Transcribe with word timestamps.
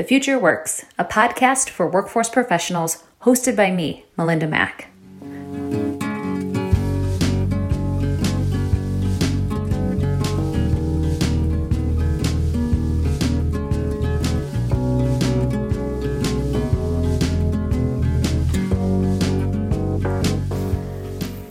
The 0.00 0.06
Future 0.06 0.38
Works, 0.38 0.86
a 0.98 1.04
podcast 1.04 1.68
for 1.68 1.86
workforce 1.86 2.30
professionals 2.30 3.04
hosted 3.20 3.54
by 3.54 3.70
me, 3.70 4.06
Melinda 4.16 4.46
Mack. 4.46 4.88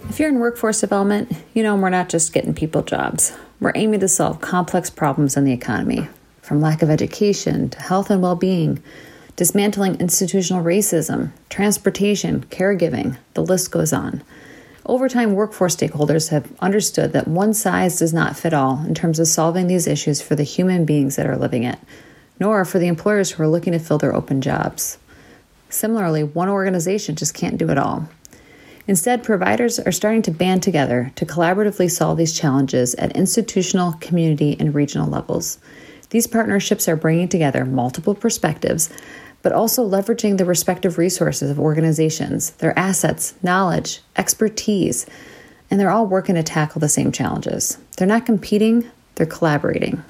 If 0.10 0.20
you're 0.20 0.30
in 0.30 0.40
workforce 0.40 0.82
development, 0.82 1.32
you 1.54 1.62
know 1.62 1.76
we're 1.76 1.92
not 1.92 2.10
just 2.10 2.34
getting 2.34 2.56
people 2.56 2.82
jobs. 2.82 3.32
We're 3.60 3.74
aiming 3.76 4.00
to 4.00 4.08
solve 4.08 4.42
complex 4.42 4.90
problems 4.90 5.38
in 5.38 5.44
the 5.44 5.54
economy, 5.54 6.10
from 6.50 6.62
lack 6.62 6.82
of 6.82 6.90
education 6.90 7.70
to 7.70 7.80
health 7.80 8.10
and 8.10 8.24
well 8.24 8.36
being, 8.36 8.82
dismantling 9.36 9.94
institutional 10.02 10.64
racism, 10.64 11.30
transportation, 11.48 12.44
caregiving, 12.46 13.16
the 13.36 13.44
list 13.44 13.70
goes 13.70 13.94
on. 13.94 14.24
Over 14.84 15.08
time, 15.08 15.36
workforce 15.36 15.76
stakeholders 15.76 16.30
have 16.30 16.52
understood 16.60 17.14
that 17.14 17.28
one 17.28 17.54
size 17.54 18.00
does 18.00 18.16
not 18.16 18.36
fit 18.36 18.52
all 18.52 18.84
in 18.84 18.96
terms 18.96 19.20
of 19.20 19.28
solving 19.28 19.68
these 19.68 19.86
issues 19.86 20.24
for 20.24 20.36
the 20.36 20.42
human 20.42 20.86
beings 20.86 21.18
that 21.18 21.28
are 21.28 21.38
living 21.38 21.66
it, 21.66 21.78
nor 22.40 22.66
for 22.66 22.80
the 22.80 22.88
employers 22.88 23.30
who 23.30 23.44
are 23.44 23.48
looking 23.48 23.74
to 23.74 23.80
fill 23.80 24.00
their 24.00 24.16
open 24.16 24.42
jobs. 24.42 24.98
Similarly, 25.70 26.24
one 26.24 26.50
organization 26.50 27.16
just 27.16 27.36
can't 27.36 27.60
do 27.60 27.70
it 27.70 27.78
all. 27.78 28.10
Instead, 28.88 29.24
providers 29.24 29.78
are 29.78 29.92
starting 29.92 30.24
to 30.24 30.32
band 30.32 30.64
together 30.64 31.12
to 31.14 31.28
collaboratively 31.28 31.92
solve 31.92 32.18
these 32.18 32.34
challenges 32.34 32.96
at 32.96 33.16
institutional, 33.16 33.94
community, 34.02 34.58
and 34.60 34.74
regional 34.74 35.08
levels. 35.08 35.60
These 36.10 36.28
partnerships 36.28 36.88
are 36.88 36.96
bringing 36.96 37.28
together 37.28 37.66
multiple 37.66 38.16
perspectives, 38.16 38.90
but 39.42 39.52
also 39.52 39.88
leveraging 39.88 40.38
the 40.38 40.46
respective 40.46 40.98
resources 40.98 41.50
of 41.50 41.60
organizations, 41.60 42.52
their 42.52 42.78
assets, 42.78 43.36
knowledge, 43.44 44.02
expertise, 44.18 45.06
and 45.70 45.80
they're 45.80 45.92
all 45.92 46.08
working 46.08 46.36
to 46.36 46.44
tackle 46.44 46.82
the 46.82 46.90
same 46.90 47.12
challenges. 47.12 47.78
They're 47.98 48.08
not 48.08 48.26
competing, 48.26 48.90
they're 49.16 49.26
collaborating. 49.26 50.04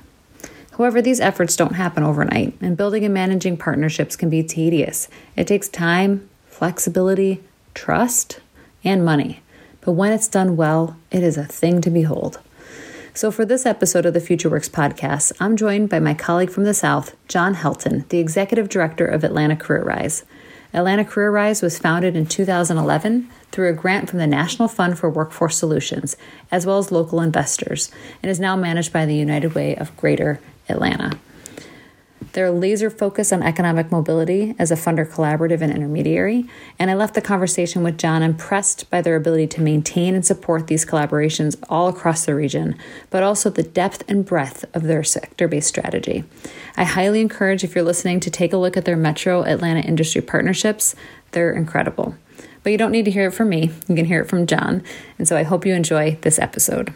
However, 0.77 1.01
these 1.01 1.19
efforts 1.19 1.57
don't 1.57 1.75
happen 1.75 2.03
overnight, 2.03 2.55
and 2.61 2.77
building 2.77 3.03
and 3.03 3.13
managing 3.13 3.57
partnerships 3.57 4.15
can 4.15 4.29
be 4.29 4.43
tedious. 4.43 5.09
It 5.35 5.45
takes 5.45 5.67
time, 5.67 6.29
flexibility, 6.47 7.43
trust, 7.73 8.39
and 8.83 9.03
money. 9.03 9.41
But 9.81 9.91
when 9.93 10.13
it's 10.13 10.29
done 10.29 10.55
well, 10.55 10.95
it 11.11 11.21
is 11.21 11.35
a 11.35 11.43
thing 11.43 11.81
to 11.81 11.89
behold. 11.89 12.39
So, 13.13 13.31
for 13.31 13.43
this 13.43 13.65
episode 13.65 14.05
of 14.05 14.13
the 14.13 14.19
Future 14.21 14.49
Works 14.49 14.69
podcast, 14.69 15.31
I'm 15.39 15.57
joined 15.57 15.89
by 15.89 15.99
my 15.99 16.13
colleague 16.13 16.51
from 16.51 16.63
the 16.63 16.73
South, 16.73 17.15
John 17.27 17.55
Helton, 17.55 18.07
the 18.09 18.19
Executive 18.19 18.69
Director 18.69 19.05
of 19.05 19.23
Atlanta 19.23 19.55
Career 19.55 19.83
Rise. 19.83 20.23
Atlanta 20.73 21.03
Career 21.03 21.31
Rise 21.31 21.63
was 21.63 21.79
founded 21.79 22.15
in 22.15 22.27
2011 22.27 23.27
through 23.51 23.69
a 23.69 23.73
grant 23.73 24.09
from 24.09 24.19
the 24.19 24.27
National 24.27 24.67
Fund 24.67 24.99
for 24.99 25.09
Workforce 25.09 25.57
Solutions, 25.57 26.15
as 26.51 26.67
well 26.67 26.77
as 26.77 26.91
local 26.91 27.19
investors, 27.19 27.91
and 28.21 28.29
is 28.29 28.39
now 28.39 28.55
managed 28.55 28.93
by 28.93 29.05
the 29.05 29.15
United 29.15 29.55
Way 29.55 29.75
of 29.75 29.95
Greater 29.97 30.39
Atlanta. 30.69 31.17
They're 32.33 32.51
laser 32.51 32.89
focus 32.89 33.33
on 33.33 33.41
economic 33.41 33.91
mobility 33.91 34.55
as 34.59 34.71
a 34.71 34.75
funder 34.75 35.09
collaborative 35.09 35.61
and 35.61 35.73
intermediary. 35.73 36.45
And 36.77 36.91
I 36.91 36.93
left 36.93 37.15
the 37.15 37.21
conversation 37.21 37.83
with 37.83 37.97
John 37.97 38.21
impressed 38.21 38.89
by 38.89 39.01
their 39.01 39.15
ability 39.15 39.47
to 39.47 39.61
maintain 39.61 40.15
and 40.15 40.25
support 40.25 40.67
these 40.67 40.85
collaborations 40.85 41.57
all 41.69 41.87
across 41.87 42.25
the 42.25 42.35
region, 42.35 42.77
but 43.09 43.23
also 43.23 43.49
the 43.49 43.63
depth 43.63 44.03
and 44.07 44.25
breadth 44.25 44.65
of 44.75 44.83
their 44.83 45.03
sector 45.03 45.47
based 45.47 45.69
strategy. 45.69 46.23
I 46.77 46.83
highly 46.83 47.21
encourage, 47.21 47.63
if 47.63 47.73
you're 47.73 47.83
listening, 47.83 48.19
to 48.21 48.29
take 48.29 48.53
a 48.53 48.57
look 48.57 48.77
at 48.77 48.85
their 48.85 48.97
Metro 48.97 49.43
Atlanta 49.43 49.81
industry 49.81 50.21
partnerships. 50.21 50.95
They're 51.31 51.53
incredible. 51.53 52.15
But 52.63 52.71
you 52.71 52.77
don't 52.77 52.91
need 52.91 53.05
to 53.05 53.11
hear 53.11 53.27
it 53.27 53.33
from 53.33 53.49
me, 53.49 53.71
you 53.87 53.95
can 53.95 54.05
hear 54.05 54.21
it 54.21 54.29
from 54.29 54.45
John. 54.45 54.83
And 55.17 55.27
so 55.27 55.37
I 55.37 55.43
hope 55.43 55.65
you 55.65 55.73
enjoy 55.73 56.17
this 56.21 56.37
episode. 56.39 56.93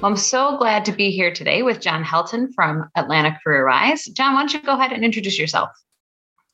Well, 0.00 0.10
I'm 0.10 0.16
so 0.16 0.56
glad 0.56 0.86
to 0.86 0.92
be 0.92 1.10
here 1.10 1.30
today 1.30 1.62
with 1.62 1.82
John 1.82 2.02
Helton 2.02 2.54
from 2.54 2.88
Atlanta 2.96 3.38
Career 3.44 3.66
Rise. 3.66 4.06
John, 4.06 4.32
why 4.32 4.40
don't 4.40 4.54
you 4.54 4.62
go 4.62 4.72
ahead 4.72 4.92
and 4.92 5.04
introduce 5.04 5.38
yourself? 5.38 5.68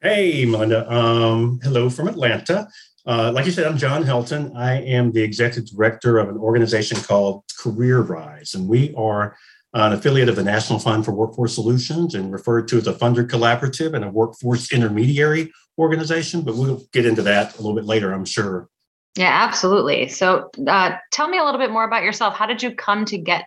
Hey, 0.03 0.45
Melinda. 0.45 0.93
Um, 0.93 1.61
hello 1.63 1.89
from 1.89 2.09
Atlanta. 2.09 2.67
Uh, 3.07 3.31
like 3.31 3.47
you 3.47 3.53
said, 3.53 3.65
I'm 3.65 3.79
John 3.79 4.03
Helton. 4.03 4.57
I 4.57 4.81
am 4.81 5.13
the 5.13 5.23
executive 5.23 5.71
director 5.71 6.19
of 6.19 6.29
an 6.29 6.37
organization 6.37 6.99
called 6.99 7.45
Career 7.57 8.01
Rise, 8.01 8.55
and 8.55 8.67
we 8.67 8.93
are 8.97 9.37
an 9.75 9.93
affiliate 9.93 10.29
of 10.29 10.35
the 10.35 10.43
National 10.43 10.81
Fund 10.81 11.05
for 11.05 11.13
Workforce 11.13 11.55
Solutions 11.55 12.17
and 12.17 12.33
referred 12.33 12.67
to 12.67 12.79
as 12.79 12.89
a 12.89 12.95
funder 12.95 13.25
collaborative 13.25 13.95
and 13.95 14.05
a 14.05 14.11
workforce 14.11 14.73
intermediary 14.73 15.53
organization. 15.79 16.41
But 16.41 16.57
we'll 16.57 16.83
get 16.93 17.07
into 17.07 17.23
that 17.23 17.55
a 17.55 17.59
little 17.59 17.77
bit 17.77 17.85
later, 17.85 18.13
I'm 18.13 18.25
sure. 18.25 18.69
Yeah, 19.17 19.33
absolutely. 19.33 20.09
So, 20.09 20.51
uh, 20.67 20.97
tell 21.11 21.29
me 21.29 21.39
a 21.39 21.45
little 21.45 21.61
bit 21.61 21.71
more 21.71 21.85
about 21.85 22.03
yourself. 22.03 22.35
How 22.35 22.47
did 22.47 22.63
you 22.63 22.75
come 22.75 23.05
to 23.07 23.19
get 23.19 23.47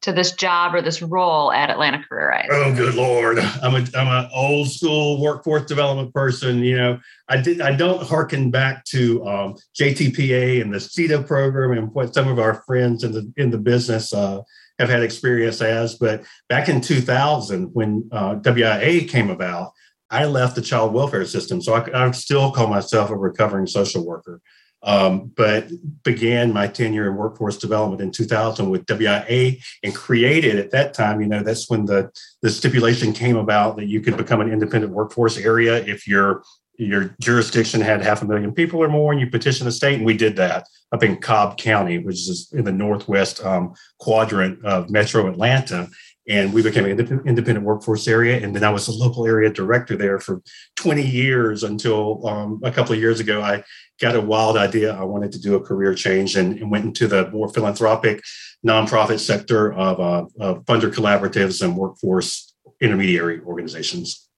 to 0.00 0.12
this 0.12 0.32
job 0.32 0.74
or 0.74 0.82
this 0.82 1.00
role 1.00 1.52
at 1.52 1.70
Atlanta 1.70 2.02
Career 2.02 2.30
Rise? 2.30 2.48
Oh, 2.50 2.74
good 2.74 2.94
lord! 2.94 3.38
I'm 3.38 3.74
a 3.74 3.86
I'm 3.96 4.24
an 4.24 4.30
old 4.34 4.68
school 4.68 5.20
workforce 5.20 5.66
development 5.66 6.12
person. 6.12 6.58
You 6.58 6.76
know, 6.76 7.00
I 7.28 7.40
did 7.40 7.60
I 7.60 7.76
don't 7.76 8.02
harken 8.02 8.50
back 8.50 8.84
to 8.86 9.24
um, 9.26 9.56
JTPA 9.78 10.60
and 10.60 10.72
the 10.72 10.78
CETA 10.78 11.26
program 11.26 11.76
and 11.76 11.92
what 11.92 12.14
some 12.14 12.28
of 12.28 12.38
our 12.38 12.62
friends 12.62 13.04
in 13.04 13.12
the 13.12 13.32
in 13.36 13.50
the 13.50 13.58
business 13.58 14.12
uh, 14.12 14.40
have 14.78 14.88
had 14.88 15.02
experience 15.02 15.60
as. 15.60 15.94
But 15.94 16.24
back 16.48 16.68
in 16.68 16.80
2000, 16.80 17.74
when 17.74 18.08
uh, 18.10 18.36
WIA 18.36 19.08
came 19.08 19.30
about, 19.30 19.72
I 20.10 20.24
left 20.24 20.56
the 20.56 20.62
child 20.62 20.92
welfare 20.92 21.26
system, 21.26 21.60
so 21.60 21.74
I, 21.74 22.06
I 22.06 22.10
still 22.12 22.50
call 22.50 22.66
myself 22.66 23.10
a 23.10 23.16
recovering 23.16 23.66
social 23.66 24.04
worker. 24.04 24.40
Um, 24.82 25.30
but 25.36 25.68
began 26.04 26.54
my 26.54 26.66
tenure 26.66 27.10
in 27.10 27.16
workforce 27.16 27.58
development 27.58 28.00
in 28.00 28.10
2000 28.10 28.70
with 28.70 28.86
WIA 28.86 29.62
and 29.82 29.94
created 29.94 30.58
at 30.58 30.70
that 30.70 30.94
time, 30.94 31.20
you 31.20 31.26
know, 31.26 31.42
that's 31.42 31.68
when 31.68 31.84
the, 31.84 32.10
the 32.40 32.48
stipulation 32.48 33.12
came 33.12 33.36
about 33.36 33.76
that 33.76 33.88
you 33.88 34.00
could 34.00 34.16
become 34.16 34.40
an 34.40 34.50
independent 34.50 34.94
workforce 34.94 35.36
area 35.36 35.84
if 35.84 36.08
your 36.08 36.42
your 36.80 37.14
jurisdiction 37.20 37.82
had 37.82 38.02
half 38.02 38.22
a 38.22 38.24
million 38.24 38.52
people 38.54 38.82
or 38.82 38.88
more 38.88 39.12
and 39.12 39.20
you 39.20 39.28
petition 39.28 39.66
the 39.66 39.72
state. 39.72 39.96
And 39.96 40.06
we 40.06 40.16
did 40.16 40.36
that 40.36 40.66
up 40.92 41.02
in 41.02 41.18
Cobb 41.18 41.58
County, 41.58 41.98
which 41.98 42.16
is 42.16 42.50
in 42.52 42.64
the 42.64 42.72
northwest 42.72 43.44
um, 43.44 43.74
quadrant 43.98 44.64
of 44.64 44.88
metro 44.88 45.26
Atlanta 45.28 45.88
and 46.30 46.52
we 46.52 46.62
became 46.62 46.84
an 46.84 46.98
independent 47.26 47.66
workforce 47.66 48.06
area. 48.06 48.40
And 48.40 48.54
then 48.54 48.62
I 48.62 48.70
was 48.70 48.86
a 48.86 48.92
local 48.92 49.26
area 49.26 49.50
director 49.50 49.96
there 49.96 50.20
for 50.20 50.40
20 50.76 51.04
years 51.04 51.64
until 51.64 52.26
um, 52.26 52.60
a 52.62 52.70
couple 52.70 52.92
of 52.92 53.00
years 53.00 53.18
ago, 53.18 53.42
I 53.42 53.64
got 54.00 54.14
a 54.14 54.20
wild 54.20 54.56
idea. 54.56 54.94
I 54.94 55.02
wanted 55.02 55.32
to 55.32 55.40
do 55.40 55.56
a 55.56 55.60
career 55.60 55.92
change 55.92 56.36
and, 56.36 56.56
and 56.60 56.70
went 56.70 56.84
into 56.84 57.08
the 57.08 57.28
more 57.32 57.48
philanthropic 57.52 58.22
nonprofit 58.64 59.18
sector 59.18 59.72
of, 59.72 59.98
uh, 59.98 60.26
of 60.38 60.64
funder 60.66 60.94
collaboratives 60.94 61.62
and 61.62 61.76
workforce 61.76 62.54
intermediary 62.80 63.40
organizations. 63.40 64.28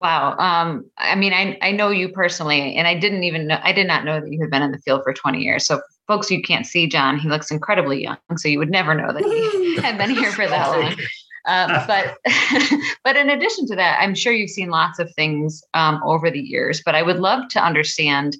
Wow. 0.00 0.34
Um, 0.38 0.86
I 0.96 1.14
mean, 1.14 1.34
I, 1.34 1.58
I 1.60 1.72
know 1.72 1.90
you 1.90 2.08
personally, 2.08 2.76
and 2.76 2.88
I 2.88 2.98
didn't 2.98 3.24
even 3.24 3.48
know, 3.48 3.58
I 3.62 3.72
did 3.72 3.86
not 3.86 4.04
know 4.06 4.18
that 4.18 4.32
you 4.32 4.40
had 4.40 4.50
been 4.50 4.62
in 4.62 4.72
the 4.72 4.78
field 4.78 5.02
for 5.04 5.12
20 5.12 5.42
years. 5.42 5.66
So, 5.66 5.82
folks, 6.10 6.28
you 6.28 6.42
can't 6.42 6.66
see 6.66 6.88
John. 6.88 7.20
He 7.20 7.28
looks 7.28 7.52
incredibly 7.52 8.02
young. 8.02 8.18
So, 8.36 8.48
you 8.48 8.58
would 8.58 8.70
never 8.70 8.94
know 8.94 9.12
that 9.12 9.24
he 9.24 9.76
had 9.80 9.96
been 9.96 10.10
here 10.10 10.32
for 10.32 10.48
that 10.48 10.68
long. 10.76 10.96
Um, 11.46 11.86
but, 11.86 12.18
but 13.04 13.16
in 13.16 13.30
addition 13.30 13.68
to 13.68 13.76
that, 13.76 14.00
I'm 14.00 14.16
sure 14.16 14.32
you've 14.32 14.50
seen 14.50 14.70
lots 14.70 14.98
of 14.98 15.12
things 15.14 15.62
um, 15.74 16.00
over 16.04 16.28
the 16.28 16.40
years. 16.40 16.82
But 16.84 16.96
I 16.96 17.02
would 17.02 17.20
love 17.20 17.48
to 17.50 17.64
understand 17.64 18.36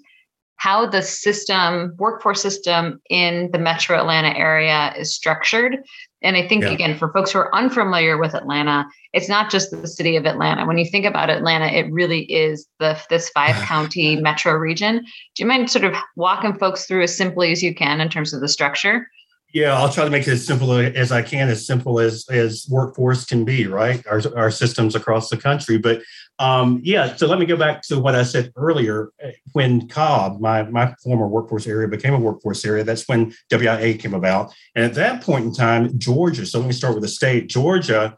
how 0.56 0.85
the 0.85 1.00
system, 1.00 1.95
workforce 1.97 2.43
system 2.43 3.00
in 3.09 3.50
the 3.53 3.59
metro 3.59 3.99
Atlanta 3.99 4.37
area 4.37 4.93
is 4.99 5.15
structured. 5.15 5.79
And 6.23 6.37
I 6.37 6.47
think, 6.47 6.65
yeah. 6.65 6.71
again, 6.71 6.99
for 6.99 7.13
folks 7.13 7.33
who 7.33 7.39
are 7.39 7.55
unfamiliar 7.55 8.19
with 8.19 8.35
Atlanta, 8.35 8.87
it's 9.13 9.29
not 9.29 9.51
just 9.51 9.71
the 9.71 9.87
city 9.87 10.17
of 10.17 10.27
Atlanta. 10.27 10.67
When 10.67 10.77
you 10.77 10.85
think 10.85 11.07
about 11.07 11.31
Atlanta, 11.31 11.67
it 11.67 11.91
really 11.91 12.23
is 12.31 12.67
the 12.79 13.01
this 13.09 13.31
five 13.31 13.55
county 13.67 14.17
metro 14.17 14.53
region. 14.53 14.99
Do 15.35 15.43
you 15.43 15.47
mind 15.47 15.71
sort 15.71 15.85
of 15.85 15.95
walking 16.17 16.59
folks 16.59 16.87
through 16.87 17.05
as 17.05 17.17
simply 17.17 17.53
as 17.53 17.63
you 17.63 17.75
can 17.75 18.01
in 18.01 18.09
terms 18.09 18.35
of 18.35 18.41
the 18.41 18.49
structure? 18.49 19.09
Yeah, 19.52 19.76
I'll 19.76 19.91
try 19.91 20.05
to 20.05 20.11
make 20.11 20.29
it 20.29 20.32
as 20.32 20.47
simple 20.47 20.73
as 20.73 21.11
I 21.11 21.23
can, 21.23 21.49
as 21.49 21.67
simple 21.67 21.99
as 21.99 22.25
as 22.29 22.67
workforce 22.70 23.25
can 23.25 23.44
be, 23.44 23.67
right? 23.67 24.05
Our, 24.06 24.23
our 24.37 24.50
systems 24.50 24.94
across 24.94 25.29
the 25.29 25.37
country. 25.37 25.76
But 25.76 26.02
um, 26.38 26.81
yeah, 26.85 27.17
so 27.17 27.26
let 27.26 27.41
me 27.41 27.47
go 27.47 27.56
back 27.56 27.82
to 27.82 27.99
what 27.99 28.14
I 28.14 28.23
said 28.23 28.52
earlier. 28.55 29.11
When 29.52 29.88
Cobb, 29.88 30.41
my 30.41 30.62
my 30.62 30.94
former 31.02 31.26
workforce 31.26 31.67
area, 31.67 31.88
became 31.88 32.14
a 32.14 32.20
workforce 32.20 32.64
area, 32.64 32.85
that's 32.85 33.08
when 33.08 33.35
WIA 33.50 33.99
came 33.99 34.14
about. 34.14 34.55
And 34.76 34.85
at 34.85 34.94
that 34.94 35.23
point 35.23 35.47
in 35.47 35.52
time, 35.52 35.99
Georgia. 35.99 36.47
So 36.47 36.61
let 36.61 36.69
me 36.69 36.73
start 36.73 36.94
with 36.94 37.02
the 37.02 37.08
state. 37.08 37.49
Georgia 37.49 38.17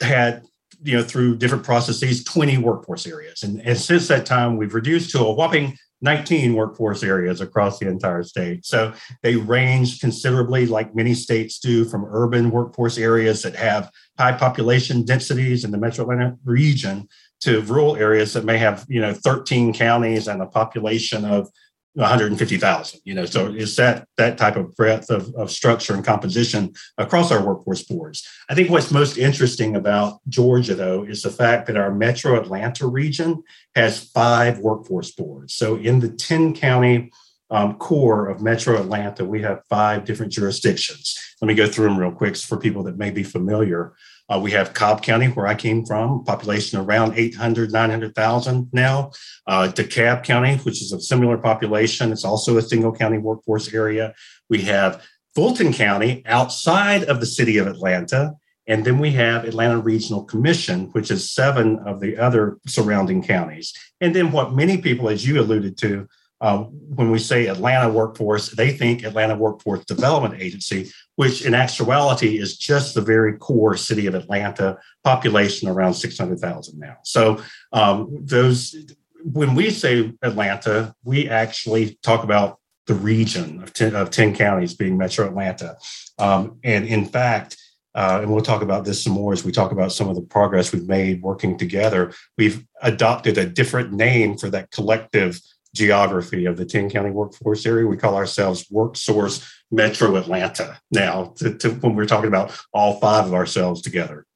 had 0.00 0.42
you 0.82 0.96
know 0.96 1.02
through 1.02 1.36
different 1.36 1.64
processes 1.64 2.22
20 2.24 2.58
workforce 2.58 3.06
areas 3.06 3.42
and, 3.42 3.62
and 3.62 3.78
since 3.78 4.08
that 4.08 4.26
time 4.26 4.58
we've 4.58 4.74
reduced 4.74 5.10
to 5.10 5.18
a 5.20 5.32
whopping 5.32 5.74
19 6.02 6.54
workforce 6.54 7.02
areas 7.02 7.40
across 7.40 7.78
the 7.78 7.88
entire 7.88 8.22
state. 8.22 8.64
So 8.66 8.92
they 9.22 9.36
range 9.36 10.00
considerably, 10.00 10.66
like 10.66 10.94
many 10.94 11.14
states 11.14 11.58
do, 11.58 11.84
from 11.84 12.04
urban 12.04 12.50
workforce 12.50 12.98
areas 12.98 13.42
that 13.42 13.56
have 13.56 13.90
high 14.18 14.32
population 14.32 15.04
densities 15.04 15.64
in 15.64 15.70
the 15.70 15.78
metro 15.78 16.04
Atlanta 16.04 16.36
region 16.44 17.08
to 17.40 17.60
rural 17.62 17.96
areas 17.96 18.32
that 18.32 18.44
may 18.44 18.58
have, 18.58 18.84
you 18.88 19.00
know, 19.00 19.12
13 19.12 19.72
counties 19.72 20.28
and 20.28 20.42
a 20.42 20.46
population 20.46 21.24
of 21.24 21.48
150,000, 21.96 23.00
you 23.04 23.14
know, 23.14 23.24
so 23.24 23.52
it's 23.54 23.76
that 23.76 24.06
that 24.18 24.36
type 24.36 24.56
of 24.56 24.76
breadth 24.76 25.10
of, 25.10 25.34
of 25.34 25.50
structure 25.50 25.94
and 25.94 26.04
composition 26.04 26.74
across 26.98 27.32
our 27.32 27.44
workforce 27.44 27.82
boards. 27.82 28.26
I 28.50 28.54
think 28.54 28.70
what's 28.70 28.90
most 28.90 29.16
interesting 29.16 29.76
about 29.76 30.20
Georgia, 30.28 30.74
though, 30.74 31.04
is 31.04 31.22
the 31.22 31.30
fact 31.30 31.66
that 31.66 31.76
our 31.76 31.94
metro 31.94 32.38
Atlanta 32.38 32.86
region 32.86 33.42
has 33.74 34.04
five 34.10 34.58
workforce 34.58 35.12
boards. 35.12 35.54
So 35.54 35.76
in 35.76 36.00
the 36.00 36.10
10 36.10 36.54
county 36.54 37.10
um, 37.50 37.76
core 37.76 38.28
of 38.28 38.42
metro 38.42 38.78
Atlanta, 38.78 39.24
we 39.24 39.40
have 39.42 39.62
five 39.68 40.04
different 40.04 40.32
jurisdictions. 40.32 41.18
Let 41.40 41.48
me 41.48 41.54
go 41.54 41.66
through 41.66 41.86
them 41.88 41.98
real 41.98 42.12
quick 42.12 42.36
for 42.36 42.58
people 42.58 42.82
that 42.84 42.98
may 42.98 43.10
be 43.10 43.22
familiar. 43.22 43.94
Uh, 44.28 44.40
we 44.42 44.50
have 44.50 44.74
Cobb 44.74 45.02
County, 45.02 45.26
where 45.26 45.46
I 45.46 45.54
came 45.54 45.84
from, 45.84 46.24
population 46.24 46.78
around 46.78 47.16
800, 47.16 47.70
900,000 47.72 48.68
now. 48.72 49.12
Uh, 49.46 49.70
DeKalb 49.72 50.24
County, 50.24 50.56
which 50.58 50.82
is 50.82 50.92
a 50.92 51.00
similar 51.00 51.38
population. 51.38 52.12
It's 52.12 52.24
also 52.24 52.56
a 52.56 52.62
single 52.62 52.92
county 52.92 53.18
workforce 53.18 53.72
area. 53.72 54.14
We 54.50 54.62
have 54.62 55.06
Fulton 55.34 55.72
County 55.72 56.22
outside 56.26 57.04
of 57.04 57.20
the 57.20 57.26
city 57.26 57.58
of 57.58 57.66
Atlanta. 57.66 58.34
And 58.66 58.84
then 58.84 58.98
we 58.98 59.12
have 59.12 59.44
Atlanta 59.44 59.78
Regional 59.78 60.24
Commission, 60.24 60.86
which 60.86 61.10
is 61.10 61.30
seven 61.30 61.78
of 61.86 62.00
the 62.00 62.16
other 62.16 62.58
surrounding 62.66 63.22
counties. 63.22 63.72
And 64.00 64.14
then 64.14 64.32
what 64.32 64.54
many 64.54 64.78
people, 64.78 65.08
as 65.08 65.26
you 65.26 65.40
alluded 65.40 65.78
to, 65.78 66.08
uh, 66.40 66.58
when 66.58 67.10
we 67.10 67.18
say 67.18 67.46
Atlanta 67.46 67.88
Workforce, 67.88 68.50
they 68.50 68.70
think 68.72 69.04
Atlanta 69.04 69.34
Workforce 69.34 69.84
Development 69.84 70.40
Agency, 70.40 70.90
which 71.16 71.44
in 71.44 71.54
actuality 71.54 72.38
is 72.38 72.58
just 72.58 72.94
the 72.94 73.00
very 73.00 73.38
core 73.38 73.76
city 73.76 74.06
of 74.06 74.14
Atlanta, 74.14 74.78
population 75.02 75.68
around 75.68 75.94
600,000 75.94 76.78
now. 76.78 76.96
So 77.04 77.42
um, 77.72 78.08
those, 78.20 78.76
when 79.24 79.54
we 79.54 79.70
say 79.70 80.12
Atlanta, 80.22 80.94
we 81.04 81.28
actually 81.28 81.98
talk 82.02 82.22
about 82.22 82.58
the 82.86 82.94
region 82.94 83.62
of 83.62 83.72
10, 83.72 83.96
of 83.96 84.10
10 84.10 84.34
counties 84.34 84.74
being 84.74 84.96
Metro 84.98 85.26
Atlanta. 85.26 85.76
Um, 86.18 86.58
and 86.62 86.86
in 86.86 87.06
fact, 87.06 87.56
uh, 87.94 88.18
and 88.20 88.30
we'll 88.30 88.44
talk 88.44 88.60
about 88.60 88.84
this 88.84 89.02
some 89.02 89.14
more 89.14 89.32
as 89.32 89.42
we 89.42 89.50
talk 89.50 89.72
about 89.72 89.90
some 89.90 90.08
of 90.10 90.16
the 90.16 90.22
progress 90.22 90.70
we've 90.70 90.86
made 90.86 91.22
working 91.22 91.56
together. 91.56 92.12
We've 92.36 92.62
adopted 92.82 93.38
a 93.38 93.46
different 93.46 93.90
name 93.90 94.36
for 94.36 94.50
that 94.50 94.70
collective 94.70 95.40
geography 95.76 96.46
of 96.46 96.56
the 96.56 96.64
10 96.64 96.90
county 96.90 97.10
workforce 97.10 97.66
area. 97.66 97.86
We 97.86 97.96
call 97.96 98.16
ourselves 98.16 98.66
WorkSource 98.68 99.46
Metro 99.70 100.16
Atlanta 100.16 100.80
now 100.90 101.34
to, 101.36 101.56
to 101.58 101.70
when 101.70 101.94
we're 101.94 102.06
talking 102.06 102.28
about 102.28 102.56
all 102.72 102.98
five 102.98 103.26
of 103.26 103.34
ourselves 103.34 103.82
together. 103.82 104.26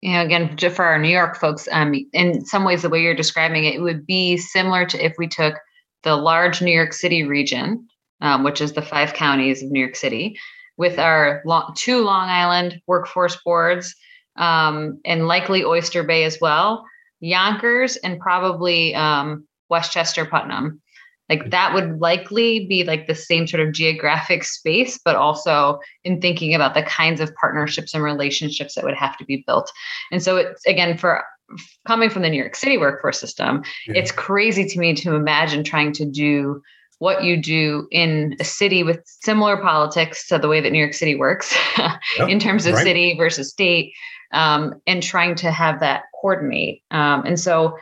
You 0.00 0.12
know, 0.12 0.22
again, 0.22 0.56
just 0.56 0.76
for 0.76 0.84
our 0.84 0.98
New 0.98 1.10
York 1.10 1.36
folks, 1.36 1.68
um, 1.70 1.94
in 2.14 2.44
some 2.46 2.64
ways, 2.64 2.82
the 2.82 2.88
way 2.88 3.02
you're 3.02 3.14
describing 3.14 3.64
it, 3.64 3.74
it 3.74 3.82
would 3.82 4.06
be 4.06 4.38
similar 4.38 4.86
to 4.86 5.04
if 5.04 5.14
we 5.18 5.28
took 5.28 5.56
the 6.04 6.16
large 6.16 6.62
New 6.62 6.72
York 6.72 6.94
City 6.94 7.24
region, 7.24 7.86
um, 8.22 8.42
which 8.42 8.62
is 8.62 8.72
the 8.72 8.80
five 8.80 9.12
counties 9.12 9.62
of 9.62 9.70
New 9.70 9.80
York 9.80 9.96
City, 9.96 10.38
with 10.78 10.98
our 10.98 11.42
long, 11.44 11.74
two 11.76 12.02
Long 12.02 12.30
Island 12.30 12.80
workforce 12.86 13.36
boards, 13.44 13.94
um, 14.36 15.00
and 15.04 15.28
likely 15.28 15.64
Oyster 15.64 16.02
Bay 16.02 16.24
as 16.24 16.38
well, 16.40 16.86
Yonkers, 17.20 17.96
and 17.96 18.18
probably 18.18 18.94
um, 18.94 19.46
Westchester 19.70 20.24
Putnam. 20.24 20.80
Like 21.28 21.50
that 21.50 21.72
would 21.74 22.00
likely 22.00 22.66
be 22.66 22.82
like 22.82 23.06
the 23.06 23.14
same 23.14 23.46
sort 23.46 23.64
of 23.64 23.72
geographic 23.72 24.42
space, 24.42 24.98
but 25.04 25.14
also 25.14 25.78
in 26.02 26.20
thinking 26.20 26.54
about 26.54 26.74
the 26.74 26.82
kinds 26.82 27.20
of 27.20 27.32
partnerships 27.36 27.94
and 27.94 28.02
relationships 28.02 28.74
that 28.74 28.82
would 28.82 28.96
have 28.96 29.16
to 29.18 29.24
be 29.24 29.44
built. 29.46 29.70
And 30.10 30.20
so 30.20 30.36
it's 30.36 30.66
again 30.66 30.98
for 30.98 31.24
coming 31.86 32.10
from 32.10 32.22
the 32.22 32.30
New 32.30 32.36
York 32.36 32.56
City 32.56 32.78
workforce 32.78 33.20
system, 33.20 33.62
yeah. 33.86 33.94
it's 33.94 34.12
crazy 34.12 34.64
to 34.66 34.78
me 34.78 34.94
to 34.94 35.14
imagine 35.14 35.62
trying 35.62 35.92
to 35.92 36.04
do 36.04 36.62
what 36.98 37.24
you 37.24 37.40
do 37.40 37.88
in 37.90 38.36
a 38.40 38.44
city 38.44 38.82
with 38.82 39.00
similar 39.04 39.56
politics 39.56 40.28
to 40.28 40.38
the 40.38 40.48
way 40.48 40.60
that 40.60 40.70
New 40.70 40.78
York 40.78 40.94
City 40.94 41.14
works 41.14 41.56
yep, 41.78 42.28
in 42.28 42.38
terms 42.38 42.66
of 42.66 42.74
right. 42.74 42.84
city 42.84 43.16
versus 43.16 43.50
state, 43.50 43.92
um, 44.32 44.74
and 44.86 45.02
trying 45.02 45.34
to 45.36 45.50
have 45.50 45.80
that 45.80 46.02
coordinate. 46.20 46.82
Um, 46.90 47.24
and 47.24 47.40
so 47.40 47.76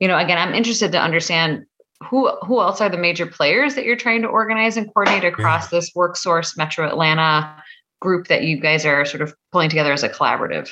you 0.00 0.08
know, 0.08 0.18
again, 0.18 0.38
I'm 0.38 0.54
interested 0.54 0.92
to 0.92 1.00
understand 1.00 1.66
who 2.02 2.30
who 2.46 2.60
else 2.60 2.80
are 2.80 2.88
the 2.88 2.98
major 2.98 3.26
players 3.26 3.74
that 3.74 3.84
you're 3.84 3.96
trying 3.96 4.22
to 4.22 4.28
organize 4.28 4.76
and 4.76 4.92
coordinate 4.92 5.24
across 5.24 5.72
yeah. 5.72 5.78
this 5.78 5.92
WorkSource 5.92 6.56
Metro 6.56 6.86
Atlanta 6.86 7.62
group 8.00 8.28
that 8.28 8.44
you 8.44 8.60
guys 8.60 8.84
are 8.84 9.04
sort 9.04 9.22
of 9.22 9.34
pulling 9.52 9.70
together 9.70 9.92
as 9.92 10.02
a 10.02 10.08
collaborative. 10.08 10.70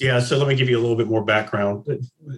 Yeah, 0.00 0.18
so 0.18 0.36
let 0.36 0.48
me 0.48 0.56
give 0.56 0.68
you 0.68 0.76
a 0.76 0.80
little 0.82 0.96
bit 0.96 1.06
more 1.06 1.24
background. 1.24 1.86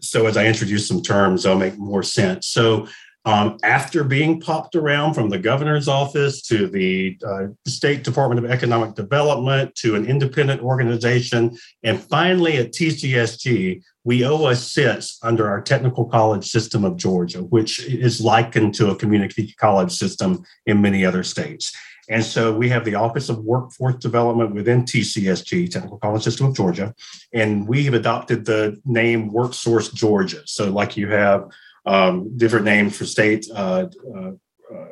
So 0.03 0.27
as 0.27 0.37
I 0.37 0.45
introduce 0.45 0.87
some 0.87 1.03
terms, 1.03 1.43
they'll 1.43 1.59
make 1.59 1.79
more 1.79 2.03
sense. 2.03 2.49
So 2.49 2.87
um, 3.25 3.59
after 3.65 4.05
being 4.05 4.41
popped 4.41 4.77
around 4.77 5.15
from 5.15 5.31
the 5.31 5.39
governor's 5.39 5.89
office 5.89 6.43
to 6.43 6.69
the 6.69 7.19
uh, 7.27 7.47
State 7.67 8.05
Department 8.05 8.45
of 8.45 8.51
Economic 8.51 8.95
Development 8.95 9.75
to 9.77 9.97
an 9.97 10.07
independent 10.07 10.63
organization, 10.63 11.57
and 11.83 12.01
finally 12.01 12.59
at 12.59 12.73
TCSG, 12.73 13.83
WIOA 14.07 14.57
sits 14.57 15.19
under 15.23 15.49
our 15.49 15.61
technical 15.61 16.05
college 16.05 16.49
system 16.49 16.85
of 16.85 16.97
Georgia, 16.97 17.41
which 17.41 17.85
is 17.85 18.21
likened 18.21 18.75
to 18.75 18.91
a 18.91 18.97
community 18.97 19.55
college 19.59 19.93
system 19.93 20.45
in 20.65 20.81
many 20.81 21.05
other 21.05 21.25
states. 21.25 21.77
And 22.09 22.23
so 22.25 22.57
we 22.57 22.69
have 22.69 22.85
the 22.85 22.95
Office 22.95 23.29
of 23.29 23.39
Workforce 23.39 23.97
Development 23.97 24.55
within 24.55 24.83
TCSG, 24.83 25.71
Technical 25.71 25.99
College 25.99 26.23
System 26.23 26.47
of 26.47 26.57
Georgia, 26.57 26.95
and 27.35 27.67
we 27.67 27.85
have 27.85 27.95
adopted 27.95 28.45
the 28.45 28.81
name 28.85 29.31
WorkSource 29.33 29.93
Georgia. 29.93 30.43
So, 30.47 30.71
like 30.71 30.97
you 30.97 31.09
have 31.09 31.49
um, 31.85 32.37
different 32.37 32.65
names 32.65 32.97
for 32.97 33.07
state 33.07 33.49
uh, 33.53 33.89
uh, 34.15 34.31
uh, 34.73 34.87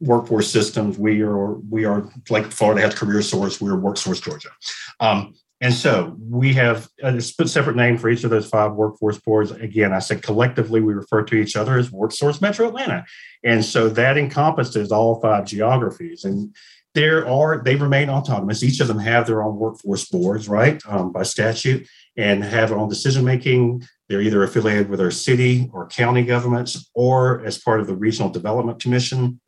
workforce 0.00 0.50
systems. 0.50 0.98
We 0.98 1.22
are 1.22 1.54
we 1.54 1.84
are 1.84 2.10
like 2.28 2.46
Florida 2.46 2.80
has 2.82 2.94
Career 2.94 3.22
Source. 3.22 3.60
We're 3.60 3.76
WorkSource 3.76 4.20
Georgia. 4.20 4.50
Um, 4.98 5.34
and 5.60 5.74
so 5.74 6.16
we 6.20 6.52
have 6.54 6.88
a 7.02 7.20
separate 7.20 7.74
name 7.74 7.98
for 7.98 8.08
each 8.08 8.22
of 8.22 8.30
those 8.30 8.48
five 8.48 8.74
workforce 8.74 9.18
boards. 9.18 9.50
Again, 9.50 9.92
I 9.92 9.98
said 9.98 10.22
collectively 10.22 10.80
we 10.80 10.92
refer 10.92 11.22
to 11.24 11.34
each 11.34 11.56
other 11.56 11.76
as 11.78 11.90
WorkSource 11.90 12.40
Metro 12.40 12.68
Atlanta. 12.68 13.04
And 13.42 13.64
so 13.64 13.88
that 13.88 14.16
encompasses 14.16 14.92
all 14.92 15.20
five 15.20 15.46
geographies. 15.46 16.24
And 16.24 16.54
there 16.94 17.26
are, 17.28 17.60
they 17.62 17.74
remain 17.74 18.08
autonomous. 18.08 18.62
Each 18.62 18.78
of 18.78 18.86
them 18.86 19.00
have 19.00 19.26
their 19.26 19.42
own 19.42 19.56
workforce 19.56 20.08
boards, 20.08 20.48
right, 20.48 20.80
um, 20.86 21.10
by 21.12 21.24
statute, 21.24 21.88
and 22.16 22.44
have 22.44 22.68
their 22.68 22.78
own 22.78 22.88
decision 22.88 23.24
making. 23.24 23.82
They're 24.08 24.22
either 24.22 24.44
affiliated 24.44 24.88
with 24.88 25.00
our 25.00 25.10
city 25.10 25.70
or 25.72 25.88
county 25.88 26.22
governments 26.22 26.88
or 26.94 27.44
as 27.44 27.58
part 27.58 27.80
of 27.80 27.88
the 27.88 27.96
Regional 27.96 28.30
Development 28.30 28.80
Commission. 28.80 29.40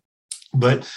But 0.52 0.92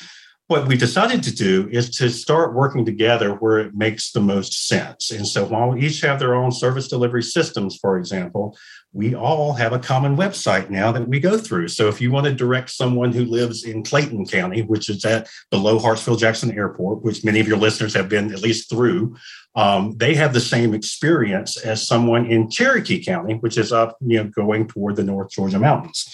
what 0.48 0.68
we 0.68 0.76
decided 0.76 1.24
to 1.24 1.34
do 1.34 1.70
is 1.72 1.90
to 1.90 2.10
start 2.10 2.54
working 2.54 2.86
together 2.86 3.32
where 3.36 3.60
it 3.60 3.74
makes 3.74 4.12
the 4.12 4.20
most 4.20 4.68
sense. 4.68 5.10
And 5.10 5.26
so 5.26 5.46
while 5.46 5.70
we 5.70 5.86
each 5.86 6.02
have 6.02 6.20
their 6.20 6.36
own 6.36 6.52
service 6.52 6.90
delivery 6.90 7.24
systems, 7.24 7.78
for 7.78 7.98
example, 7.98 8.58
we 8.92 9.16
all 9.16 9.54
have 9.54 9.72
a 9.72 9.80
common 9.80 10.18
website 10.18 10.70
now 10.70 10.92
that 10.92 11.08
we 11.08 11.20
go 11.22 11.38
through. 11.38 11.70
So 11.70 11.88
if 11.88 12.02
you 12.02 12.12
want 12.12 12.26
to 12.26 12.34
direct 12.34 12.72
someone 12.72 13.14
who 13.14 13.24
lives 13.24 13.64
in 13.64 13.84
Clayton 13.84 14.26
County, 14.26 14.62
which 14.64 14.90
is 14.90 15.06
at 15.06 15.30
below 15.50 15.80
Hartsfield 15.80 16.20
Jackson 16.20 16.52
Airport, 16.52 17.04
which 17.04 17.24
many 17.24 17.40
of 17.40 17.48
your 17.48 17.58
listeners 17.58 17.94
have 17.94 18.10
been 18.10 18.32
at 18.34 18.42
least 18.42 18.70
through, 18.70 19.16
um, 19.56 19.96
they 19.98 20.14
have 20.14 20.34
the 20.34 20.42
same 20.42 20.74
experience 20.74 21.58
as 21.58 21.88
someone 21.88 22.26
in 22.26 22.50
Cherokee 22.50 23.04
County, 23.04 23.36
which 23.36 23.58
is 23.58 23.72
up, 23.72 23.98
you 24.02 24.22
know, 24.22 24.30
going 24.30 24.68
toward 24.68 24.98
the 24.98 25.04
North 25.04 25.32
Georgia 25.32 25.60
mountains. 25.60 26.06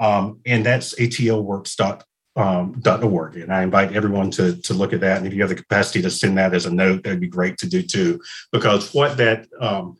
Um, 0.00 0.40
and 0.46 0.64
that's 0.64 0.94
atlworks.org. 0.94 2.04
Um, 2.34 2.80
.org. 2.86 3.36
And 3.36 3.52
I 3.52 3.62
invite 3.62 3.92
everyone 3.92 4.30
to, 4.30 4.56
to 4.62 4.72
look 4.72 4.94
at 4.94 5.00
that. 5.00 5.18
And 5.18 5.26
if 5.26 5.34
you 5.34 5.42
have 5.42 5.50
the 5.50 5.54
capacity 5.54 6.00
to 6.00 6.10
send 6.10 6.38
that 6.38 6.54
as 6.54 6.64
a 6.64 6.74
note, 6.74 7.02
that'd 7.02 7.20
be 7.20 7.28
great 7.28 7.58
to 7.58 7.68
do 7.68 7.82
too, 7.82 8.22
because 8.52 8.94
what 8.94 9.18
that 9.18 9.48
um, 9.60 9.98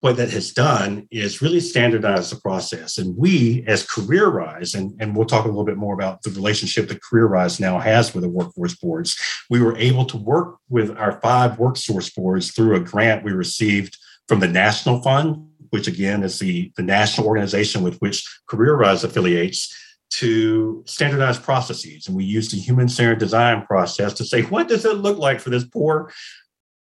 what 0.00 0.16
that 0.16 0.30
has 0.30 0.52
done 0.52 1.06
is 1.10 1.40
really 1.40 1.60
standardize 1.60 2.28
the 2.28 2.36
process. 2.36 2.98
And 2.98 3.16
we, 3.16 3.64
as 3.66 3.86
Career 3.86 4.30
CareerRise, 4.30 4.74
and, 4.74 4.94
and 4.98 5.14
we'll 5.14 5.26
talk 5.26 5.44
a 5.44 5.48
little 5.48 5.64
bit 5.64 5.78
more 5.78 5.94
about 5.94 6.22
the 6.22 6.30
relationship 6.30 6.88
that 6.88 7.02
Career 7.02 7.28
CareerRise 7.28 7.60
now 7.60 7.78
has 7.78 8.14
with 8.14 8.22
the 8.22 8.28
workforce 8.28 8.76
boards, 8.76 9.16
we 9.50 9.62
were 9.62 9.76
able 9.76 10.06
to 10.06 10.16
work 10.16 10.56
with 10.68 10.96
our 10.98 11.20
five 11.20 11.58
workforce 11.58 12.10
boards 12.10 12.50
through 12.50 12.76
a 12.76 12.80
grant 12.80 13.24
we 13.24 13.32
received 13.32 13.96
from 14.28 14.40
the 14.40 14.48
National 14.48 15.02
Fund, 15.02 15.48
which 15.70 15.86
again 15.86 16.22
is 16.22 16.38
the, 16.38 16.70
the 16.76 16.82
national 16.82 17.26
organization 17.26 17.82
with 17.82 17.98
which 17.98 18.26
Career 18.46 18.76
CareerRise 18.76 19.04
affiliates 19.04 19.74
to 20.18 20.82
standardize 20.86 21.38
processes. 21.38 22.06
And 22.06 22.16
we 22.16 22.24
used 22.24 22.52
the 22.52 22.58
human 22.58 22.88
centered 22.88 23.18
design 23.18 23.64
process 23.66 24.12
to 24.14 24.24
say, 24.24 24.42
what 24.42 24.68
does 24.68 24.84
it 24.84 24.98
look 24.98 25.18
like 25.18 25.40
for 25.40 25.50
this 25.50 25.64
poor 25.64 26.12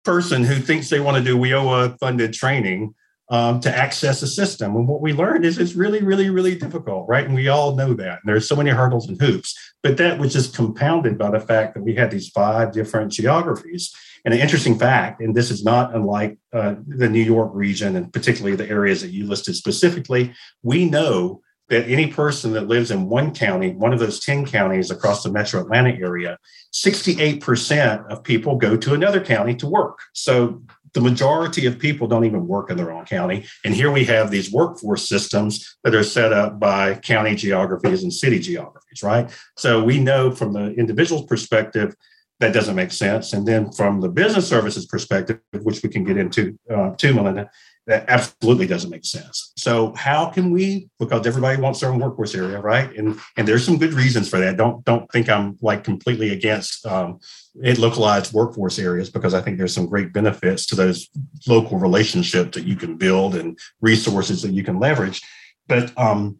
person 0.04 0.44
who 0.44 0.56
thinks 0.56 0.88
they 0.88 1.00
want 1.00 1.16
to 1.16 1.22
do 1.22 1.38
WIOA 1.38 1.98
funded 1.98 2.32
training 2.32 2.94
um, 3.30 3.60
to 3.60 3.74
access 3.74 4.20
the 4.20 4.26
system. 4.26 4.76
And 4.76 4.86
what 4.86 5.00
we 5.00 5.14
learned 5.14 5.46
is 5.46 5.56
it's 5.56 5.74
really, 5.74 6.02
really, 6.02 6.28
really 6.28 6.54
difficult, 6.54 7.08
right? 7.08 7.24
And 7.24 7.34
we 7.34 7.48
all 7.48 7.74
know 7.74 7.94
that. 7.94 8.20
And 8.20 8.26
there's 8.26 8.46
so 8.46 8.56
many 8.56 8.70
hurdles 8.70 9.08
and 9.08 9.20
hoops. 9.20 9.56
But 9.82 9.96
that 9.96 10.18
was 10.18 10.34
just 10.34 10.54
compounded 10.54 11.16
by 11.16 11.30
the 11.30 11.40
fact 11.40 11.74
that 11.74 11.82
we 11.82 11.94
had 11.94 12.10
these 12.10 12.28
five 12.28 12.72
different 12.72 13.10
geographies. 13.12 13.94
And 14.24 14.34
an 14.34 14.40
interesting 14.40 14.78
fact, 14.78 15.20
and 15.20 15.34
this 15.34 15.50
is 15.50 15.64
not 15.64 15.94
unlike 15.94 16.38
uh, 16.52 16.74
the 16.86 17.08
New 17.08 17.22
York 17.22 17.50
region 17.54 17.96
and 17.96 18.12
particularly 18.12 18.54
the 18.54 18.68
areas 18.68 19.00
that 19.00 19.12
you 19.12 19.26
listed 19.26 19.56
specifically, 19.56 20.34
we 20.62 20.84
know 20.84 21.40
that 21.72 21.88
any 21.88 22.06
person 22.06 22.52
that 22.52 22.68
lives 22.68 22.90
in 22.90 23.08
one 23.08 23.32
county, 23.32 23.70
one 23.70 23.94
of 23.94 23.98
those 23.98 24.20
10 24.20 24.44
counties 24.44 24.90
across 24.90 25.22
the 25.22 25.32
metro 25.32 25.58
Atlanta 25.58 25.88
area, 25.88 26.38
68% 26.74 28.06
of 28.08 28.22
people 28.22 28.56
go 28.56 28.76
to 28.76 28.92
another 28.92 29.24
county 29.24 29.54
to 29.54 29.66
work. 29.66 29.98
So 30.12 30.62
the 30.92 31.00
majority 31.00 31.64
of 31.64 31.78
people 31.78 32.06
don't 32.06 32.26
even 32.26 32.46
work 32.46 32.70
in 32.70 32.76
their 32.76 32.92
own 32.92 33.06
county. 33.06 33.46
And 33.64 33.74
here 33.74 33.90
we 33.90 34.04
have 34.04 34.30
these 34.30 34.52
workforce 34.52 35.08
systems 35.08 35.78
that 35.82 35.94
are 35.94 36.04
set 36.04 36.30
up 36.30 36.60
by 36.60 36.96
county 36.96 37.34
geographies 37.34 38.02
and 38.02 38.12
city 38.12 38.38
geographies, 38.38 39.02
right? 39.02 39.30
So 39.56 39.82
we 39.82 39.98
know 39.98 40.30
from 40.30 40.52
the 40.52 40.74
individual's 40.74 41.24
perspective, 41.24 41.96
that 42.40 42.52
doesn't 42.52 42.76
make 42.76 42.92
sense. 42.92 43.32
And 43.32 43.48
then 43.48 43.72
from 43.72 44.02
the 44.02 44.10
business 44.10 44.46
services 44.46 44.84
perspective, 44.84 45.40
which 45.62 45.82
we 45.82 45.88
can 45.88 46.04
get 46.04 46.18
into 46.18 46.58
uh, 46.70 46.90
too, 46.96 47.14
Melinda, 47.14 47.50
that 47.86 48.04
absolutely 48.08 48.66
doesn't 48.66 48.90
make 48.90 49.04
sense. 49.04 49.52
So 49.56 49.92
how 49.94 50.26
can 50.26 50.50
we? 50.50 50.88
Because 50.98 51.26
everybody 51.26 51.60
wants 51.60 51.80
their 51.80 51.90
own 51.90 51.98
workforce 51.98 52.34
area, 52.34 52.60
right? 52.60 52.96
And 52.96 53.18
and 53.36 53.46
there's 53.46 53.64
some 53.64 53.78
good 53.78 53.92
reasons 53.94 54.28
for 54.28 54.38
that. 54.38 54.56
Don't 54.56 54.84
don't 54.84 55.10
think 55.10 55.28
I'm 55.28 55.58
like 55.60 55.82
completely 55.82 56.30
against 56.30 56.86
um, 56.86 57.18
it 57.60 57.78
localized 57.78 58.32
workforce 58.32 58.78
areas 58.78 59.10
because 59.10 59.34
I 59.34 59.40
think 59.40 59.58
there's 59.58 59.74
some 59.74 59.86
great 59.86 60.12
benefits 60.12 60.64
to 60.66 60.76
those 60.76 61.08
local 61.46 61.78
relationships 61.78 62.56
that 62.56 62.66
you 62.66 62.76
can 62.76 62.96
build 62.96 63.34
and 63.34 63.58
resources 63.80 64.42
that 64.42 64.52
you 64.52 64.62
can 64.62 64.78
leverage. 64.78 65.20
But 65.66 65.96
um, 65.98 66.38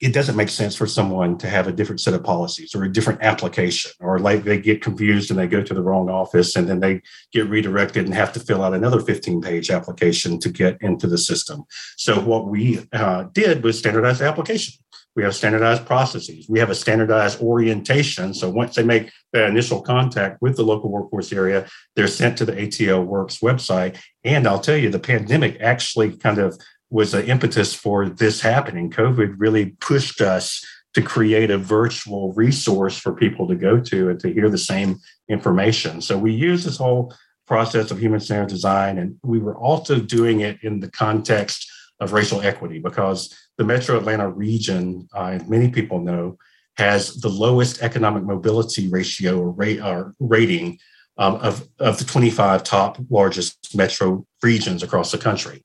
it 0.00 0.12
doesn't 0.12 0.36
make 0.36 0.50
sense 0.50 0.76
for 0.76 0.86
someone 0.86 1.38
to 1.38 1.48
have 1.48 1.66
a 1.66 1.72
different 1.72 2.00
set 2.00 2.12
of 2.12 2.22
policies 2.22 2.74
or 2.74 2.84
a 2.84 2.92
different 2.92 3.22
application 3.22 3.90
or 4.00 4.18
like 4.18 4.44
they 4.44 4.60
get 4.60 4.82
confused 4.82 5.30
and 5.30 5.40
they 5.40 5.46
go 5.46 5.62
to 5.62 5.72
the 5.72 5.82
wrong 5.82 6.10
office 6.10 6.54
and 6.54 6.68
then 6.68 6.80
they 6.80 7.00
get 7.32 7.48
redirected 7.48 8.04
and 8.04 8.14
have 8.14 8.32
to 8.32 8.40
fill 8.40 8.62
out 8.62 8.74
another 8.74 9.00
15 9.00 9.40
page 9.40 9.70
application 9.70 10.38
to 10.38 10.50
get 10.50 10.76
into 10.82 11.06
the 11.06 11.16
system. 11.16 11.64
So 11.96 12.20
what 12.20 12.46
we 12.46 12.86
uh, 12.92 13.24
did 13.32 13.64
was 13.64 13.78
standardized 13.78 14.20
application. 14.20 14.74
We 15.14 15.22
have 15.22 15.34
standardized 15.34 15.86
processes. 15.86 16.46
We 16.46 16.58
have 16.58 16.68
a 16.68 16.74
standardized 16.74 17.40
orientation. 17.40 18.34
So 18.34 18.50
once 18.50 18.74
they 18.74 18.82
make 18.82 19.10
that 19.32 19.48
initial 19.48 19.80
contact 19.80 20.42
with 20.42 20.56
the 20.56 20.62
local 20.62 20.90
workforce 20.90 21.32
area 21.32 21.66
they're 21.94 22.06
sent 22.06 22.36
to 22.38 22.44
the 22.44 22.52
atl 22.52 23.04
works 23.06 23.38
website. 23.38 23.98
And 24.24 24.46
i'll 24.46 24.60
tell 24.60 24.76
you 24.76 24.90
the 24.90 24.98
pandemic 24.98 25.56
actually 25.60 26.16
kind 26.16 26.38
of 26.38 26.58
was 26.90 27.12
the 27.12 27.26
impetus 27.26 27.74
for 27.74 28.08
this 28.08 28.40
happening. 28.40 28.90
COVID 28.90 29.34
really 29.38 29.70
pushed 29.80 30.20
us 30.20 30.64
to 30.94 31.02
create 31.02 31.50
a 31.50 31.58
virtual 31.58 32.32
resource 32.32 32.96
for 32.96 33.12
people 33.12 33.46
to 33.48 33.54
go 33.54 33.78
to 33.80 34.08
and 34.08 34.20
to 34.20 34.32
hear 34.32 34.48
the 34.48 34.56
same 34.56 34.98
information. 35.28 36.00
So 36.00 36.16
we 36.16 36.32
use 36.32 36.64
this 36.64 36.78
whole 36.78 37.14
process 37.46 37.90
of 37.90 37.98
human 37.98 38.20
centered 38.20 38.48
design, 38.48 38.98
and 38.98 39.16
we 39.22 39.38
were 39.38 39.56
also 39.56 40.00
doing 40.00 40.40
it 40.40 40.58
in 40.62 40.80
the 40.80 40.90
context 40.90 41.70
of 42.00 42.12
racial 42.12 42.40
equity 42.40 42.78
because 42.78 43.34
the 43.58 43.64
Metro 43.64 43.96
Atlanta 43.98 44.28
region, 44.28 45.08
uh, 45.14 45.38
many 45.46 45.70
people 45.70 46.00
know, 46.00 46.38
has 46.76 47.14
the 47.16 47.28
lowest 47.28 47.82
economic 47.82 48.22
mobility 48.22 48.88
ratio 48.88 49.38
or 49.38 49.50
rate 49.50 49.80
or 49.80 50.14
rating 50.18 50.78
um, 51.18 51.36
of, 51.36 51.66
of 51.78 51.98
the 51.98 52.04
25 52.04 52.62
top 52.62 52.98
largest 53.08 53.74
metro 53.74 54.26
regions 54.42 54.82
across 54.82 55.10
the 55.12 55.18
country. 55.18 55.64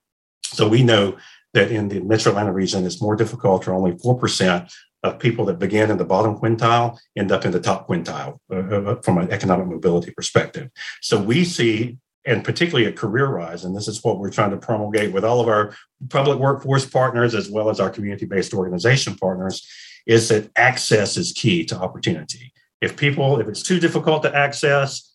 So 0.54 0.68
we 0.68 0.84
know 0.84 1.18
that 1.54 1.72
in 1.72 1.90
the 1.90 2.00
Metro 2.02 2.32
Atlanta 2.32 2.54
region, 2.54 2.86
it's 2.86 3.02
more 3.02 3.16
difficult, 3.16 3.68
or 3.68 3.74
only 3.74 3.94
4% 3.94 4.72
of 5.04 5.20
people 5.20 5.46
that 5.46 5.60
begin 5.60 5.90
in 5.90 5.98
the 5.98 6.06
bottom 6.06 6.38
quintile 6.38 6.98
end 7.18 7.32
up 7.32 7.46
in 7.46 7.52
the 7.52 7.60
top 7.60 7.88
quintile 7.88 8.38
uh, 8.52 8.96
from 9.02 9.18
an 9.18 9.32
economic 9.32 9.68
mobility 9.68 10.12
perspective. 10.12 10.70
So 11.02 11.20
we 11.20 11.44
see, 11.44 11.98
and 12.26 12.44
particularly 12.44 12.86
at 12.86 12.96
CareerRise, 12.96 13.66
and 13.66 13.76
this 13.76 13.88
is 13.88 14.04
what 14.04 14.20
we're 14.20 14.30
trying 14.30 14.52
to 14.52 14.58
promulgate 14.58 15.12
with 15.12 15.26
all 15.26 15.42
of 15.42 15.48
our 15.48 15.76
public 16.10 16.38
workforce 16.38 16.86
partners 16.86 17.34
as 17.34 17.50
well 17.50 17.70
as 17.70 17.80
our 17.80 17.90
community 17.90 18.26
based 18.26 18.54
organization 18.54 19.16
partners, 19.16 19.68
is 20.06 20.30
that 20.30 20.52
access 20.56 21.18
is 21.18 21.32
key 21.32 21.66
to 21.66 21.76
opportunity. 21.76 22.54
If 22.80 22.98
people, 22.98 23.40
if 23.40 23.48
it's 23.48 23.64
too 23.64 23.80
difficult 23.80 24.24
to 24.24 24.36
access, 24.36 25.11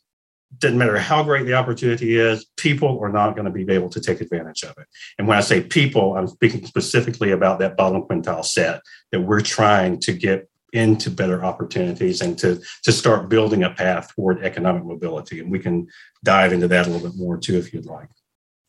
doesn't 0.59 0.79
matter 0.79 0.99
how 0.99 1.23
great 1.23 1.45
the 1.45 1.55
opportunity 1.55 2.17
is, 2.17 2.47
people 2.57 2.99
are 3.03 3.11
not 3.11 3.35
going 3.35 3.45
to 3.45 3.51
be 3.51 3.73
able 3.73 3.91
to 3.91 4.01
take 4.01 4.21
advantage 4.21 4.63
of 4.63 4.75
it. 4.79 4.87
And 5.19 5.27
when 5.27 5.37
I 5.37 5.41
say 5.41 5.63
people, 5.63 6.17
I'm 6.17 6.29
speaking 6.29 6.65
specifically 6.65 7.33
about 7.33 7.59
that 7.59 7.77
bottom 7.77 8.03
quintile 8.03 8.45
set 8.45 8.81
that 9.13 9.21
we're 9.21 9.41
trying 9.41 10.01
to 10.01 10.13
get 10.13 10.49
into 10.73 11.11
better 11.11 11.45
opportunities 11.45 12.21
and 12.21 12.39
to, 12.39 12.61
to 12.85 12.93
start 12.93 13.29
building 13.29 13.65
a 13.65 13.71
path 13.71 14.15
toward 14.15 14.45
economic 14.45 14.85
mobility. 14.85 15.41
And 15.41 15.51
we 15.51 15.59
can 15.59 15.89
dive 16.25 16.53
into 16.53 16.69
that 16.69 16.87
a 16.87 16.91
little 16.91 17.09
bit 17.09 17.19
more 17.19 17.39
too, 17.39 17.57
if 17.57 17.73
you'd 17.73 17.87
like. 17.87 18.09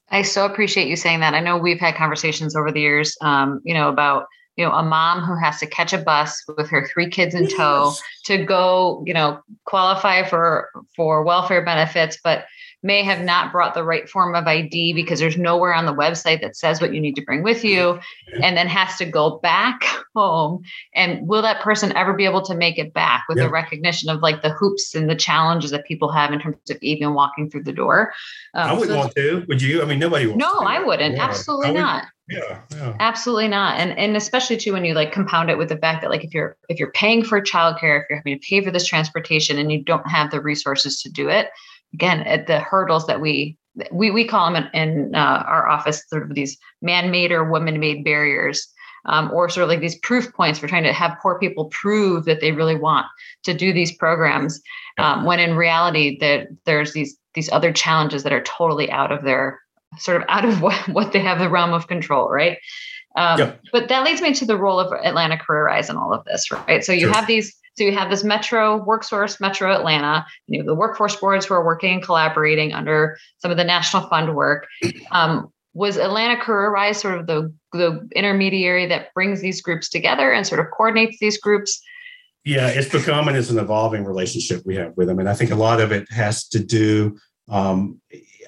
I 0.09 0.21
so 0.21 0.45
appreciate 0.45 0.87
you 0.87 0.95
saying 0.95 1.19
that. 1.19 1.33
I 1.33 1.41
know 1.41 1.57
we've 1.57 1.79
had 1.79 1.95
conversations 1.95 2.55
over 2.55 2.71
the 2.71 2.79
years, 2.79 3.17
um, 3.21 3.61
you 3.65 3.73
know, 3.73 3.89
about 3.89 4.27
you 4.57 4.65
know 4.65 4.71
a 4.73 4.83
mom 4.83 5.21
who 5.21 5.35
has 5.35 5.59
to 5.59 5.67
catch 5.67 5.93
a 5.93 5.97
bus 5.97 6.43
with 6.57 6.69
her 6.69 6.87
three 6.87 7.09
kids 7.09 7.33
in 7.33 7.47
tow 7.47 7.85
yes. 7.85 8.01
to 8.25 8.43
go 8.43 9.03
you 9.05 9.13
know 9.13 9.39
qualify 9.65 10.23
for 10.23 10.69
for 10.95 11.23
welfare 11.23 11.63
benefits 11.63 12.17
but 12.23 12.45
may 12.83 13.03
have 13.03 13.21
not 13.21 13.51
brought 13.51 13.73
the 13.73 13.83
right 13.83 14.07
form 14.07 14.35
of 14.35 14.45
ID 14.45 14.93
because 14.93 15.19
there's 15.19 15.37
nowhere 15.37 15.73
on 15.73 15.85
the 15.85 15.93
website 15.93 16.41
that 16.41 16.55
says 16.55 16.79
what 16.79 16.93
you 16.93 17.01
need 17.01 17.15
to 17.15 17.23
bring 17.23 17.43
with 17.43 17.63
you, 17.63 17.99
and 18.41 18.55
then 18.55 18.67
has 18.67 18.97
to 18.97 19.05
go 19.05 19.39
back 19.39 19.81
home. 20.15 20.61
And 20.93 21.27
will 21.27 21.41
that 21.41 21.61
person 21.61 21.95
ever 21.95 22.13
be 22.13 22.25
able 22.25 22.41
to 22.43 22.55
make 22.55 22.77
it 22.77 22.93
back 22.93 23.25
with 23.27 23.37
the 23.37 23.49
recognition 23.49 24.09
of 24.09 24.21
like 24.21 24.41
the 24.41 24.51
hoops 24.51 24.95
and 24.95 25.09
the 25.09 25.15
challenges 25.15 25.71
that 25.71 25.85
people 25.85 26.11
have 26.11 26.31
in 26.31 26.39
terms 26.39 26.57
of 26.69 26.77
even 26.81 27.13
walking 27.13 27.49
through 27.49 27.63
the 27.63 27.73
door? 27.73 28.13
Um, 28.53 28.69
I 28.69 28.73
wouldn't 28.73 28.91
so 28.91 28.97
want 28.97 29.15
to. 29.15 29.45
Would 29.47 29.61
you? 29.61 29.81
I 29.81 29.85
mean, 29.85 29.99
nobody 29.99 30.27
wants. 30.27 30.39
No, 30.39 30.59
I 30.59 30.83
wouldn't. 30.83 31.15
Yeah. 31.15 31.23
Absolutely 31.23 31.71
would, 31.71 31.79
not. 31.79 32.05
Yeah, 32.29 32.59
yeah, 32.75 32.93
absolutely 32.99 33.47
not 33.47 33.79
and 33.79 33.97
and 33.97 34.17
especially 34.17 34.57
too 34.57 34.73
when 34.73 34.83
you 34.83 34.93
like 34.93 35.13
compound 35.13 35.49
it 35.49 35.57
with 35.57 35.69
the 35.69 35.77
fact 35.77 36.01
that 36.01 36.09
like 36.09 36.25
if 36.25 36.33
you're 36.33 36.57
if 36.67 36.77
you're 36.77 36.91
paying 36.91 37.23
for 37.23 37.39
childcare 37.39 38.01
if 38.01 38.05
you're 38.09 38.17
having 38.17 38.37
to 38.37 38.45
pay 38.45 38.61
for 38.61 38.69
this 38.69 38.85
transportation 38.85 39.57
and 39.57 39.71
you 39.71 39.81
don't 39.81 40.05
have 40.09 40.29
the 40.29 40.41
resources 40.41 41.01
to 41.03 41.09
do 41.09 41.29
it 41.29 41.47
again 41.93 42.21
at 42.21 42.47
the 42.47 42.59
hurdles 42.59 43.07
that 43.07 43.21
we 43.21 43.57
we, 43.91 44.09
we 44.09 44.25
call 44.25 44.51
them 44.51 44.67
in, 44.73 44.89
in 44.89 45.15
uh, 45.15 45.43
our 45.45 45.67
office 45.67 46.03
sort 46.09 46.23
of 46.23 46.33
these 46.33 46.57
man-made 46.81 47.31
or 47.31 47.43
woman-made 47.43 48.03
barriers 48.03 48.67
um, 49.05 49.31
or 49.31 49.49
sort 49.49 49.63
of 49.63 49.69
like 49.69 49.79
these 49.79 49.97
proof 49.99 50.33
points 50.33 50.59
for 50.59 50.67
trying 50.67 50.83
to 50.83 50.93
have 50.93 51.17
poor 51.21 51.39
people 51.39 51.65
prove 51.65 52.25
that 52.25 52.41
they 52.41 52.51
really 52.51 52.75
want 52.75 53.05
to 53.43 53.53
do 53.53 53.71
these 53.71 53.95
programs 53.95 54.61
um, 54.97 55.25
when 55.25 55.39
in 55.39 55.55
reality 55.55 56.17
that 56.19 56.47
there's 56.65 56.93
these 56.93 57.17
these 57.33 57.51
other 57.51 57.71
challenges 57.71 58.23
that 58.23 58.33
are 58.33 58.43
totally 58.43 58.89
out 58.91 59.11
of 59.11 59.23
their 59.23 59.61
sort 59.97 60.21
of 60.21 60.27
out 60.29 60.45
of 60.45 60.61
what, 60.61 60.75
what 60.89 61.13
they 61.13 61.19
have 61.19 61.39
the 61.39 61.49
realm 61.49 61.73
of 61.73 61.87
control 61.87 62.29
right 62.29 62.57
um, 63.15 63.39
yep. 63.39 63.61
but 63.71 63.89
that 63.89 64.03
leads 64.03 64.21
me 64.21 64.33
to 64.33 64.45
the 64.45 64.57
role 64.57 64.79
of 64.79 64.91
atlanta 65.03 65.37
CareerRise 65.37 65.89
in 65.89 65.97
all 65.97 66.13
of 66.13 66.23
this 66.25 66.51
right 66.51 66.83
so 66.83 66.91
you 66.91 67.01
sure. 67.01 67.13
have 67.13 67.27
these 67.27 67.55
so 67.77 67.83
you 67.83 67.93
have 67.93 68.09
this 68.09 68.23
Metro 68.23 68.83
WorkSource, 68.83 69.39
Metro 69.39 69.71
Atlanta, 69.71 70.25
you 70.47 70.59
know, 70.59 70.65
the 70.65 70.75
workforce 70.75 71.15
boards 71.15 71.45
who 71.45 71.53
are 71.53 71.63
working 71.63 71.93
and 71.93 72.03
collaborating 72.03 72.73
under 72.73 73.17
some 73.37 73.51
of 73.51 73.57
the 73.57 73.63
national 73.63 74.07
fund 74.07 74.35
work. 74.35 74.67
Um, 75.11 75.53
was 75.73 75.97
Atlanta 75.97 76.41
CareerRise 76.41 76.95
sort 76.95 77.19
of 77.19 77.27
the, 77.27 77.53
the 77.71 78.09
intermediary 78.15 78.87
that 78.87 79.13
brings 79.13 79.41
these 79.41 79.61
groups 79.61 79.89
together 79.89 80.33
and 80.33 80.45
sort 80.45 80.59
of 80.59 80.67
coordinates 80.75 81.17
these 81.19 81.39
groups? 81.39 81.79
Yeah, 82.43 82.67
it's 82.67 82.89
become 82.89 83.27
and 83.27 83.37
it's 83.37 83.51
an 83.51 83.59
evolving 83.59 84.03
relationship 84.03 84.63
we 84.65 84.75
have 84.75 84.93
with 84.97 85.07
them. 85.07 85.19
And 85.19 85.29
I 85.29 85.33
think 85.33 85.51
a 85.51 85.55
lot 85.55 85.79
of 85.79 85.91
it 85.91 86.11
has 86.11 86.47
to 86.49 86.59
do 86.59 87.17
um, 87.49 88.01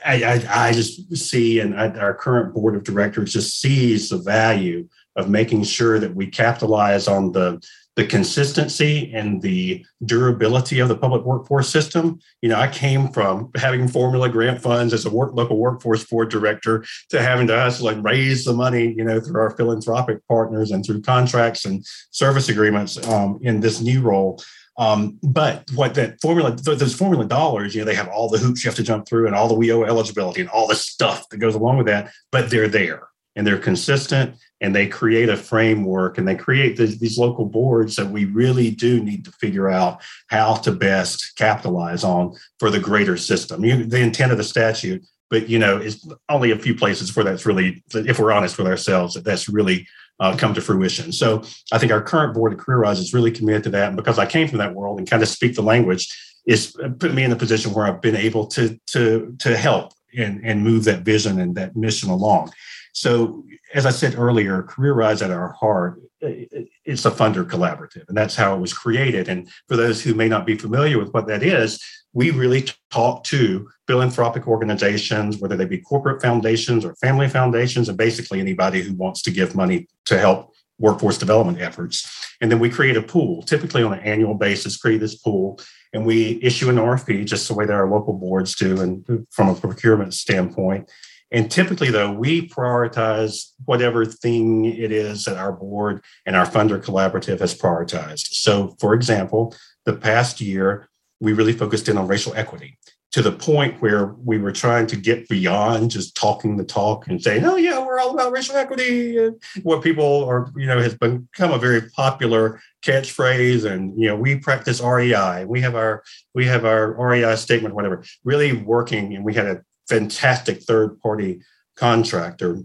I, 0.05 0.24
I, 0.24 0.67
I, 0.67 0.74
just 0.74 1.15
see, 1.15 1.59
and 1.59 1.79
I, 1.79 1.89
our 2.00 2.13
current 2.13 2.53
board 2.53 2.75
of 2.75 2.83
directors 2.83 3.33
just 3.33 3.59
sees 3.59 4.09
the 4.09 4.17
value 4.17 4.88
of 5.15 5.29
making 5.29 5.63
sure 5.63 6.00
that 6.00 6.15
we 6.15 6.27
capitalize 6.27 7.07
on 7.07 7.31
the 7.31 7.62
the 8.00 8.08
consistency 8.08 9.12
and 9.13 9.41
the 9.41 9.86
durability 10.06 10.79
of 10.79 10.88
the 10.88 10.96
public 10.96 11.24
workforce 11.24 11.68
system. 11.68 12.18
You 12.41 12.48
know, 12.48 12.56
I 12.56 12.70
came 12.70 13.10
from 13.10 13.51
having 13.58 13.89
formula 13.89 14.29
grant 14.29 14.62
funds 14.62 14.94
as 14.94 15.06
a 15.06 15.10
work, 15.10 15.34
local 15.34 15.58
workforce 15.58 16.06
board 16.06 16.29
director 16.29 16.86
to 17.10 17.22
having 17.22 17.48
to 17.48 17.60
hustle 17.60 17.89
and 17.89 18.01
raise 18.01 18.46
the 18.46 18.53
money, 18.53 18.94
you 18.98 19.03
know, 19.03 19.20
through 19.20 19.41
our 19.41 19.50
philanthropic 19.51 20.25
partners 20.29 20.72
and 20.72 20.86
through 20.86 21.01
contracts 21.01 21.65
and 21.65 21.86
service 22.12 22.48
agreements 22.48 23.06
um, 23.10 23.38
in 23.41 23.60
this 23.60 23.82
new 23.82 24.00
role. 24.00 24.41
Um, 24.77 25.20
but 25.22 25.70
what 25.75 25.94
that 25.96 26.22
formula, 26.22 26.51
those 26.51 26.96
formula 26.96 27.25
dollars, 27.25 27.75
you 27.75 27.82
know, 27.82 27.86
they 27.86 27.96
have 27.96 28.08
all 28.08 28.29
the 28.29 28.38
hoops 28.38 28.63
you 28.63 28.70
have 28.70 28.77
to 28.77 28.84
jump 28.84 29.10
through 29.10 29.27
and 29.27 29.36
all 29.36 29.50
the 29.50 29.56
WIOA 29.56 29.89
eligibility 29.89 30.39
and 30.39 30.50
all 30.50 30.68
the 30.68 30.75
stuff 30.75 31.27
that 31.27 31.39
goes 31.39 31.53
along 31.53 31.75
with 31.75 31.88
that, 31.88 32.13
but 32.32 32.50
they're 32.50 32.70
there 32.70 33.10
and 33.36 33.46
they're 33.46 33.58
consistent 33.58 34.36
and 34.62 34.75
they 34.75 34.88
create 34.88 35.30
a 35.30 35.38
framework 35.38 36.18
and 36.18 36.28
they 36.28 36.36
create 36.36 36.78
the, 36.78 36.86
these 36.86 37.18
local 37.18 37.46
boards 37.46 37.96
that 37.96 38.10
we 38.10 38.25
really 38.25 38.72
do 38.72 39.04
need 39.04 39.25
to 39.25 39.32
figure 39.32 39.70
out 39.70 40.01
how 40.28 40.56
to 40.56 40.72
best 40.72 41.36
capitalize 41.38 42.04
on 42.04 42.36
for 42.60 42.70
the 42.70 42.80
greater 42.80 43.18
system. 43.18 43.63
You, 43.63 43.86
the 43.86 44.00
intent 44.00 44.32
of 44.32 44.38
the 44.38 44.44
statute, 44.44 45.06
but 45.30 45.48
you 45.48 45.60
know, 45.60 45.78
it's 45.78 46.08
only 46.28 46.51
a 46.51 46.60
few 46.60 46.75
places 46.75 47.16
where 47.16 47.24
that's 47.24 47.46
really, 47.46 47.84
if 47.94 48.20
we're 48.20 48.32
honest 48.32 48.58
with 48.58 48.68
ourselves, 48.68 49.13
that 49.13 49.24
that's 49.24 49.48
really 49.48 49.88
uh, 50.20 50.36
come 50.36 50.54
to 50.54 50.62
fruition. 50.62 51.12
So 51.12 51.44
I 51.72 51.78
think 51.78 51.92
our 51.92 52.01
current 52.01 52.34
board 52.34 52.54
of 52.54 52.60
Career 52.60 52.80
Rise 52.80 53.00
is 53.00 53.13
really 53.13 53.32
committed 53.32 53.63
to 53.63 53.70
that. 53.72 53.88
And 53.88 53.98
because 53.98 54.20
I 54.20 54.25
came 54.25 54.48
from 54.48 54.58
that 54.58 54.75
world 54.75 54.98
and 54.98 55.10
kind 55.10 55.24
of 55.24 55.30
speak 55.30 55.56
the 55.56 55.62
language, 55.62 56.08
it's 56.46 56.72
put 56.72 57.13
me 57.13 57.24
in 57.24 57.32
a 57.32 57.36
position 57.36 57.74
where 57.74 57.86
I've 57.86 58.01
been 58.01 58.16
able 58.16 58.48
to 58.48 58.80
to 58.88 59.36
to 59.39 59.58
help 59.58 59.94
and 60.18 60.44
and 60.44 60.63
move 60.63 60.86
that 60.86 61.04
vision 61.04 61.39
and 61.39 61.56
that 61.56 61.75
mission 61.75 62.10
along. 62.10 62.51
So, 62.93 63.43
as 63.74 63.86
I 63.86 63.91
said 63.91 64.15
earlier, 64.17 64.63
Career 64.63 64.93
Rise 64.93 65.22
at 65.22 65.31
our 65.31 65.53
heart, 65.53 66.01
it's 66.22 67.05
a 67.05 67.12
funder 67.12 67.46
collaborative, 67.46 68.08
and 68.08 68.17
that's 68.17 68.36
how 68.36 68.55
it 68.55 68.60
was 68.60 68.74
created. 68.74 69.29
And 69.29 69.50
for 69.67 69.77
those 69.77 70.01
who 70.01 70.13
may 70.13 70.27
not 70.27 70.46
be 70.46 70.58
familiar 70.58 70.98
with 70.98 71.13
what 71.13 71.27
that 71.27 71.43
is, 71.43 71.84
we 72.13 72.31
really 72.31 72.67
talk 72.89 73.24
to 73.25 73.69
philanthropic 73.88 74.48
organizations, 74.48 75.38
whether 75.38 75.55
they 75.55 75.65
be 75.65 75.77
corporate 75.77 76.22
foundations 76.22 76.84
or 76.84 76.96
family 76.96 77.29
foundations, 77.29 77.88
and 77.88 77.98
basically 77.98 78.39
anybody 78.39 78.81
who 78.81 78.93
wants 78.96 79.22
to 79.22 79.31
give 79.31 79.55
money 79.55 79.88
to 80.05 80.17
help 80.17 80.53
workforce 80.79 81.17
development 81.17 81.62
efforts. 81.62 82.27
And 82.41 82.51
then 82.51 82.60
we 82.60 82.69
create 82.69 82.98
a 82.98 83.01
pool, 83.01 83.43
typically 83.43 83.84
on 83.84 83.93
an 83.93 84.00
annual 84.00 84.34
basis, 84.34 84.77
create 84.77 85.00
this 85.00 85.15
pool, 85.15 85.60
and 85.93 86.05
we 86.05 86.39
issue 86.41 86.69
an 86.69 86.77
RFP 86.77 87.25
just 87.25 87.48
the 87.48 87.53
way 87.53 87.65
that 87.65 87.74
our 87.74 87.89
local 87.89 88.13
boards 88.13 88.55
do, 88.55 88.81
and 88.81 89.27
from 89.29 89.50
a 89.50 89.55
procurement 89.55 90.13
standpoint. 90.13 90.89
And 91.31 91.51
typically, 91.51 91.91
though, 91.91 92.12
we 92.12 92.48
prioritize 92.48 93.51
whatever 93.65 94.05
thing 94.05 94.65
it 94.65 94.91
is 94.91 95.25
that 95.25 95.38
our 95.38 95.51
board 95.51 96.03
and 96.25 96.36
our 96.36 96.45
funder 96.45 96.83
collaborative 96.83 97.39
has 97.39 97.57
prioritized. 97.57 98.27
So, 98.31 98.75
for 98.79 98.93
example, 98.93 99.55
the 99.86 99.93
past 99.93 100.41
year, 100.41 100.89
we 101.19 101.33
really 101.33 101.53
focused 101.53 101.89
in 101.89 101.98
on 101.98 102.07
racial 102.07 102.33
equity 102.36 102.77
to 103.12 103.24
the 103.24 103.31
point 103.31 103.81
where 103.81 104.13
we 104.24 104.38
were 104.38 104.51
trying 104.51 104.86
to 104.86 104.95
get 104.95 105.27
beyond 105.27 105.89
just 105.89 106.15
talking 106.15 106.57
the 106.57 106.63
talk 106.63 107.07
and 107.07 107.21
saying, 107.21 107.43
oh, 107.43 107.55
yeah, 107.55 107.83
we're 107.83 108.00
all 108.00 108.13
about 108.13 108.31
racial 108.31 108.55
equity. 108.55 109.31
What 109.63 109.81
people 109.81 110.25
are, 110.25 110.51
you 110.55 110.67
know, 110.67 110.79
has 110.79 110.93
become 110.93 111.51
a 111.51 111.57
very 111.57 111.89
popular 111.89 112.62
catchphrase. 112.86 113.65
And, 113.65 114.00
you 114.00 114.07
know, 114.07 114.15
we 114.15 114.36
practice 114.36 114.79
REI. 114.79 115.45
We 115.45 115.59
have 115.62 115.75
our, 115.75 116.03
we 116.36 116.45
have 116.45 116.65
our 116.65 116.93
REI 116.93 117.36
statement, 117.36 117.74
whatever, 117.74 118.03
really 118.24 118.53
working. 118.53 119.15
And 119.15 119.25
we 119.25 119.33
had 119.33 119.48
a 119.48 119.63
fantastic 119.89 120.62
third 120.62 121.00
party 121.01 121.41
contractor, 121.75 122.62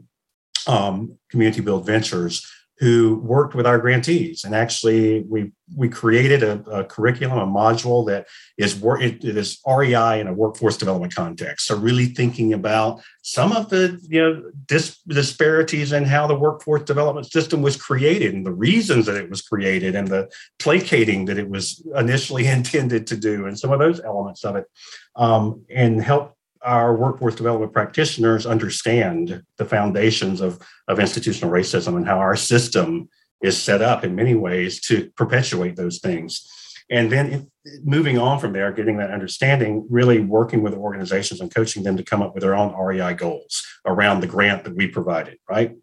um, 0.66 1.19
Community 1.31 1.61
Build 1.61 1.87
Ventures, 1.87 2.47
who 2.78 3.21
worked 3.21 3.54
with 3.54 3.66
our 3.66 3.78
grantees. 3.78 4.43
And 4.45 4.54
actually 4.54 5.21
we 5.23 5.52
we 5.76 5.88
created 5.88 6.43
a, 6.43 6.61
a 6.71 6.85
curriculum 6.85 7.38
a 7.38 7.47
module 7.47 8.07
that 8.09 8.26
is 8.59 8.78
work 8.78 9.00
it, 9.00 9.25
it 9.25 9.37
is 9.37 9.61
rei 9.66 10.21
in 10.21 10.26
a 10.26 10.33
workforce 10.33 10.76
development 10.76 11.14
context. 11.14 11.66
So 11.66 11.76
really 11.76 12.07
thinking 12.07 12.52
about 12.52 13.00
some 13.23 13.52
of 13.52 13.71
the 13.71 14.00
you 14.09 14.21
know 14.21 14.50
dis- 14.66 14.99
disparities 15.07 15.93
in 15.93 16.04
how 16.04 16.26
the 16.26 16.35
workforce 16.35 16.83
development 16.83 17.31
system 17.31 17.62
was 17.62 17.76
created 17.76 18.35
and 18.35 18.45
the 18.45 18.52
reasons 18.52 19.07
that 19.07 19.16
it 19.16 19.31
was 19.31 19.40
created 19.40 19.95
and 19.95 20.09
the 20.09 20.28
placating 20.59 21.26
that 21.26 21.38
it 21.38 21.49
was 21.49 21.81
initially 21.95 22.47
intended 22.59 23.07
to 23.07 23.16
do 23.16 23.47
and 23.47 23.59
some 23.59 23.73
of 23.73 23.78
those 23.78 24.00
elements 24.00 24.45
of 24.45 24.57
it 24.57 24.66
um, 25.14 25.64
and 25.71 26.02
help 26.02 26.34
our 26.64 26.97
workforce 26.97 27.35
development 27.35 27.73
practitioners 27.73 28.47
understand 28.47 29.42
the 29.59 29.64
foundations 29.64 30.40
of, 30.40 30.59
of 30.88 30.99
institutional 30.99 31.52
racism 31.52 31.97
and 31.97 32.06
how 32.06 32.18
our 32.18 32.37
system 32.37 33.09
is 33.42 33.61
set 33.61 33.83
up 33.83 34.04
in 34.04 34.14
many 34.14 34.35
ways 34.35 34.80
to 34.80 35.11
perpetuate 35.16 35.76
those 35.76 35.99
things. 35.99 36.49
And 36.90 37.11
then 37.11 37.50
moving 37.83 38.18
on 38.18 38.38
from 38.38 38.52
there, 38.52 38.71
getting 38.73 38.99
that 38.99 39.11
understanding, 39.11 39.87
really 39.90 40.21
working 40.21 40.62
with 40.62 40.75
organizations 40.75 41.40
and 41.40 41.54
coaching 41.54 41.83
them 41.83 41.97
to 41.97 42.02
come 42.02 42.21
up 42.21 42.35
with 42.35 42.42
their 42.42 42.54
own 42.54 42.75
REI 42.78 43.14
goals 43.14 43.62
around 43.87 44.21
the 44.21 44.26
grant 44.26 44.65
that 44.65 44.76
we 44.76 44.86
provided, 44.89 45.39
right? 45.49 45.75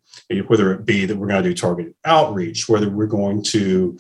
Whether 0.48 0.74
it 0.74 0.86
be 0.86 1.06
that 1.06 1.18
we're 1.18 1.28
going 1.28 1.44
to 1.44 1.50
do 1.50 1.56
targeted 1.56 1.96
outreach, 2.06 2.70
whether 2.70 2.90
we're 2.90 3.08
going 3.08 3.44
to 3.46 3.98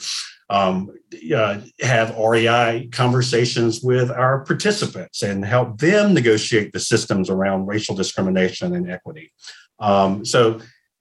um, 0.51 0.91
uh, 1.33 1.61
have 1.79 2.15
REI 2.17 2.89
conversations 2.91 3.81
with 3.81 4.11
our 4.11 4.43
participants 4.43 5.21
and 5.21 5.45
help 5.45 5.79
them 5.79 6.13
negotiate 6.13 6.73
the 6.73 6.79
systems 6.79 7.29
around 7.29 7.67
racial 7.67 7.95
discrimination 7.95 8.75
and 8.75 8.91
equity. 8.91 9.31
Um, 9.79 10.25
so, 10.25 10.59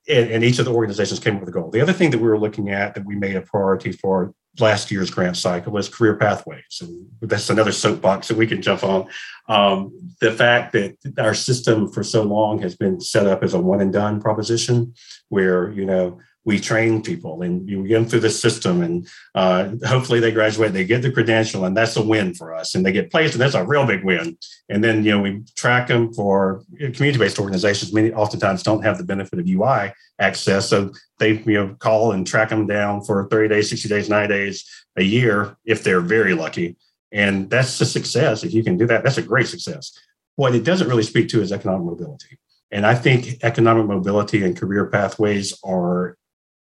and, 0.08 0.30
and, 0.30 0.44
each 0.44 0.60
of 0.60 0.66
the 0.66 0.72
organizations 0.72 1.18
came 1.18 1.34
up 1.34 1.40
with 1.40 1.48
a 1.48 1.52
goal. 1.52 1.70
The 1.70 1.80
other 1.80 1.92
thing 1.92 2.10
that 2.12 2.18
we 2.18 2.28
were 2.28 2.38
looking 2.38 2.70
at 2.70 2.94
that 2.94 3.04
we 3.04 3.16
made 3.16 3.34
a 3.34 3.42
priority 3.42 3.90
for 3.92 4.32
last 4.60 4.90
year's 4.90 5.10
grant 5.10 5.36
cycle 5.36 5.72
was 5.72 5.88
career 5.88 6.16
pathways. 6.16 6.80
And 6.80 7.08
that's 7.20 7.50
another 7.50 7.72
soapbox 7.72 8.28
that 8.28 8.36
we 8.36 8.46
can 8.46 8.62
jump 8.62 8.84
on. 8.84 9.08
Um, 9.48 10.12
the 10.20 10.32
fact 10.32 10.72
that 10.72 10.96
our 11.18 11.34
system 11.34 11.90
for 11.90 12.02
so 12.04 12.22
long 12.22 12.62
has 12.62 12.76
been 12.76 13.00
set 13.00 13.26
up 13.26 13.42
as 13.42 13.54
a 13.54 13.60
one 13.60 13.80
and 13.80 13.92
done 13.92 14.20
proposition 14.20 14.94
where, 15.28 15.70
you 15.72 15.84
know, 15.84 16.20
we 16.44 16.59
train 16.59 17.03
people 17.03 17.42
and 17.42 17.68
you 17.68 17.87
get 17.87 17.94
them 17.94 18.07
through 18.07 18.20
the 18.20 18.31
system 18.31 18.83
and 18.83 19.07
uh, 19.35 19.70
hopefully 19.85 20.20
they 20.20 20.31
graduate 20.31 20.72
they 20.72 20.85
get 20.85 21.03
the 21.03 21.12
credential 21.12 21.66
and 21.66 21.76
that's 21.76 21.96
a 21.96 22.03
win 22.03 22.35
for 22.35 22.55
us 22.55 22.74
and 22.74 22.85
they 22.85 22.92
get 22.92 23.11
placed 23.11 23.35
and 23.35 23.42
that's 23.42 23.55
a 23.55 23.64
real 23.64 23.87
big 23.87 24.05
win. 24.05 24.37
And 24.68 24.83
then 24.83 25.05
you 25.05 25.12
know 25.12 25.20
we 25.20 25.42
track 25.55 25.88
them 25.88 26.12
for 26.14 26.62
community-based 26.79 27.38
organizations. 27.38 27.92
Many 27.92 28.12
oftentimes 28.12 28.62
don't 28.62 28.83
have 28.83 28.96
the 28.96 29.05
benefit 29.05 29.38
of 29.38 29.46
ui 29.46 29.92
access. 30.18 30.68
So 30.68 30.92
they 31.18 31.42
you 31.44 31.55
know 31.55 31.76
call 31.79 32.12
and 32.12 32.26
track 32.26 32.48
them 32.48 32.66
down 32.66 33.03
for 33.05 33.29
30 33.29 33.48
days 33.48 33.70
60 33.70 33.88
days 33.88 34.09
90 34.09 34.29
days 34.29 34.87
a 34.96 35.03
year 35.03 35.57
if 35.64 35.85
they're 35.85 36.00
very 36.00 36.35
lucky. 36.35 36.76
And 37.12 37.50
that's 37.50 37.81
a 37.81 37.87
success. 37.87 38.44
If 38.44 38.55
you 38.55 38.64
can 38.64 38.79
do 38.79 38.87
that 38.87 39.05
that's 39.05 39.18
a 39.18 39.22
great 39.22 39.48
success. 39.48 39.92
What 40.37 40.55
it 40.55 40.64
doesn't 40.64 40.88
really 40.88 41.03
speak 41.03 41.29
to 41.31 41.42
is 41.42 41.53
economic 41.53 41.85
mobility. 41.85 42.38
And 42.70 42.87
I 42.87 42.94
think 42.94 43.42
economic 43.42 43.87
mobility 43.87 44.44
and 44.44 44.57
career 44.57 44.87
pathways 44.87 45.59
are 45.64 46.16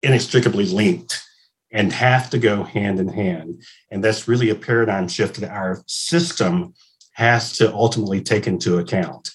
inextricably 0.04 0.66
linked 0.66 1.22
and 1.72 1.92
have 1.92 2.30
to 2.30 2.38
go 2.38 2.62
hand 2.62 3.00
in 3.00 3.08
hand. 3.08 3.62
And 3.90 4.02
that's 4.02 4.28
really 4.28 4.48
a 4.50 4.54
paradigm 4.54 5.08
shift 5.08 5.40
that 5.40 5.50
our 5.50 5.82
system 5.86 6.74
has 7.14 7.56
to 7.58 7.72
ultimately 7.74 8.20
take 8.20 8.46
into 8.46 8.78
account. 8.78 9.30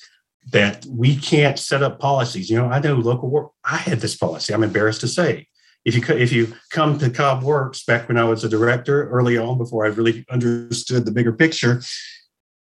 That 0.51 0.85
we 0.85 1.15
can't 1.15 1.59
set 1.59 1.83
up 1.83 1.99
policies. 1.99 2.49
You 2.49 2.57
know, 2.57 2.67
I 2.67 2.79
know 2.79 2.95
local 2.95 3.29
work. 3.29 3.51
I 3.63 3.77
had 3.77 3.99
this 3.99 4.15
policy. 4.15 4.53
I'm 4.53 4.63
embarrassed 4.63 5.01
to 5.01 5.07
say. 5.07 5.47
If 5.85 5.95
you 5.95 6.15
if 6.15 6.31
you 6.31 6.53
come 6.71 6.97
to 6.99 7.09
Cobb 7.09 7.43
Works 7.43 7.83
back 7.83 8.07
when 8.07 8.17
I 8.17 8.23
was 8.23 8.43
a 8.43 8.49
director 8.49 9.09
early 9.09 9.37
on, 9.37 9.57
before 9.57 9.85
I 9.85 9.89
really 9.89 10.25
understood 10.29 11.05
the 11.05 11.11
bigger 11.11 11.33
picture, 11.33 11.81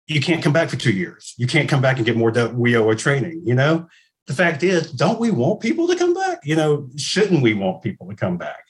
you 0.07 0.21
can't 0.21 0.43
come 0.43 0.53
back 0.53 0.71
for 0.71 0.77
two 0.77 0.93
years. 0.93 1.35
You 1.37 1.47
can't 1.47 1.69
come 1.69 1.83
back 1.83 1.97
and 1.97 2.07
get 2.07 2.17
more 2.17 2.33
WIOA 2.33 2.99
training. 2.99 3.43
You 3.45 3.55
know, 3.55 3.87
the 4.27 4.35
fact 4.35 4.63
is, 4.63 4.91
don't 4.93 5.21
we 5.21 5.31
want 5.31 5.61
people 5.61 5.87
to 5.89 5.97
come 5.97 6.14
You 6.43 6.57
know, 6.57 6.89
shouldn't 6.97 7.43
we 7.43 7.55
want 7.55 7.83
people 7.83 8.09
to 8.09 8.17
come 8.17 8.37
back? 8.37 8.65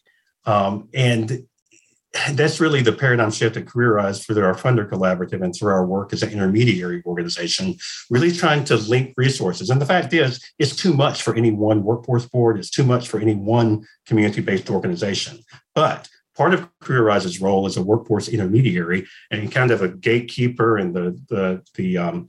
Um, 0.45 0.89
and 0.93 1.47
that's 2.33 2.61
really 2.61 2.81
the 2.81 2.93
paradigm 2.93 3.31
shift 3.31 3.57
at 3.57 3.67
Career 3.67 3.95
Rise 3.95 4.25
through 4.25 4.43
our 4.45 4.55
funder 4.55 4.89
collaborative 4.89 5.43
and 5.43 5.55
through 5.55 5.73
our 5.73 5.85
work 5.85 6.13
as 6.13 6.23
an 6.23 6.31
intermediary 6.31 7.03
organization, 7.07 7.77
really 8.09 8.31
trying 8.31 8.65
to 8.65 8.77
link 8.77 9.15
resources. 9.17 9.69
And 9.69 9.81
the 9.81 9.87
fact 9.87 10.13
is, 10.13 10.41
it's 10.59 10.77
too 10.77 10.95
much 10.95 11.23
for 11.23 11.35
any 11.35 11.51
one 11.51 11.83
workforce 11.83 12.27
board, 12.27 12.59
it's 12.59 12.71
too 12.71 12.85
much 12.85 13.09
for 13.09 13.19
any 13.19 13.35
one 13.35 13.85
community 14.07 14.43
based 14.43 14.71
organization. 14.71 15.41
But 15.75 16.09
part 16.37 16.55
of 16.55 16.69
Career 16.81 17.03
Rise's 17.03 17.41
role 17.41 17.67
as 17.67 17.77
a 17.77 17.83
workforce 17.83 18.29
intermediary 18.29 19.07
and 19.31 19.51
kind 19.51 19.73
of 19.73 19.83
a 19.83 19.89
gatekeeper 19.89 20.77
and 20.77 20.95
the, 20.95 21.21
the, 21.29 21.63
the 21.75 21.99
um, 21.99 22.29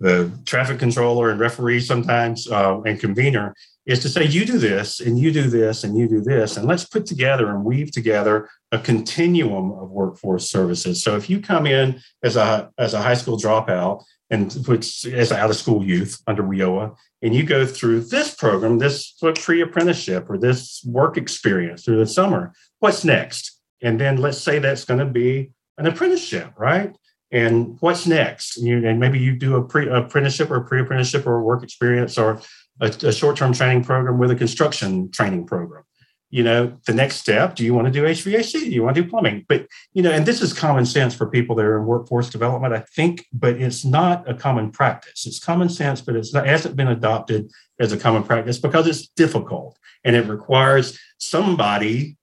the 0.00 0.30
traffic 0.46 0.78
controller 0.78 1.30
and 1.30 1.40
referee 1.40 1.80
sometimes 1.80 2.48
uh, 2.48 2.80
and 2.82 3.00
convener 3.00 3.52
is 3.88 3.98
to 4.00 4.08
say 4.08 4.24
you 4.24 4.44
do 4.44 4.58
this 4.58 5.00
and 5.00 5.18
you 5.18 5.32
do 5.32 5.50
this 5.50 5.82
and 5.82 5.98
you 5.98 6.06
do 6.08 6.20
this 6.20 6.56
and 6.56 6.68
let's 6.68 6.84
put 6.84 7.06
together 7.06 7.48
and 7.48 7.64
weave 7.64 7.90
together 7.90 8.48
a 8.70 8.78
continuum 8.78 9.72
of 9.72 9.90
workforce 9.90 10.48
services 10.48 11.02
so 11.02 11.16
if 11.16 11.28
you 11.28 11.40
come 11.40 11.66
in 11.66 12.00
as 12.22 12.36
a 12.36 12.70
as 12.78 12.94
a 12.94 13.02
high 13.02 13.14
school 13.14 13.36
dropout 13.36 14.04
and 14.30 14.52
which 14.66 15.06
as 15.06 15.32
out 15.32 15.50
of 15.50 15.56
school 15.56 15.84
youth 15.84 16.22
under 16.26 16.42
WIOA, 16.42 16.94
and 17.22 17.34
you 17.34 17.44
go 17.44 17.66
through 17.66 18.00
this 18.00 18.34
program, 18.34 18.78
this 18.78 19.14
pre 19.36 19.62
apprenticeship 19.62 20.28
or 20.28 20.38
this 20.38 20.82
work 20.84 21.16
experience 21.16 21.84
through 21.84 21.98
the 21.98 22.06
summer, 22.06 22.52
what's 22.80 23.04
next? 23.04 23.58
And 23.82 24.00
then 24.00 24.18
let's 24.18 24.38
say 24.38 24.58
that's 24.58 24.84
going 24.84 25.00
to 25.00 25.06
be 25.06 25.50
an 25.78 25.86
apprenticeship, 25.86 26.52
right? 26.58 26.94
And 27.30 27.76
what's 27.80 28.06
next? 28.06 28.56
You, 28.56 28.86
and 28.86 28.98
maybe 28.98 29.18
you 29.18 29.36
do 29.36 29.56
a 29.56 29.62
pre 29.62 29.88
apprenticeship 29.88 30.50
or 30.50 30.60
pre 30.60 30.80
apprenticeship 30.80 31.26
or 31.26 31.42
work 31.42 31.62
experience 31.62 32.18
or 32.18 32.40
a, 32.80 32.86
a 32.86 33.12
short 33.12 33.36
term 33.36 33.52
training 33.52 33.84
program 33.84 34.18
with 34.18 34.30
a 34.30 34.36
construction 34.36 35.10
training 35.10 35.46
program. 35.46 35.84
You 36.30 36.42
know 36.42 36.76
the 36.86 36.92
next 36.92 37.16
step 37.16 37.54
do 37.54 37.64
you 37.64 37.72
want 37.72 37.86
to 37.86 37.90
do 37.90 38.02
hvac 38.02 38.52
do 38.52 38.70
you 38.70 38.82
want 38.82 38.96
to 38.96 39.02
do 39.02 39.08
plumbing? 39.08 39.46
But 39.48 39.66
you 39.94 40.02
know 40.02 40.10
and 40.10 40.26
this 40.26 40.42
is 40.42 40.52
common 40.52 40.84
sense 40.84 41.14
for 41.14 41.26
people 41.26 41.56
that 41.56 41.64
are 41.64 41.78
in 41.78 41.86
workforce 41.86 42.28
development 42.28 42.74
i 42.74 42.80
think 42.80 43.24
but 43.32 43.54
it's 43.54 43.82
not 43.82 44.28
a 44.28 44.34
common 44.34 44.70
practice. 44.70 45.26
It's 45.26 45.38
common 45.38 45.70
sense 45.70 46.02
but 46.02 46.16
it's 46.16 46.34
not, 46.34 46.46
it 46.46 46.50
hasn't 46.50 46.76
been 46.76 46.88
adopted 46.88 47.50
as 47.80 47.92
a 47.92 47.98
common 47.98 48.24
practice 48.24 48.58
because 48.58 48.86
it's 48.86 49.08
difficult 49.08 49.78
and 50.04 50.14
it 50.14 50.26
requires 50.26 50.98
somebody 51.18 52.18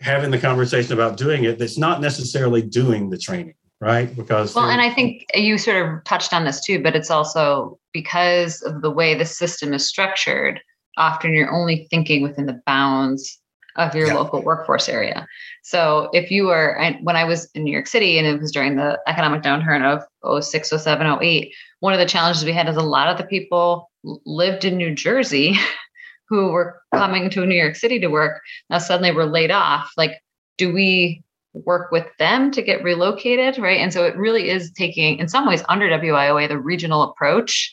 having 0.00 0.30
the 0.30 0.38
conversation 0.38 0.92
about 0.92 1.16
doing 1.16 1.44
it 1.44 1.58
that's 1.58 1.78
not 1.78 2.02
necessarily 2.02 2.60
doing 2.62 3.08
the 3.08 3.18
training 3.18 3.54
right 3.80 4.14
because 4.16 4.54
well 4.54 4.68
and 4.68 4.80
i 4.80 4.92
think 4.92 5.24
you 5.34 5.56
sort 5.56 5.86
of 5.86 6.02
touched 6.04 6.32
on 6.32 6.44
this 6.44 6.64
too 6.64 6.82
but 6.82 6.96
it's 6.96 7.10
also 7.10 7.78
because 7.92 8.62
of 8.62 8.82
the 8.82 8.90
way 8.90 9.14
the 9.14 9.24
system 9.24 9.72
is 9.72 9.86
structured 9.86 10.60
often 10.96 11.32
you're 11.32 11.52
only 11.52 11.86
thinking 11.90 12.22
within 12.22 12.46
the 12.46 12.60
bounds 12.66 13.38
of 13.78 13.94
your 13.94 14.08
yeah. 14.08 14.14
local 14.14 14.42
workforce 14.42 14.88
area. 14.88 15.26
So 15.62 16.10
if 16.12 16.30
you 16.30 16.46
were, 16.46 16.78
I, 16.80 16.98
when 17.02 17.16
I 17.16 17.24
was 17.24 17.48
in 17.54 17.62
New 17.62 17.70
York 17.70 17.86
City 17.86 18.18
and 18.18 18.26
it 18.26 18.40
was 18.40 18.50
during 18.50 18.76
the 18.76 18.98
economic 19.06 19.42
downturn 19.42 19.84
of 19.84 20.42
06, 20.44 20.70
07, 20.70 21.22
08, 21.22 21.54
one 21.80 21.92
of 21.92 22.00
the 22.00 22.06
challenges 22.06 22.44
we 22.44 22.52
had 22.52 22.68
is 22.68 22.76
a 22.76 22.82
lot 22.82 23.08
of 23.08 23.16
the 23.16 23.24
people 23.24 23.90
lived 24.02 24.64
in 24.64 24.76
New 24.76 24.94
Jersey 24.94 25.56
who 26.28 26.50
were 26.50 26.82
coming 26.92 27.30
to 27.30 27.46
New 27.46 27.54
York 27.54 27.76
City 27.76 28.00
to 28.00 28.08
work. 28.08 28.42
Now 28.68 28.78
suddenly 28.78 29.12
we're 29.12 29.24
laid 29.24 29.52
off. 29.52 29.92
Like, 29.96 30.20
do 30.58 30.72
we 30.72 31.22
work 31.52 31.90
with 31.90 32.06
them 32.18 32.50
to 32.52 32.62
get 32.62 32.82
relocated? 32.82 33.58
Right. 33.62 33.78
And 33.78 33.92
so 33.92 34.04
it 34.04 34.16
really 34.16 34.50
is 34.50 34.70
taking, 34.72 35.18
in 35.18 35.28
some 35.28 35.46
ways, 35.46 35.62
under 35.68 35.88
WIOA, 35.88 36.48
the 36.48 36.58
regional 36.58 37.02
approach 37.02 37.72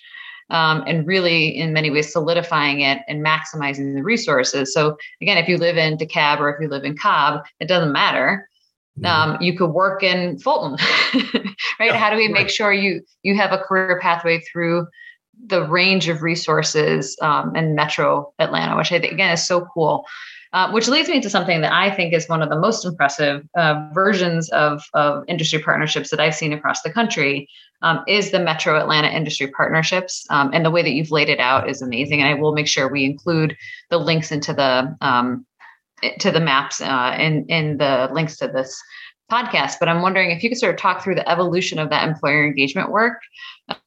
um, 0.50 0.84
and 0.86 1.08
really 1.08 1.48
in 1.58 1.74
many 1.74 1.90
ways 1.90 2.12
solidifying 2.12 2.82
it 2.82 3.02
and 3.08 3.26
maximizing 3.26 3.96
the 3.96 4.04
resources. 4.04 4.74
So 4.74 4.98
again, 5.22 5.38
if 5.38 5.48
you 5.48 5.58
live 5.58 5.78
in 5.78 5.98
DeKalb 5.98 6.40
or 6.40 6.54
if 6.54 6.62
you 6.62 6.68
live 6.68 6.84
in 6.84 6.98
Cobb, 6.98 7.46
it 7.60 7.68
doesn't 7.68 7.92
matter. 7.92 8.48
Mm-hmm. 9.00 9.32
Um, 9.32 9.42
you 9.42 9.58
could 9.58 9.72
work 9.72 10.04
in 10.04 10.38
Fulton, 10.40 10.78
right? 11.80 11.88
Yeah, 11.88 11.98
How 11.98 12.10
do 12.10 12.16
we 12.16 12.30
make 12.30 12.50
sure 12.50 12.72
you 12.72 13.02
you 13.24 13.36
have 13.36 13.52
a 13.52 13.58
career 13.58 14.00
pathway 14.02 14.40
through 14.40 14.88
the 15.48 15.68
range 15.68 16.08
of 16.08 16.22
resources 16.22 17.18
um, 17.22 17.54
in 17.58 17.76
Metro 17.76 18.34
Atlanta, 18.40 18.78
which 18.78 18.94
I 18.94 19.00
think 19.00 19.12
again 19.12 19.32
is 19.32 19.46
so 19.46 19.68
cool. 19.74 20.06
Uh, 20.56 20.72
which 20.72 20.88
leads 20.88 21.10
me 21.10 21.20
to 21.20 21.30
something 21.30 21.60
that 21.60 21.74
I 21.74 21.94
think 21.94 22.13
is 22.13 22.30
one 22.30 22.41
of 22.41 22.48
the 22.48 22.58
most 22.58 22.86
impressive 22.86 23.46
uh, 23.58 23.89
versions 23.94 24.48
of, 24.52 24.82
of 24.94 25.26
industry 25.28 25.60
partnerships 25.60 26.12
that 26.12 26.22
I've 26.22 26.34
seen 26.34 26.54
across 26.54 26.82
the 26.82 26.94
country, 26.94 27.50
um, 27.82 28.06
is 28.08 28.32
the 28.32 28.39
Metro 28.39 28.80
Atlanta 28.80 29.10
Industry 29.10 29.48
Partnerships. 29.48 30.26
Um, 30.30 30.52
and 30.54 30.63
the 30.63 30.72
way 30.72 30.82
that 30.82 30.91
you've 30.91 31.12
laid 31.12 31.28
it 31.28 31.41
out 31.41 31.70
is 31.70 31.82
amazing. 31.82 32.22
And 32.22 32.30
I 32.30 32.39
will 32.39 32.54
make 32.54 32.70
sure 32.70 32.89
we 32.89 33.04
include 33.04 33.58
the 33.89 33.98
links 33.98 34.32
into 34.32 34.54
the 34.54 34.96
um, 35.02 35.46
to 36.20 36.32
the 36.32 36.39
maps 36.39 36.80
uh, 36.80 36.86
and 37.18 37.50
in 37.50 37.76
the 37.76 38.10
links 38.13 38.38
to 38.38 38.48
this 38.48 38.82
podcast. 39.30 39.74
But 39.78 39.89
I'm 39.89 40.02
wondering 40.02 40.32
if 40.32 40.41
you 40.41 40.48
could 40.48 40.58
sort 40.58 40.74
of 40.74 40.80
talk 40.80 41.04
through 41.04 41.15
the 41.15 41.30
evolution 41.30 41.80
of 41.80 41.89
that 41.89 42.08
employer 42.08 42.46
engagement 42.46 42.91
work, 42.91 43.20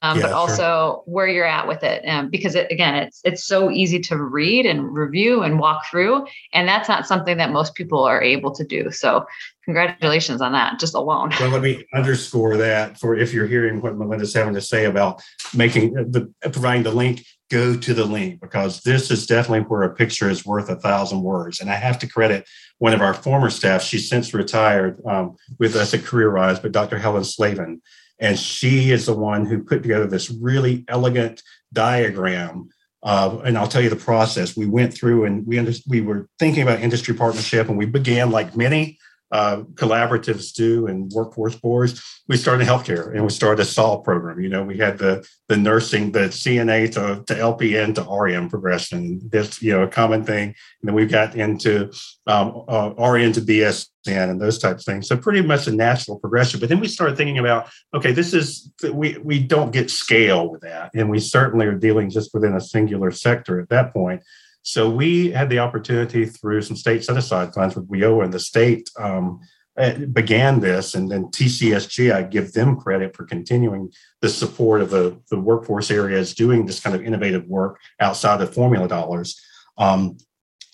um, 0.03 0.19
yeah, 0.19 0.25
but 0.25 0.33
also 0.33 0.57
sure. 0.57 1.03
where 1.07 1.27
you're 1.27 1.45
at 1.45 1.67
with 1.67 1.83
it, 1.83 2.05
um, 2.07 2.31
because 2.31 2.55
it, 2.55 2.71
again, 2.71 2.95
it's 2.95 3.21
it's 3.25 3.45
so 3.45 3.71
easy 3.71 3.99
to 4.01 4.17
read 4.17 4.67
and 4.67 4.95
review 4.95 5.43
and 5.43 5.59
walk 5.59 5.87
through, 5.91 6.27
and 6.53 6.69
that's 6.69 6.89
not 6.89 7.07
something 7.07 7.37
that 7.39 7.51
most 7.51 7.75
people 7.75 8.05
are 8.05 8.23
able 8.23 8.55
to 8.55 8.65
do. 8.65 8.91
So 8.91 9.27
congratulations 9.69 10.41
on 10.41 10.53
that 10.53 10.81
just 10.81 10.95
alone 10.95 11.31
well 11.39 11.51
let 11.51 11.61
me 11.61 11.85
underscore 11.93 12.57
that 12.57 12.99
for 12.99 13.15
if 13.15 13.35
you're 13.35 13.47
hearing 13.47 13.83
what 13.83 13.99
melinda's 13.99 14.33
having 14.33 14.55
to 14.55 14.63
say 14.63 14.87
about 14.87 15.23
making 15.55 15.95
uh, 15.95 16.05
the 16.09 16.33
providing 16.51 16.83
the 16.83 16.91
link 16.91 17.23
go 17.51 17.77
to 17.77 17.93
the 17.93 18.05
link 18.07 18.41
because 18.41 18.81
this 18.81 19.11
is 19.11 19.27
definitely 19.27 19.61
where 19.61 19.83
a 19.83 19.95
picture 19.95 20.31
is 20.31 20.47
worth 20.47 20.71
a 20.71 20.77
thousand 20.77 21.21
words 21.21 21.61
and 21.61 21.69
i 21.69 21.75
have 21.75 21.99
to 21.99 22.07
credit 22.07 22.49
one 22.79 22.95
of 22.95 23.03
our 23.03 23.13
former 23.13 23.51
staff 23.51 23.83
she's 23.83 24.09
since 24.09 24.33
retired 24.33 25.03
um, 25.05 25.37
with 25.59 25.77
us 25.77 25.93
at 25.93 26.01
careerrise 26.01 26.61
but 26.63 26.73
dr 26.73 26.97
helen 26.99 27.23
slavin 27.23 27.83
and 28.19 28.39
she 28.39 28.91
is 28.91 29.07
the 29.07 29.15
one 29.15 29.47
who 29.47 29.63
put 29.63 29.83
together 29.83 30.07
this 30.07 30.31
really 30.31 30.85
elegant 30.89 31.43
diagram 31.73 32.69
and 33.03 33.57
I'll 33.57 33.69
tell 33.69 33.83
you 33.83 33.91
the 33.91 33.97
process. 33.97 34.57
We 34.57 34.67
went 34.67 34.95
through 34.95 35.25
and 35.25 35.47
we 35.47 35.59
under, 35.59 35.73
we 35.89 36.01
were 36.01 36.29
thinking 36.39 36.63
about 36.63 36.81
industry 36.81 37.15
partnership, 37.15 37.69
and 37.69 37.79
we 37.79 37.87
began 37.87 38.31
like 38.31 38.57
many 38.57 38.99
uh, 39.31 39.63
collaboratives 39.75 40.55
do 40.55 40.87
and 40.87 41.11
workforce 41.13 41.55
boards. 41.55 42.03
We 42.29 42.37
started 42.37 42.67
healthcare 42.67 43.13
and 43.13 43.23
we 43.23 43.31
started 43.31 43.63
a 43.63 43.65
SOL 43.65 44.01
program. 44.01 44.41
You 44.41 44.49
know, 44.49 44.63
we 44.63 44.79
had 44.79 44.99
the 44.99 45.27
the 45.49 45.57
nursing, 45.57 46.13
the 46.13 46.29
CNA 46.29 46.93
to, 46.93 47.25
to 47.25 47.41
LPN 47.41 47.95
to 47.95 48.03
RN 48.03 48.49
progression. 48.49 49.21
That's 49.31 49.61
you 49.63 49.73
know 49.73 49.83
a 49.83 49.89
common 49.89 50.25
thing. 50.25 50.49
And 50.49 50.55
then 50.85 50.95
we 50.95 51.07
got 51.07 51.35
into 51.35 51.91
um, 52.27 52.65
uh, 52.69 52.91
RN 52.99 53.33
to 53.33 53.41
BSN 53.41 54.31
and 54.31 54.41
those 54.41 54.59
types 54.59 54.83
of 54.83 54.93
things. 54.93 55.09
So 55.09 55.17
pretty 55.17 55.43
much 55.43 55.67
a 55.67 55.73
natural 55.73 56.19
progression. 56.19 56.61
But 56.61 56.69
then 56.69 56.81
we 56.81 56.89
started 56.89 57.17
thinking 57.17 57.39
about, 57.39 57.69
okay, 57.95 58.13
this 58.13 58.33
is 58.33 58.71
we 58.93 59.19
we 59.19 59.39
don't 59.41 59.73
get 59.73 59.91
scale 59.91 60.51
with 60.51 60.63
that, 60.63 60.91
and 60.95 61.11
we 61.11 61.21
certainly 61.21 61.67
are 61.67 61.75
dealing 61.75 62.11
just 62.11 62.33
within 62.33 62.55
a 62.55 62.61
singular 62.61 63.11
sector 63.11 63.61
at 63.61 63.69
that 63.69 63.93
point. 63.93 64.23
So 64.63 64.91
we 64.91 65.31
had 65.31 65.49
the 65.51 65.61
opportunity 65.61 66.27
through 66.27 66.63
some 66.63 66.77
state 66.77 67.05
set 67.05 67.17
aside 67.17 67.55
funds 67.55 67.75
with 67.75 67.89
WIOA 67.89 68.25
and 68.25 68.35
the 68.35 68.41
state 68.41 68.91
um, 68.99 69.41
eh, 69.79 70.05
began 70.07 70.61
this. 70.61 70.95
And 70.95 71.11
then 71.11 71.27
TCSG, 71.27 72.13
I 72.13 72.23
give 72.23 72.53
them 72.53 72.77
credit 72.77 73.17
for 73.17 73.25
continuing 73.25 73.91
the 74.21 74.29
support 74.29 74.81
of 74.83 74.91
the, 74.91 75.19
the 75.31 75.41
workforce 75.41 75.91
areas 75.91 76.35
doing 76.35 76.67
this 76.67 76.81
kind 76.81 76.95
of 76.95 77.03
innovative 77.03 77.47
work 77.47 77.81
outside 78.01 78.41
of 78.41 78.53
formula 78.53 78.89
dollars. 78.89 79.41
Um, 79.79 80.19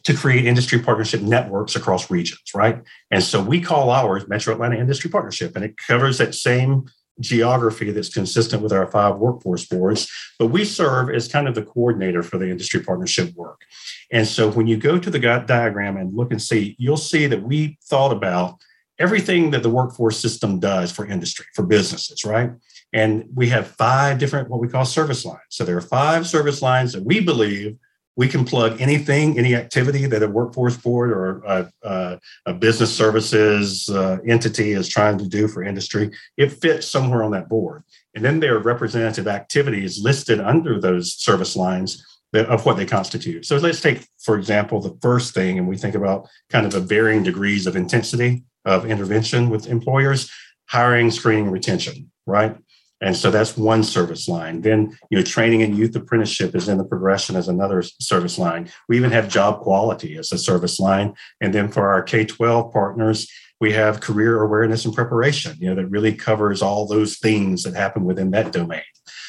to 0.04 0.14
create 0.14 0.44
industry 0.44 0.78
partnership 0.78 1.22
networks 1.22 1.76
across 1.76 2.10
regions, 2.10 2.42
right? 2.54 2.82
And 3.10 3.22
so 3.22 3.42
we 3.42 3.60
call 3.60 3.90
ours 3.90 4.28
Metro 4.28 4.52
Atlanta 4.52 4.76
Industry 4.76 5.10
Partnership, 5.10 5.56
and 5.56 5.64
it 5.64 5.76
covers 5.78 6.18
that 6.18 6.34
same 6.34 6.84
geography 7.20 7.90
that's 7.90 8.12
consistent 8.12 8.62
with 8.62 8.72
our 8.72 8.86
five 8.86 9.16
workforce 9.16 9.66
boards, 9.66 10.10
but 10.38 10.48
we 10.48 10.64
serve 10.64 11.10
as 11.10 11.28
kind 11.28 11.48
of 11.48 11.54
the 11.54 11.62
coordinator 11.62 12.22
for 12.22 12.38
the 12.38 12.50
industry 12.50 12.82
partnership 12.82 13.32
work. 13.34 13.62
And 14.10 14.26
so 14.26 14.50
when 14.50 14.66
you 14.66 14.76
go 14.76 14.98
to 14.98 15.10
the 15.10 15.18
diagram 15.18 15.96
and 15.96 16.16
look 16.16 16.30
and 16.30 16.42
see, 16.42 16.74
you'll 16.78 16.96
see 16.96 17.26
that 17.26 17.42
we 17.42 17.78
thought 17.84 18.12
about 18.12 18.56
everything 18.98 19.50
that 19.50 19.62
the 19.62 19.70
workforce 19.70 20.18
system 20.18 20.60
does 20.60 20.92
for 20.92 21.06
industry, 21.06 21.46
for 21.54 21.64
businesses, 21.64 22.24
right? 22.24 22.50
And 22.92 23.24
we 23.34 23.48
have 23.48 23.66
five 23.66 24.18
different, 24.18 24.48
what 24.48 24.60
we 24.60 24.68
call 24.68 24.84
service 24.84 25.24
lines. 25.24 25.40
So 25.48 25.64
there 25.64 25.76
are 25.76 25.80
five 25.80 26.26
service 26.26 26.62
lines 26.62 26.92
that 26.92 27.04
we 27.04 27.20
believe 27.20 27.76
we 28.16 28.28
can 28.28 28.44
plug 28.44 28.80
anything, 28.80 29.38
any 29.38 29.54
activity 29.54 30.06
that 30.06 30.22
a 30.22 30.28
workforce 30.28 30.76
board 30.76 31.10
or 31.10 31.42
a, 31.44 31.72
a, 31.82 32.20
a 32.46 32.54
business 32.54 32.94
services 32.94 33.88
uh, 33.88 34.18
entity 34.26 34.72
is 34.72 34.88
trying 34.88 35.18
to 35.18 35.28
do 35.28 35.48
for 35.48 35.62
industry. 35.62 36.10
It 36.36 36.52
fits 36.52 36.86
somewhere 36.86 37.22
on 37.22 37.32
that 37.32 37.48
board. 37.48 37.82
And 38.14 38.24
then 38.24 38.40
there 38.40 38.56
are 38.56 38.60
representative 38.60 39.26
activities 39.26 40.02
listed 40.02 40.40
under 40.40 40.80
those 40.80 41.14
service 41.14 41.56
lines 41.56 42.04
of 42.32 42.66
what 42.66 42.76
they 42.76 42.86
constitute. 42.86 43.46
So 43.46 43.56
let's 43.56 43.80
take, 43.80 44.06
for 44.22 44.36
example, 44.36 44.80
the 44.80 44.96
first 45.00 45.34
thing, 45.34 45.58
and 45.58 45.68
we 45.68 45.76
think 45.76 45.94
about 45.94 46.28
kind 46.50 46.66
of 46.66 46.72
the 46.72 46.80
varying 46.80 47.22
degrees 47.22 47.66
of 47.66 47.76
intensity 47.76 48.44
of 48.64 48.86
intervention 48.86 49.50
with 49.50 49.68
employers, 49.68 50.30
hiring, 50.68 51.10
screening, 51.10 51.50
retention, 51.50 52.10
right? 52.26 52.56
And 53.04 53.14
so 53.14 53.30
that's 53.30 53.54
one 53.54 53.82
service 53.82 54.28
line. 54.28 54.62
Then, 54.62 54.96
you 55.10 55.18
know, 55.18 55.22
training 55.22 55.62
and 55.62 55.76
youth 55.76 55.94
apprenticeship 55.94 56.54
is 56.54 56.70
in 56.70 56.78
the 56.78 56.84
progression 56.84 57.36
as 57.36 57.48
another 57.48 57.82
service 57.82 58.38
line. 58.38 58.70
We 58.88 58.96
even 58.96 59.10
have 59.12 59.28
job 59.28 59.60
quality 59.60 60.16
as 60.16 60.32
a 60.32 60.38
service 60.38 60.80
line. 60.80 61.12
And 61.38 61.52
then 61.52 61.68
for 61.68 61.92
our 61.92 62.02
K 62.02 62.24
12 62.24 62.72
partners, 62.72 63.30
we 63.60 63.72
have 63.72 64.00
career 64.00 64.42
awareness 64.42 64.86
and 64.86 64.94
preparation, 64.94 65.54
you 65.60 65.68
know, 65.68 65.74
that 65.74 65.88
really 65.88 66.14
covers 66.14 66.62
all 66.62 66.86
those 66.86 67.18
things 67.18 67.62
that 67.64 67.74
happen 67.74 68.04
within 68.04 68.30
that 68.30 68.52
domain. 68.52 68.82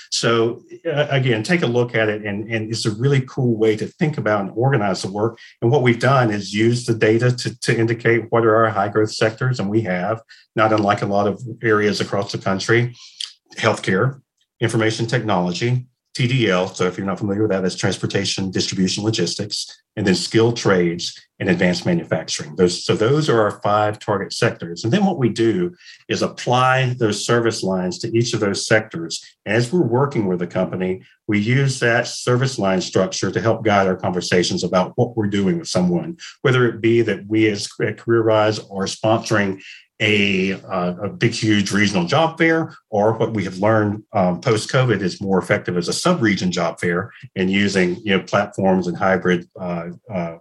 So 0.09 0.63
uh, 0.85 1.07
again, 1.09 1.43
take 1.43 1.61
a 1.61 1.67
look 1.67 1.93
at 1.93 2.07
it, 2.07 2.23
and, 2.23 2.49
and 2.49 2.71
it's 2.71 2.85
a 2.85 2.95
really 2.95 3.21
cool 3.27 3.57
way 3.57 3.75
to 3.75 3.87
think 3.87 4.17
about 4.17 4.41
and 4.41 4.51
organize 4.55 5.01
the 5.01 5.11
work. 5.11 5.37
And 5.61 5.69
what 5.69 5.81
we've 5.81 5.99
done 5.99 6.31
is 6.31 6.53
use 6.53 6.85
the 6.85 6.93
data 6.93 7.35
to, 7.35 7.59
to 7.59 7.77
indicate 7.77 8.31
what 8.31 8.45
are 8.45 8.55
our 8.55 8.69
high 8.69 8.87
growth 8.87 9.11
sectors, 9.11 9.59
and 9.59 9.69
we 9.69 9.81
have, 9.81 10.21
not 10.55 10.71
unlike 10.71 11.01
a 11.01 11.05
lot 11.05 11.27
of 11.27 11.43
areas 11.61 11.99
across 11.99 12.31
the 12.31 12.37
country, 12.37 12.95
healthcare, 13.57 14.21
information 14.59 15.05
technology, 15.05 15.87
TDL. 16.15 16.73
So 16.73 16.85
if 16.85 16.97
you're 16.97 17.05
not 17.05 17.19
familiar 17.19 17.41
with 17.41 17.51
that, 17.51 17.61
that's 17.61 17.75
transportation, 17.75 18.49
distribution, 18.49 19.03
logistics, 19.03 19.67
and 19.97 20.07
then 20.07 20.15
skilled 20.15 20.55
trades 20.55 21.19
and 21.39 21.49
advanced 21.49 21.85
manufacturing. 21.85 22.55
Those, 22.55 22.85
so 22.85 22.95
those 22.95 23.27
are 23.29 23.41
our 23.41 23.59
five 23.61 23.99
target 23.99 24.31
sectors. 24.31 24.85
And 24.85 24.93
then 24.93 25.05
what 25.05 25.17
we 25.17 25.27
do 25.27 25.75
is 26.07 26.21
apply 26.21 26.95
those 26.97 27.25
service 27.25 27.63
lines 27.63 27.99
to 27.99 28.17
each 28.17 28.33
of 28.33 28.39
those 28.39 28.65
sectors. 28.65 29.21
As 29.45 29.73
we're 29.73 29.81
working 29.81 30.27
with 30.27 30.41
a 30.41 30.47
company, 30.47 31.03
we 31.27 31.39
use 31.39 31.81
that 31.81 32.07
service 32.07 32.57
line 32.57 32.79
structure 32.79 33.29
to 33.29 33.41
help 33.41 33.65
guide 33.65 33.87
our 33.87 33.97
conversations 33.97 34.63
about 34.63 34.93
what 34.95 35.17
we're 35.17 35.27
doing 35.27 35.59
with 35.59 35.67
someone, 35.67 36.17
whether 36.43 36.65
it 36.65 36.79
be 36.79 37.01
that 37.01 37.27
we 37.27 37.49
as 37.49 37.67
CareerRise 37.67 38.59
are 38.71 38.85
sponsoring 38.85 39.61
a, 39.99 40.53
uh, 40.53 40.95
a 41.03 41.09
big, 41.09 41.31
huge 41.31 41.71
regional 41.71 42.05
job 42.05 42.37
fair, 42.37 42.75
or 42.89 43.13
what 43.13 43.33
we 43.33 43.45
have 43.45 43.59
learned 43.59 44.03
um, 44.13 44.41
post 44.41 44.69
COVID 44.69 45.01
is 45.01 45.21
more 45.21 45.39
effective 45.39 45.77
as 45.77 45.87
a 45.87 45.93
sub 45.93 46.21
region 46.21 46.51
job 46.51 46.79
fair 46.79 47.11
and 47.35 47.49
using 47.49 47.95
you 48.03 48.17
know 48.17 48.23
platforms 48.23 48.87
and 48.87 48.97
hybrid 48.97 49.47
uh, 49.59 49.89
uh, 50.13 50.37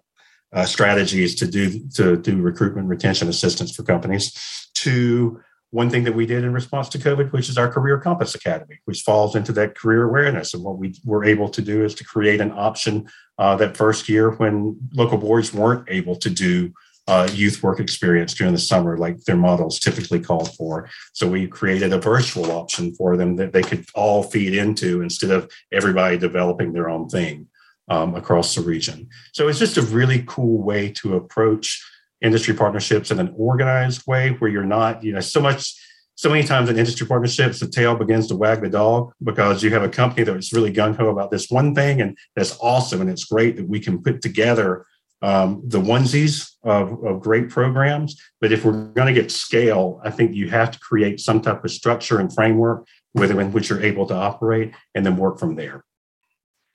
uh, 0.52 0.64
strategies 0.64 1.34
to 1.36 1.46
do 1.46 1.86
to 1.90 2.16
do 2.16 2.40
recruitment 2.40 2.88
retention 2.88 3.28
assistance 3.28 3.74
for 3.74 3.84
companies. 3.84 4.32
To 4.74 5.40
one 5.70 5.90
thing 5.90 6.04
that 6.04 6.14
we 6.14 6.24
did 6.24 6.44
in 6.44 6.52
response 6.52 6.88
to 6.88 6.98
COVID, 6.98 7.32
which 7.32 7.48
is 7.48 7.58
our 7.58 7.68
Career 7.68 7.98
Compass 7.98 8.36
Academy, 8.36 8.78
which 8.84 9.00
falls 9.00 9.34
into 9.34 9.50
that 9.52 9.76
career 9.76 10.04
awareness. 10.04 10.54
And 10.54 10.62
what 10.62 10.78
we 10.78 10.94
were 11.04 11.24
able 11.24 11.48
to 11.48 11.60
do 11.60 11.84
is 11.84 11.96
to 11.96 12.04
create 12.04 12.40
an 12.40 12.52
option 12.52 13.08
uh, 13.38 13.56
that 13.56 13.76
first 13.76 14.08
year 14.08 14.30
when 14.30 14.78
local 14.92 15.18
boards 15.18 15.52
weren't 15.52 15.88
able 15.88 16.14
to 16.14 16.30
do 16.30 16.72
uh, 17.06 17.28
youth 17.32 17.62
work 17.62 17.80
experience 17.80 18.34
during 18.34 18.54
the 18.54 18.58
summer, 18.58 18.96
like 18.96 19.22
their 19.24 19.36
models 19.36 19.78
typically 19.78 20.20
called 20.20 20.54
for. 20.56 20.88
So 21.12 21.28
we 21.28 21.46
created 21.46 21.92
a 21.92 21.98
virtual 21.98 22.50
option 22.50 22.94
for 22.94 23.16
them 23.16 23.36
that 23.36 23.52
they 23.52 23.62
could 23.62 23.84
all 23.94 24.22
feed 24.22 24.54
into 24.54 25.02
instead 25.02 25.30
of 25.30 25.50
everybody 25.72 26.16
developing 26.16 26.72
their 26.72 26.88
own 26.88 27.08
thing 27.08 27.48
um, 27.88 28.14
across 28.14 28.54
the 28.54 28.62
region. 28.62 29.08
So 29.32 29.48
it's 29.48 29.58
just 29.58 29.76
a 29.76 29.82
really 29.82 30.24
cool 30.26 30.62
way 30.62 30.90
to 30.92 31.16
approach 31.16 31.84
industry 32.22 32.54
partnerships 32.54 33.10
in 33.10 33.20
an 33.20 33.34
organized 33.36 34.06
way 34.06 34.30
where 34.30 34.50
you're 34.50 34.64
not, 34.64 35.02
you 35.04 35.12
know, 35.12 35.20
so 35.20 35.40
much. 35.40 35.80
So 36.16 36.30
many 36.30 36.44
times 36.44 36.70
in 36.70 36.78
industry 36.78 37.08
partnerships, 37.08 37.58
the 37.58 37.66
tail 37.66 37.96
begins 37.96 38.28
to 38.28 38.36
wag 38.36 38.62
the 38.62 38.70
dog 38.70 39.12
because 39.20 39.64
you 39.64 39.70
have 39.70 39.82
a 39.82 39.88
company 39.88 40.22
that's 40.22 40.52
really 40.52 40.72
gung 40.72 40.96
ho 40.96 41.08
about 41.08 41.32
this 41.32 41.50
one 41.50 41.74
thing, 41.74 42.00
and 42.00 42.16
that's 42.36 42.56
awesome, 42.60 43.00
and 43.00 43.10
it's 43.10 43.24
great 43.24 43.56
that 43.56 43.68
we 43.68 43.80
can 43.80 44.00
put 44.00 44.22
together 44.22 44.86
um, 45.24 45.62
the 45.64 45.80
onesies 45.80 46.50
of, 46.64 47.02
of 47.02 47.20
great 47.20 47.48
programs. 47.48 48.20
But 48.42 48.52
if 48.52 48.62
we're 48.64 48.88
going 48.88 49.12
to 49.12 49.18
get 49.18 49.30
scale, 49.30 49.98
I 50.04 50.10
think 50.10 50.34
you 50.34 50.50
have 50.50 50.70
to 50.72 50.78
create 50.78 51.18
some 51.18 51.40
type 51.40 51.64
of 51.64 51.70
structure 51.70 52.20
and 52.20 52.32
framework 52.32 52.86
within 53.14 53.50
which 53.52 53.70
you're 53.70 53.82
able 53.82 54.06
to 54.08 54.14
operate 54.14 54.74
and 54.94 55.06
then 55.06 55.16
work 55.16 55.38
from 55.38 55.54
there. 55.54 55.82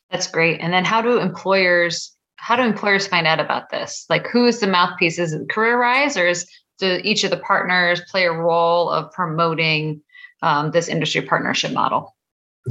That's 0.10 0.26
great. 0.26 0.62
And 0.62 0.74
then 0.74 0.84
how 0.84 1.02
do 1.02 1.20
employers 1.20 2.16
how 2.38 2.56
do 2.56 2.64
employers 2.64 3.06
find 3.06 3.28
out 3.28 3.42
about 3.42 3.70
this? 3.70 4.06
Like 4.10 4.26
who 4.28 4.46
is 4.46 4.62
the 4.62 4.68
mouthpiece? 4.68 5.20
Is 5.20 5.34
it 5.34 5.48
CareerRise 5.50 6.20
or 6.20 6.26
is 6.26 6.50
do 6.80 7.00
each 7.04 7.24
of 7.26 7.32
the 7.32 7.38
partners 7.38 8.02
play 8.10 8.26
a 8.26 8.32
role 8.32 8.90
of 8.90 9.12
promoting 9.12 10.02
um, 10.42 10.72
this 10.72 10.88
industry 10.88 11.22
partnership 11.22 11.74
model? 11.74 12.16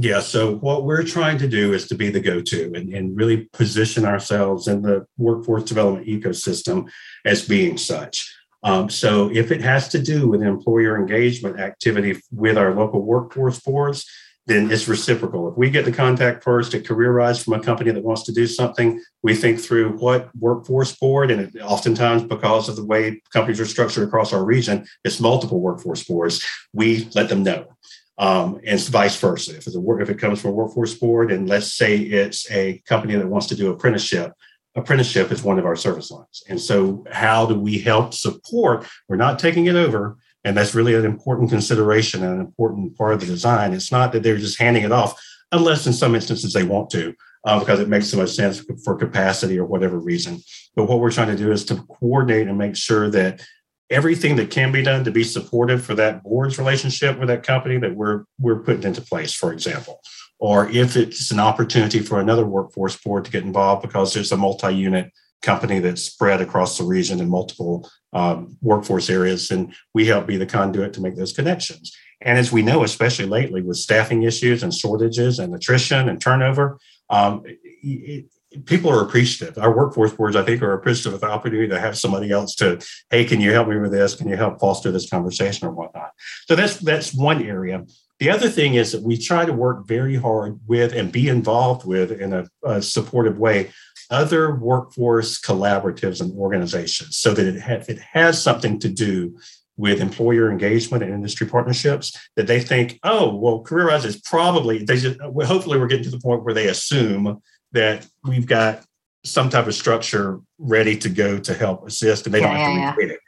Yeah. 0.01 0.21
So 0.21 0.55
what 0.55 0.85
we're 0.85 1.03
trying 1.03 1.37
to 1.39 1.47
do 1.47 1.73
is 1.73 1.85
to 1.87 1.95
be 1.95 2.09
the 2.09 2.21
go-to 2.21 2.71
and, 2.73 2.93
and 2.93 3.17
really 3.17 3.49
position 3.51 4.05
ourselves 4.05 4.69
in 4.69 4.81
the 4.81 5.05
workforce 5.17 5.65
development 5.65 6.07
ecosystem 6.07 6.89
as 7.25 7.45
being 7.45 7.77
such. 7.77 8.33
Um, 8.63 8.89
so 8.89 9.29
if 9.33 9.51
it 9.51 9.61
has 9.61 9.89
to 9.89 9.99
do 10.01 10.29
with 10.29 10.41
employer 10.41 10.97
engagement 10.97 11.59
activity 11.59 12.21
with 12.31 12.57
our 12.57 12.73
local 12.73 13.01
workforce 13.01 13.59
boards, 13.59 14.09
then 14.47 14.71
it's 14.71 14.87
reciprocal. 14.87 15.51
If 15.51 15.57
we 15.57 15.69
get 15.69 15.83
the 15.83 15.91
contact 15.91 16.45
first 16.45 16.73
at 16.73 16.83
CareerRise 16.83 17.43
from 17.43 17.53
a 17.53 17.59
company 17.59 17.91
that 17.91 18.03
wants 18.03 18.23
to 18.23 18.31
do 18.31 18.47
something, 18.47 19.03
we 19.21 19.35
think 19.35 19.59
through 19.59 19.97
what 19.97 20.33
workforce 20.35 20.95
board, 20.95 21.29
and 21.29 21.55
oftentimes 21.61 22.23
because 22.23 22.69
of 22.69 22.77
the 22.77 22.85
way 22.85 23.21
companies 23.31 23.59
are 23.59 23.65
structured 23.65 24.07
across 24.07 24.33
our 24.33 24.45
region, 24.45 24.87
it's 25.03 25.19
multiple 25.19 25.59
workforce 25.59 26.03
boards. 26.03 26.43
We 26.73 27.09
let 27.13 27.29
them 27.29 27.43
know 27.43 27.67
um, 28.19 28.59
and 28.65 28.79
vice 28.81 29.15
versa. 29.15 29.55
If, 29.55 29.65
it's 29.65 29.75
a, 29.75 29.97
if 30.01 30.09
it 30.09 30.19
comes 30.19 30.41
from 30.41 30.51
a 30.51 30.53
workforce 30.53 30.93
board, 30.93 31.31
and 31.31 31.47
let's 31.47 31.73
say 31.73 31.97
it's 31.97 32.51
a 32.51 32.83
company 32.85 33.15
that 33.15 33.27
wants 33.27 33.47
to 33.47 33.55
do 33.55 33.71
apprenticeship, 33.71 34.33
apprenticeship 34.75 35.31
is 35.31 35.41
one 35.41 35.57
of 35.57 35.65
our 35.65 35.77
service 35.77 36.11
lines. 36.11 36.43
And 36.49 36.59
so, 36.59 37.05
how 37.09 37.45
do 37.45 37.57
we 37.57 37.79
help 37.79 38.13
support? 38.13 38.85
We're 39.07 39.15
not 39.15 39.39
taking 39.39 39.67
it 39.67 39.75
over, 39.75 40.17
and 40.43 40.55
that's 40.55 40.75
really 40.75 40.95
an 40.95 41.05
important 41.05 41.49
consideration 41.49 42.23
and 42.23 42.35
an 42.35 42.41
important 42.41 42.97
part 42.97 43.13
of 43.13 43.21
the 43.21 43.25
design. 43.25 43.73
It's 43.73 43.91
not 43.91 44.11
that 44.11 44.21
they're 44.21 44.37
just 44.37 44.59
handing 44.59 44.83
it 44.83 44.91
off, 44.91 45.19
unless 45.53 45.87
in 45.87 45.93
some 45.93 46.13
instances 46.13 46.51
they 46.51 46.63
want 46.63 46.89
to. 46.91 47.15
Uh, 47.45 47.57
because 47.57 47.79
it 47.79 47.87
makes 47.87 48.09
so 48.09 48.17
much 48.17 48.31
sense 48.31 48.61
for 48.83 48.97
capacity 48.97 49.57
or 49.57 49.63
whatever 49.63 49.97
reason. 49.97 50.41
But 50.75 50.89
what 50.89 50.99
we're 50.99 51.09
trying 51.09 51.29
to 51.29 51.37
do 51.37 51.53
is 51.53 51.63
to 51.65 51.75
coordinate 51.75 52.49
and 52.49 52.57
make 52.57 52.75
sure 52.75 53.09
that 53.11 53.41
everything 53.89 54.35
that 54.35 54.51
can 54.51 54.71
be 54.71 54.83
done 54.83 55.03
to 55.03 55.11
be 55.11 55.23
supportive 55.23 55.83
for 55.83 55.95
that 55.95 56.23
board's 56.23 56.57
relationship 56.57 57.17
with 57.19 57.27
that 57.27 57.43
company 57.43 57.77
that 57.77 57.95
we're 57.95 58.23
we're 58.39 58.59
putting 58.59 58.83
into 58.83 59.01
place 59.01 59.33
for 59.33 59.51
example. 59.51 60.01
Or 60.39 60.69
if 60.69 60.95
it's 60.95 61.31
an 61.31 61.39
opportunity 61.39 61.99
for 61.99 62.19
another 62.19 62.45
workforce 62.45 62.95
board 62.95 63.25
to 63.25 63.31
get 63.31 63.43
involved 63.43 63.81
because 63.81 64.13
there's 64.13 64.31
a 64.31 64.37
multi-unit 64.37 65.11
company 65.41 65.79
that's 65.79 66.03
spread 66.03 66.41
across 66.41 66.77
the 66.77 66.83
region 66.83 67.19
in 67.19 67.29
multiple 67.29 67.89
um, 68.13 68.57
workforce 68.61 69.09
areas 69.09 69.51
and 69.51 69.73
we 69.93 70.05
help 70.05 70.27
be 70.27 70.37
the 70.37 70.45
conduit 70.45 70.93
to 70.93 71.01
make 71.01 71.15
those 71.15 71.33
connections. 71.33 71.95
And 72.21 72.37
as 72.37 72.51
we 72.51 72.61
know 72.61 72.83
especially 72.83 73.25
lately 73.25 73.61
with 73.61 73.77
staffing 73.77 74.23
issues 74.23 74.63
and 74.63 74.73
shortages 74.73 75.39
and 75.39 75.53
attrition 75.53 76.09
and 76.09 76.21
turnover 76.21 76.79
um, 77.09 77.43
it, 77.45 78.25
people 78.65 78.91
are 78.91 79.03
appreciative. 79.03 79.57
Our 79.57 79.75
workforce 79.75 80.13
boards, 80.13 80.35
I 80.35 80.43
think, 80.43 80.61
are 80.61 80.73
appreciative 80.73 81.13
of 81.13 81.21
the 81.21 81.27
opportunity 81.27 81.67
to 81.69 81.79
have 81.79 81.97
somebody 81.97 82.31
else 82.31 82.55
to, 82.55 82.79
hey, 83.09 83.25
can 83.25 83.41
you 83.41 83.51
help 83.51 83.67
me 83.67 83.77
with 83.77 83.91
this? 83.91 84.15
Can 84.15 84.27
you 84.27 84.35
help 84.35 84.59
foster 84.59 84.91
this 84.91 85.09
conversation 85.09 85.67
or 85.67 85.71
whatnot? 85.71 86.11
So 86.47 86.55
that's 86.55 86.77
that's 86.77 87.13
one 87.13 87.43
area. 87.43 87.85
The 88.19 88.29
other 88.29 88.49
thing 88.49 88.75
is 88.75 88.91
that 88.91 89.01
we 89.01 89.17
try 89.17 89.45
to 89.45 89.53
work 89.53 89.87
very 89.87 90.15
hard 90.15 90.59
with 90.67 90.93
and 90.93 91.11
be 91.11 91.29
involved 91.29 91.85
with 91.85 92.11
in 92.11 92.33
a, 92.33 92.47
a 92.65 92.81
supportive 92.81 93.37
way 93.37 93.71
other 94.09 94.55
workforce 94.55 95.39
collaboratives 95.39 96.19
and 96.19 96.33
organizations 96.37 97.17
so 97.17 97.33
that 97.33 97.45
it, 97.45 97.61
ha- 97.61 97.85
it 97.87 97.99
has 97.99 98.41
something 98.41 98.79
to 98.79 98.89
do 98.89 99.37
with 99.77 100.01
employer 100.01 100.51
engagement 100.51 101.03
and 101.03 101.13
industry 101.13 101.47
partnerships 101.47 102.17
that 102.35 102.47
they 102.47 102.59
think, 102.59 102.99
oh, 103.03 103.33
well, 103.33 103.63
CareerRise 103.63 104.03
is 104.03 104.19
probably, 104.19 104.83
they 104.83 104.97
just, 104.97 105.19
hopefully 105.21 105.79
we're 105.79 105.87
getting 105.87 106.03
to 106.03 106.09
the 106.09 106.19
point 106.19 106.43
where 106.43 106.53
they 106.53 106.67
assume 106.67 107.41
that 107.71 108.07
we've 108.23 108.45
got 108.45 108.83
some 109.23 109.49
type 109.49 109.67
of 109.67 109.75
structure 109.75 110.39
ready 110.57 110.97
to 110.97 111.09
go 111.09 111.39
to 111.39 111.53
help 111.53 111.85
assist 111.85 112.25
and 112.25 112.33
they 112.33 112.39
yeah, 112.39 112.47
don't 112.47 112.55
have 112.55 112.73
to 112.73 112.79
yeah, 112.79 112.89
recreate 112.89 113.11
it. 113.11 113.19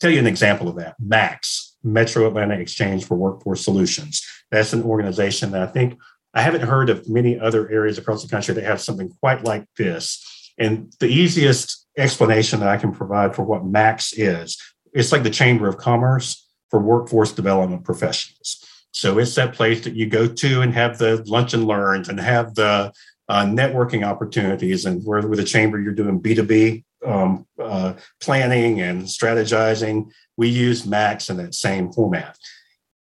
Tell 0.00 0.10
you 0.10 0.18
an 0.18 0.26
example 0.26 0.68
of 0.68 0.76
that. 0.76 0.96
MAX, 0.98 1.76
Metro 1.82 2.26
Atlanta 2.26 2.54
Exchange 2.54 3.04
for 3.04 3.16
Workforce 3.16 3.64
Solutions. 3.64 4.24
That's 4.50 4.72
an 4.72 4.82
organization 4.82 5.50
that 5.52 5.62
I 5.62 5.66
think 5.66 5.98
I 6.34 6.42
haven't 6.42 6.62
heard 6.62 6.90
of 6.90 7.08
many 7.08 7.38
other 7.38 7.70
areas 7.70 7.98
across 7.98 8.22
the 8.22 8.28
country 8.28 8.54
that 8.54 8.64
have 8.64 8.80
something 8.80 9.10
quite 9.20 9.44
like 9.44 9.66
this. 9.76 10.52
And 10.58 10.92
the 11.00 11.08
easiest 11.08 11.86
explanation 11.98 12.60
that 12.60 12.68
I 12.68 12.76
can 12.76 12.92
provide 12.92 13.34
for 13.34 13.42
what 13.42 13.64
MAX 13.64 14.12
is, 14.12 14.58
it's 14.92 15.12
like 15.12 15.22
the 15.22 15.30
Chamber 15.30 15.68
of 15.68 15.76
Commerce 15.76 16.48
for 16.70 16.80
workforce 16.80 17.32
development 17.32 17.84
professionals. 17.84 18.64
So 18.92 19.18
it's 19.18 19.34
that 19.36 19.54
place 19.54 19.84
that 19.84 19.94
you 19.94 20.06
go 20.06 20.26
to 20.26 20.62
and 20.62 20.74
have 20.74 20.98
the 20.98 21.22
lunch 21.26 21.54
and 21.54 21.66
learns 21.66 22.08
and 22.08 22.18
have 22.18 22.54
the 22.54 22.92
uh, 23.30 23.44
networking 23.44 24.04
opportunities. 24.04 24.84
And 24.84 25.02
where 25.04 25.26
with 25.26 25.38
the 25.38 25.44
chamber, 25.44 25.80
you're 25.80 25.92
doing 25.92 26.20
B2B 26.20 26.82
um, 27.06 27.46
uh, 27.62 27.94
planning 28.20 28.80
and 28.80 29.04
strategizing. 29.04 30.10
We 30.36 30.48
use 30.48 30.84
Max 30.84 31.30
in 31.30 31.36
that 31.36 31.54
same 31.54 31.92
format. 31.92 32.36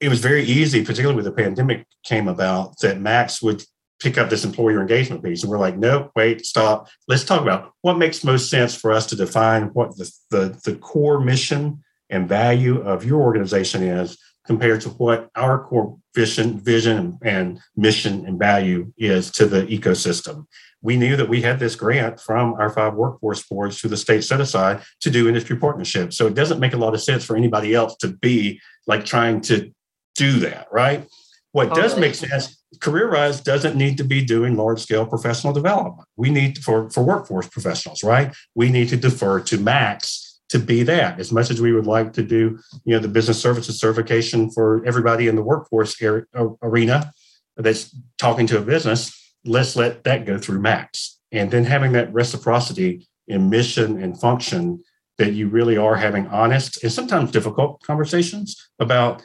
It 0.01 0.09
was 0.09 0.21
very 0.21 0.43
easy, 0.43 0.83
particularly 0.83 1.17
with 1.17 1.27
the 1.27 1.33
pandemic 1.33 1.87
came 2.05 2.27
about, 2.27 2.79
that 2.81 3.01
Max 3.01 3.43
would 3.43 3.65
pick 4.01 4.17
up 4.17 4.31
this 4.31 4.45
employer 4.45 4.81
engagement 4.81 5.23
piece. 5.23 5.43
And 5.43 5.51
we're 5.51 5.59
like, 5.59 5.77
no, 5.77 6.11
wait, 6.17 6.45
stop. 6.47 6.89
Let's 7.07 7.25
talk 7.25 7.43
about 7.43 7.73
what 7.83 7.99
makes 7.99 8.25
most 8.25 8.49
sense 8.49 8.75
for 8.75 8.93
us 8.93 9.07
to 9.07 9.17
define 9.17 9.65
what 9.75 9.97
the, 9.99 10.11
the, 10.31 10.61
the 10.65 10.77
core 10.77 11.21
mission 11.21 11.85
and 12.09 12.27
value 12.27 12.81
of 12.81 13.05
your 13.05 13.21
organization 13.21 13.83
is 13.83 14.19
compared 14.47 14.81
to 14.83 14.91
what 14.91 15.31
our 15.37 15.65
core 15.65 15.97
vision, 16.15 16.59
vision 16.61 17.19
and 17.23 17.61
mission 17.77 18.27
and 18.27 18.39
value 18.39 18.93
is 18.99 19.31
to 19.33 19.47
the 19.47 19.63
ecosystem. 19.67 20.47
We 20.83 20.97
knew 20.97 21.17
that 21.17 21.29
we 21.29 21.41
had 21.41 21.59
this 21.59 21.77
grant 21.77 22.21
from 22.21 22.55
our 22.55 22.69
five 22.69 22.95
workforce 22.95 23.43
boards 23.43 23.81
to 23.81 23.89
the 23.89 23.97
state 23.97 24.23
set 24.23 24.41
aside 24.41 24.83
to 25.01 25.11
do 25.11 25.29
industry 25.29 25.57
partnerships. 25.57 26.17
So 26.17 26.27
it 26.27 26.35
doesn't 26.35 26.61
make 26.61 26.75
a 26.75 26.77
lot 26.77 26.95
of 26.95 27.03
sense 27.03 27.25
for 27.25 27.37
anybody 27.37 27.75
else 27.75 27.97
to 27.97 28.09
be 28.09 28.61
like 28.87 29.07
trying 29.07 29.41
to 29.43 29.73
do 30.15 30.39
that, 30.41 30.69
right? 30.71 31.09
What 31.53 31.69
totally. 31.69 31.83
does 31.83 31.99
make 31.99 32.15
sense, 32.15 32.65
Career 32.81 33.09
CareerRise 33.09 33.43
doesn't 33.43 33.77
need 33.77 33.97
to 33.99 34.05
be 34.05 34.25
doing 34.25 34.57
large 34.57 34.81
scale 34.83 35.07
professional 35.07 35.53
development. 35.53 36.07
We 36.17 36.31
need 36.31 36.59
for, 36.59 36.91
for 36.91 37.03
workforce 37.03 37.49
professionals, 37.49 38.03
right? 38.03 38.35
We 38.55 38.71
need 38.71 38.89
to 38.89 38.97
defer 38.97 39.41
to 39.41 39.59
Max 39.59 40.34
to 40.55 40.59
be 40.61 40.83
that. 40.85 41.19
As 41.21 41.33
much 41.33 41.51
as 41.51 41.61
we 41.61 41.73
would 41.73 41.87
like 41.87 42.13
to 42.15 42.23
do 42.23 42.59
you 42.85 42.95
know 42.95 43.01
the 43.01 43.09
business 43.09 43.41
services 43.41 43.79
certification 43.79 44.51
for 44.51 44.85
everybody 44.87 45.29
in 45.29 45.37
the 45.37 45.43
workforce 45.43 46.01
area, 46.01 46.25
uh, 46.35 46.49
arena 46.63 47.13
that's 47.57 47.95
talking 48.19 48.47
to 48.49 48.59
a 48.59 48.63
business 48.63 49.21
let's 49.45 49.77
let 49.77 50.05
that 50.05 50.27
go 50.27 50.39
through 50.39 50.61
max. 50.61 51.19
And 51.33 51.51
then 51.51 51.65
having 51.65 51.93
that 51.93 52.13
reciprocity 52.13 53.07
in 53.29 53.51
mission 53.51 54.03
and 54.03 54.19
function 54.19 54.83
that 55.19 55.33
you 55.33 55.49
really 55.49 55.77
are 55.77 55.97
having 55.97 56.27
honest 56.29 56.83
and 56.83 56.93
sometimes 56.93 57.31
difficult 57.31 57.83
conversations 57.83 58.71
about 58.79 59.23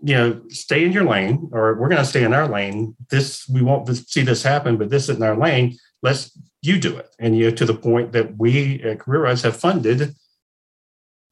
you 0.00 0.14
know 0.14 0.40
stay 0.48 0.84
in 0.84 0.92
your 0.92 1.04
lane 1.04 1.50
or 1.52 1.74
we're 1.78 1.88
going 1.88 2.02
to 2.02 2.04
stay 2.04 2.24
in 2.24 2.32
our 2.32 2.48
lane. 2.48 2.96
This 3.10 3.48
we 3.48 3.62
won't 3.62 3.88
see 3.88 4.22
this 4.22 4.42
happen 4.42 4.76
but 4.76 4.90
this 4.90 5.08
isn't 5.08 5.22
our 5.22 5.36
lane. 5.36 5.76
Let's 6.02 6.36
you 6.62 6.78
do 6.78 6.96
it. 6.96 7.08
And 7.18 7.36
you 7.36 7.44
know, 7.44 7.56
to 7.56 7.64
the 7.64 7.74
point 7.74 8.12
that 8.12 8.36
we 8.38 8.82
at 8.82 8.98
CareerRise 8.98 9.42
have 9.42 9.56
funded 9.56 10.14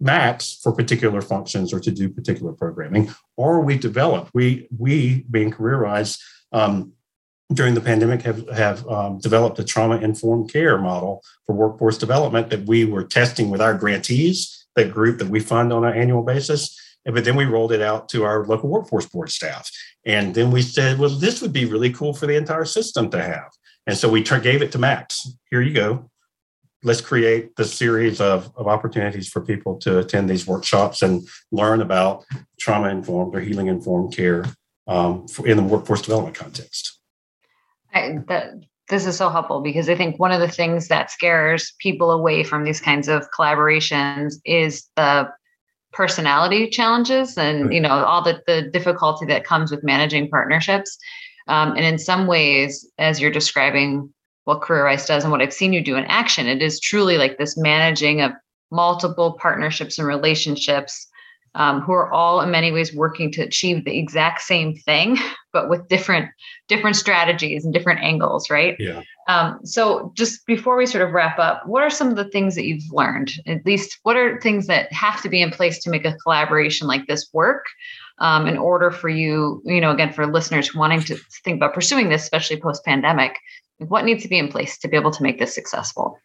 max 0.00 0.58
for 0.62 0.72
particular 0.72 1.20
functions 1.20 1.72
or 1.72 1.80
to 1.80 1.90
do 1.90 2.08
particular 2.08 2.52
programming 2.52 3.12
or 3.36 3.60
we 3.60 3.78
develop. 3.78 4.28
We 4.34 4.68
we 4.76 5.24
being 5.30 5.50
CareerRise 5.50 6.20
um, 6.52 6.92
during 7.52 7.74
the 7.74 7.80
pandemic 7.80 8.22
have 8.22 8.48
have 8.50 8.86
um, 8.88 9.18
developed 9.18 9.58
a 9.58 9.64
trauma 9.64 9.96
informed 9.98 10.52
care 10.52 10.78
model 10.78 11.22
for 11.46 11.54
workforce 11.54 11.96
development 11.96 12.50
that 12.50 12.66
we 12.66 12.84
were 12.84 13.04
testing 13.04 13.50
with 13.50 13.60
our 13.60 13.74
grantees 13.74 14.66
that 14.74 14.92
group 14.92 15.18
that 15.18 15.28
we 15.28 15.40
fund 15.40 15.72
on 15.72 15.84
an 15.84 15.96
annual 15.96 16.22
basis 16.22 16.78
but 17.06 17.24
then 17.24 17.36
we 17.36 17.44
rolled 17.44 17.70
it 17.70 17.80
out 17.80 18.08
to 18.08 18.24
our 18.24 18.44
local 18.46 18.68
workforce 18.68 19.06
board 19.06 19.30
staff. 19.30 19.70
And 20.04 20.34
then 20.34 20.50
we 20.50 20.60
said 20.60 20.98
well 20.98 21.10
this 21.10 21.40
would 21.40 21.52
be 21.52 21.64
really 21.64 21.92
cool 21.92 22.12
for 22.12 22.26
the 22.26 22.36
entire 22.36 22.64
system 22.64 23.08
to 23.10 23.22
have. 23.22 23.50
And 23.86 23.96
so 23.96 24.08
we 24.08 24.22
t- 24.22 24.40
gave 24.40 24.60
it 24.60 24.72
to 24.72 24.78
max. 24.78 25.28
Here 25.48 25.62
you 25.62 25.72
go 25.72 26.10
let's 26.86 27.00
create 27.00 27.56
the 27.56 27.64
series 27.64 28.20
of, 28.20 28.50
of 28.56 28.68
opportunities 28.68 29.28
for 29.28 29.40
people 29.40 29.76
to 29.76 29.98
attend 29.98 30.30
these 30.30 30.46
workshops 30.46 31.02
and 31.02 31.26
learn 31.50 31.82
about 31.82 32.24
trauma 32.60 32.88
informed 32.88 33.34
or 33.34 33.40
healing 33.40 33.66
informed 33.66 34.14
care 34.14 34.44
um, 34.86 35.26
in 35.44 35.56
the 35.56 35.64
workforce 35.64 36.00
development 36.00 36.36
context. 36.36 37.00
I, 37.92 38.18
that, 38.28 38.52
this 38.88 39.04
is 39.04 39.16
so 39.16 39.30
helpful 39.30 39.62
because 39.62 39.88
I 39.88 39.96
think 39.96 40.20
one 40.20 40.30
of 40.30 40.40
the 40.40 40.48
things 40.48 40.86
that 40.86 41.10
scares 41.10 41.74
people 41.80 42.12
away 42.12 42.44
from 42.44 42.62
these 42.62 42.80
kinds 42.80 43.08
of 43.08 43.26
collaborations 43.36 44.34
is 44.44 44.88
the 44.94 45.28
personality 45.92 46.68
challenges 46.68 47.36
and 47.36 47.72
you 47.72 47.80
know 47.80 48.04
all 48.04 48.22
the, 48.22 48.42
the 48.46 48.62
difficulty 48.62 49.24
that 49.26 49.44
comes 49.44 49.70
with 49.70 49.82
managing 49.82 50.28
partnerships 50.28 50.98
um, 51.48 51.70
and 51.70 51.86
in 51.86 51.98
some 51.98 52.26
ways 52.26 52.86
as 52.98 53.18
you're 53.18 53.30
describing 53.30 54.12
what 54.46 54.60
CareerRise 54.60 55.06
does 55.06 55.24
and 55.24 55.32
what 55.32 55.42
I've 55.42 55.52
seen 55.52 55.72
you 55.72 55.82
do 55.82 55.96
in 55.96 56.04
action. 56.04 56.46
It 56.46 56.62
is 56.62 56.78
truly 56.78 57.18
like 57.18 57.36
this 57.36 57.56
managing 57.56 58.20
of 58.20 58.30
multiple 58.70 59.36
partnerships 59.40 59.98
and 59.98 60.06
relationships 60.06 61.08
um, 61.56 61.80
who 61.80 61.92
are 61.92 62.12
all 62.12 62.40
in 62.42 62.50
many 62.50 62.70
ways 62.70 62.94
working 62.94 63.32
to 63.32 63.42
achieve 63.42 63.84
the 63.84 63.98
exact 63.98 64.42
same 64.42 64.76
thing, 64.76 65.18
but 65.52 65.68
with 65.68 65.88
different 65.88 66.30
different 66.68 66.94
strategies 66.94 67.64
and 67.64 67.74
different 67.74 68.00
angles, 68.00 68.48
right? 68.48 68.76
Yeah. 68.78 69.02
Um, 69.28 69.58
so 69.64 70.12
just 70.14 70.46
before 70.46 70.76
we 70.76 70.86
sort 70.86 71.02
of 71.02 71.12
wrap 71.12 71.38
up, 71.40 71.66
what 71.66 71.82
are 71.82 71.90
some 71.90 72.08
of 72.08 72.16
the 72.16 72.28
things 72.28 72.54
that 72.54 72.66
you've 72.66 72.92
learned? 72.92 73.32
At 73.46 73.66
least, 73.66 73.98
what 74.04 74.16
are 74.16 74.40
things 74.40 74.68
that 74.68 74.92
have 74.92 75.20
to 75.22 75.28
be 75.28 75.42
in 75.42 75.50
place 75.50 75.82
to 75.82 75.90
make 75.90 76.04
a 76.04 76.14
collaboration 76.22 76.86
like 76.86 77.06
this 77.08 77.28
work? 77.32 77.64
Um, 78.18 78.46
in 78.46 78.56
order 78.56 78.90
for 78.90 79.10
you, 79.10 79.60
you 79.66 79.78
know, 79.78 79.90
again, 79.90 80.10
for 80.10 80.26
listeners 80.26 80.74
wanting 80.74 81.02
to 81.02 81.18
think 81.44 81.56
about 81.56 81.74
pursuing 81.74 82.08
this, 82.08 82.22
especially 82.22 82.58
post 82.58 82.82
pandemic, 82.82 83.38
what 83.78 84.04
needs 84.04 84.22
to 84.22 84.28
be 84.28 84.38
in 84.38 84.48
place 84.48 84.78
to 84.78 84.88
be 84.88 84.96
able 84.96 85.10
to 85.10 85.22
make 85.22 85.38
this 85.38 85.54
successful? 85.54 86.18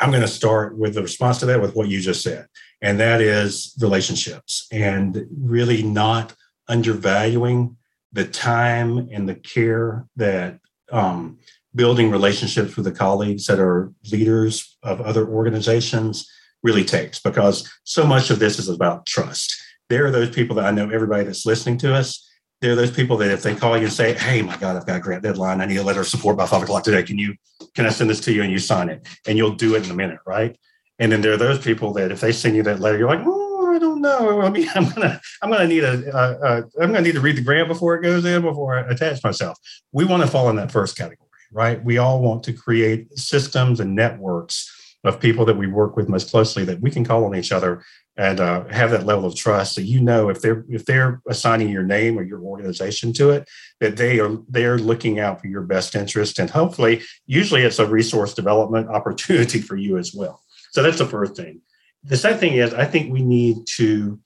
I'm 0.00 0.10
going 0.10 0.22
to 0.22 0.28
start 0.28 0.78
with 0.78 0.94
the 0.94 1.02
response 1.02 1.38
to 1.38 1.46
that 1.46 1.60
with 1.60 1.74
what 1.74 1.88
you 1.88 2.00
just 2.00 2.22
said, 2.22 2.46
and 2.80 3.00
that 3.00 3.20
is 3.20 3.74
relationships 3.80 4.66
and 4.70 5.26
really 5.36 5.82
not 5.82 6.34
undervaluing 6.68 7.76
the 8.12 8.24
time 8.24 9.08
and 9.12 9.28
the 9.28 9.34
care 9.34 10.06
that 10.16 10.60
um, 10.92 11.38
building 11.74 12.10
relationships 12.10 12.76
with 12.76 12.84
the 12.84 12.92
colleagues 12.92 13.46
that 13.46 13.58
are 13.58 13.92
leaders 14.10 14.76
of 14.82 15.00
other 15.00 15.26
organizations 15.26 16.28
really 16.62 16.84
takes 16.84 17.20
because 17.20 17.70
so 17.84 18.06
much 18.06 18.30
of 18.30 18.38
this 18.38 18.58
is 18.58 18.68
about 18.68 19.06
trust. 19.06 19.54
There 19.88 20.06
are 20.06 20.10
those 20.10 20.30
people 20.30 20.56
that 20.56 20.66
I 20.66 20.70
know 20.70 20.90
everybody 20.90 21.24
that's 21.24 21.46
listening 21.46 21.78
to 21.78 21.94
us 21.94 22.27
there 22.60 22.72
are 22.72 22.76
those 22.76 22.90
people 22.90 23.16
that 23.18 23.30
if 23.30 23.42
they 23.42 23.54
call 23.54 23.76
you 23.76 23.84
and 23.84 23.92
say, 23.92 24.14
"Hey, 24.14 24.42
my 24.42 24.56
God, 24.56 24.76
I've 24.76 24.86
got 24.86 24.96
a 24.96 25.00
grant 25.00 25.22
deadline. 25.22 25.60
I 25.60 25.66
need 25.66 25.76
a 25.76 25.82
letter 25.82 26.00
of 26.00 26.08
support 26.08 26.36
by 26.36 26.46
five 26.46 26.62
o'clock 26.62 26.82
today. 26.82 27.02
Can 27.02 27.18
you 27.18 27.34
can 27.74 27.86
I 27.86 27.90
send 27.90 28.10
this 28.10 28.20
to 28.20 28.32
you?" 28.32 28.42
and 28.42 28.50
you 28.50 28.58
sign 28.58 28.88
it, 28.88 29.06
and 29.26 29.38
you'll 29.38 29.54
do 29.54 29.76
it 29.76 29.84
in 29.84 29.90
a 29.90 29.94
minute, 29.94 30.18
right? 30.26 30.56
And 30.98 31.12
then 31.12 31.20
there 31.20 31.32
are 31.32 31.38
those 31.38 31.60
people 31.60 31.92
that 31.94 32.10
if 32.10 32.20
they 32.20 32.32
send 32.32 32.56
you 32.56 32.64
that 32.64 32.80
letter, 32.80 32.98
you're 32.98 33.08
like, 33.08 33.24
"Oh, 33.24 33.72
I 33.74 33.78
don't 33.78 34.00
know. 34.00 34.40
I 34.42 34.50
mean, 34.50 34.68
I'm 34.74 34.88
gonna 34.90 35.20
I'm 35.42 35.50
gonna 35.50 35.68
need 35.68 35.84
a, 35.84 36.16
a, 36.16 36.38
a 36.40 36.56
I'm 36.82 36.92
gonna 36.92 37.02
need 37.02 37.14
to 37.14 37.20
read 37.20 37.36
the 37.36 37.42
grant 37.42 37.68
before 37.68 37.94
it 37.94 38.02
goes 38.02 38.24
in 38.24 38.42
before 38.42 38.78
I 38.78 38.90
attach 38.90 39.22
myself." 39.22 39.56
We 39.92 40.04
want 40.04 40.22
to 40.22 40.28
fall 40.28 40.50
in 40.50 40.56
that 40.56 40.72
first 40.72 40.96
category, 40.96 41.28
right? 41.52 41.82
We 41.84 41.98
all 41.98 42.20
want 42.20 42.42
to 42.44 42.52
create 42.52 43.16
systems 43.16 43.78
and 43.78 43.94
networks 43.94 44.74
of 45.04 45.20
people 45.20 45.44
that 45.44 45.56
we 45.56 45.68
work 45.68 45.96
with 45.96 46.08
most 46.08 46.30
closely 46.30 46.64
that 46.64 46.80
we 46.80 46.90
can 46.90 47.04
call 47.04 47.24
on 47.24 47.36
each 47.36 47.52
other 47.52 47.84
and 48.18 48.40
uh, 48.40 48.64
have 48.66 48.90
that 48.90 49.06
level 49.06 49.24
of 49.24 49.36
trust. 49.36 49.76
So 49.76 49.80
you 49.80 50.00
know 50.00 50.28
if 50.28 50.42
they're 50.42 50.64
if 50.68 50.84
they're 50.84 51.22
assigning 51.28 51.68
your 51.68 51.84
name 51.84 52.18
or 52.18 52.24
your 52.24 52.40
organization 52.40 53.12
to 53.14 53.30
it 53.30 53.48
that 53.78 53.96
they 53.96 54.18
are 54.18 54.36
they're 54.48 54.76
looking 54.76 55.20
out 55.20 55.40
for 55.40 55.46
your 55.46 55.62
best 55.62 55.94
interest. 55.94 56.40
And 56.40 56.50
hopefully 56.50 57.00
usually 57.26 57.62
it's 57.62 57.78
a 57.78 57.86
resource 57.86 58.34
development 58.34 58.88
opportunity 58.98 59.60
for 59.60 59.76
you 59.76 59.96
as 59.96 60.12
well. 60.12 60.42
So 60.72 60.82
that's 60.82 60.98
the 60.98 61.06
first 61.06 61.36
thing. 61.36 61.62
The 62.02 62.16
second 62.16 62.40
thing 62.40 62.54
is 62.54 62.74
i 62.74 62.84
think 62.84 63.12
we 63.12 63.22
need 63.22 63.66
to 63.76 64.18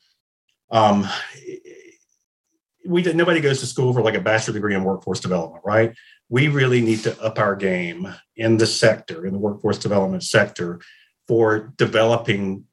um, 0.70 1.06
we 2.86 3.02
nobody 3.02 3.40
goes 3.40 3.60
to 3.60 3.66
school 3.66 3.92
for 3.92 4.02
like 4.02 4.14
a 4.14 4.20
bachelor 4.20 4.54
degree 4.54 4.74
in 4.74 4.84
workforce 4.84 5.20
development 5.20 5.62
right? 5.66 5.94
We 6.30 6.48
really 6.48 6.80
need 6.80 7.00
to 7.00 7.20
up 7.22 7.38
our 7.38 7.54
game 7.54 8.08
in 8.36 8.56
the 8.56 8.66
sector 8.66 9.26
in 9.26 9.34
the 9.34 9.38
workforce 9.38 9.76
development 9.76 10.22
sector 10.22 10.80
for 11.28 11.74
developing 11.76 12.64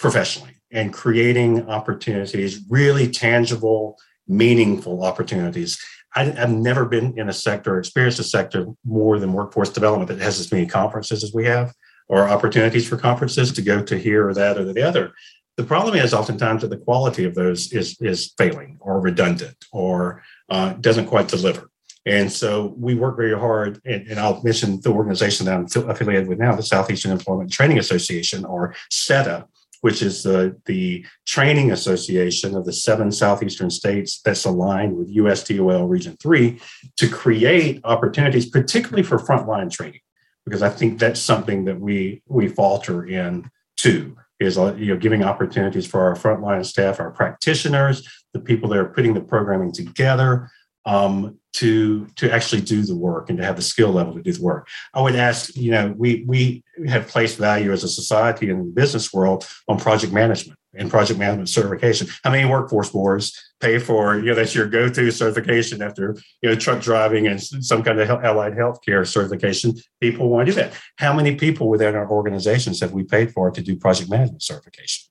professionally 0.00 0.53
and 0.74 0.92
creating 0.92 1.68
opportunities, 1.70 2.60
really 2.68 3.08
tangible, 3.08 3.96
meaningful 4.26 5.04
opportunities. 5.04 5.82
I, 6.16 6.24
have 6.24 6.50
never 6.50 6.84
been 6.84 7.18
in 7.18 7.28
a 7.28 7.32
sector, 7.32 7.78
experienced 7.78 8.18
a 8.18 8.24
sector 8.24 8.66
more 8.84 9.18
than 9.18 9.32
workforce 9.32 9.70
development 9.70 10.08
that 10.08 10.20
has 10.20 10.38
as 10.38 10.52
many 10.52 10.66
conferences 10.66 11.24
as 11.24 11.32
we 11.32 11.46
have, 11.46 11.72
or 12.08 12.28
opportunities 12.28 12.86
for 12.88 12.96
conferences 12.96 13.52
to 13.52 13.62
go 13.62 13.82
to 13.82 13.98
here 13.98 14.28
or 14.28 14.34
that 14.34 14.58
or 14.58 14.64
the 14.64 14.82
other. 14.82 15.12
The 15.56 15.64
problem 15.64 15.94
is 15.94 16.12
oftentimes 16.12 16.62
that 16.62 16.68
the 16.68 16.76
quality 16.76 17.24
of 17.24 17.36
those 17.36 17.72
is 17.72 17.96
is 18.00 18.34
failing 18.36 18.76
or 18.80 19.00
redundant 19.00 19.56
or 19.72 20.22
uh, 20.48 20.72
doesn't 20.74 21.06
quite 21.06 21.28
deliver. 21.28 21.70
And 22.06 22.30
so 22.30 22.74
we 22.76 22.94
work 22.94 23.16
very 23.16 23.38
hard, 23.38 23.80
and, 23.86 24.06
and, 24.08 24.20
I'll 24.20 24.42
mention 24.42 24.78
the 24.82 24.90
organization 24.90 25.46
that 25.46 25.54
I'm 25.54 25.88
affiliated 25.88 26.28
with 26.28 26.38
now, 26.38 26.54
the 26.54 26.62
Southeastern 26.62 27.12
Employment 27.12 27.50
Training 27.50 27.78
Association, 27.78 28.44
or 28.44 28.74
SETA, 28.90 29.46
which 29.84 30.00
is 30.00 30.22
the, 30.22 30.58
the 30.64 31.04
training 31.26 31.70
association 31.70 32.56
of 32.56 32.64
the 32.64 32.72
seven 32.72 33.12
southeastern 33.12 33.68
states 33.68 34.18
that's 34.24 34.46
aligned 34.46 34.96
with 34.96 35.14
USDOL 35.14 35.86
Region 35.90 36.16
3 36.22 36.58
to 36.96 37.06
create 37.06 37.82
opportunities, 37.84 38.48
particularly 38.48 39.02
for 39.02 39.18
frontline 39.18 39.70
training, 39.70 40.00
because 40.46 40.62
I 40.62 40.70
think 40.70 40.98
that's 40.98 41.20
something 41.20 41.66
that 41.66 41.78
we 41.78 42.22
we 42.26 42.48
falter 42.48 43.04
in 43.04 43.50
too, 43.76 44.16
is 44.40 44.56
uh, 44.56 44.74
you 44.74 44.86
know 44.86 44.96
giving 44.98 45.22
opportunities 45.22 45.86
for 45.86 46.00
our 46.00 46.14
frontline 46.14 46.64
staff, 46.64 46.98
our 46.98 47.10
practitioners, 47.10 48.08
the 48.32 48.40
people 48.40 48.70
that 48.70 48.78
are 48.78 48.88
putting 48.88 49.12
the 49.12 49.20
programming 49.20 49.70
together, 49.70 50.50
um, 50.86 51.38
to 51.54 52.06
to 52.16 52.32
actually 52.32 52.60
do 52.60 52.82
the 52.82 52.96
work 52.96 53.30
and 53.30 53.38
to 53.38 53.44
have 53.44 53.56
the 53.56 53.62
skill 53.62 53.90
level 53.90 54.14
to 54.14 54.22
do 54.22 54.32
the 54.32 54.42
work. 54.42 54.68
I 54.92 55.00
would 55.00 55.16
ask, 55.16 55.56
you 55.56 55.70
know, 55.70 55.94
we 55.96 56.24
we 56.26 56.64
have 56.86 57.08
placed 57.08 57.38
value 57.38 57.72
as 57.72 57.84
a 57.84 57.88
society 57.88 58.50
in 58.50 58.58
the 58.58 58.64
business 58.64 59.12
world 59.12 59.46
on 59.68 59.78
project 59.78 60.12
management 60.12 60.58
and 60.76 60.90
project 60.90 61.18
management 61.18 61.48
certification. 61.48 62.08
How 62.24 62.30
many 62.30 62.48
workforce 62.48 62.90
boards 62.90 63.40
pay 63.60 63.78
for, 63.78 64.16
you 64.16 64.26
know, 64.26 64.34
that's 64.34 64.54
your 64.54 64.66
go-to 64.66 65.12
certification 65.12 65.80
after, 65.80 66.16
you 66.42 66.48
know, 66.48 66.56
truck 66.56 66.82
driving 66.82 67.28
and 67.28 67.40
some 67.40 67.84
kind 67.84 68.00
of 68.00 68.10
allied 68.10 68.54
healthcare 68.54 69.06
certification. 69.06 69.74
People 70.00 70.28
want 70.28 70.46
to 70.46 70.52
do 70.52 70.60
that. 70.60 70.72
How 70.96 71.14
many 71.14 71.36
people 71.36 71.68
within 71.68 71.94
our 71.94 72.10
organizations 72.10 72.80
have 72.80 72.92
we 72.92 73.04
paid 73.04 73.32
for 73.32 73.52
to 73.52 73.62
do 73.62 73.76
project 73.76 74.10
management 74.10 74.42
certification? 74.42 75.08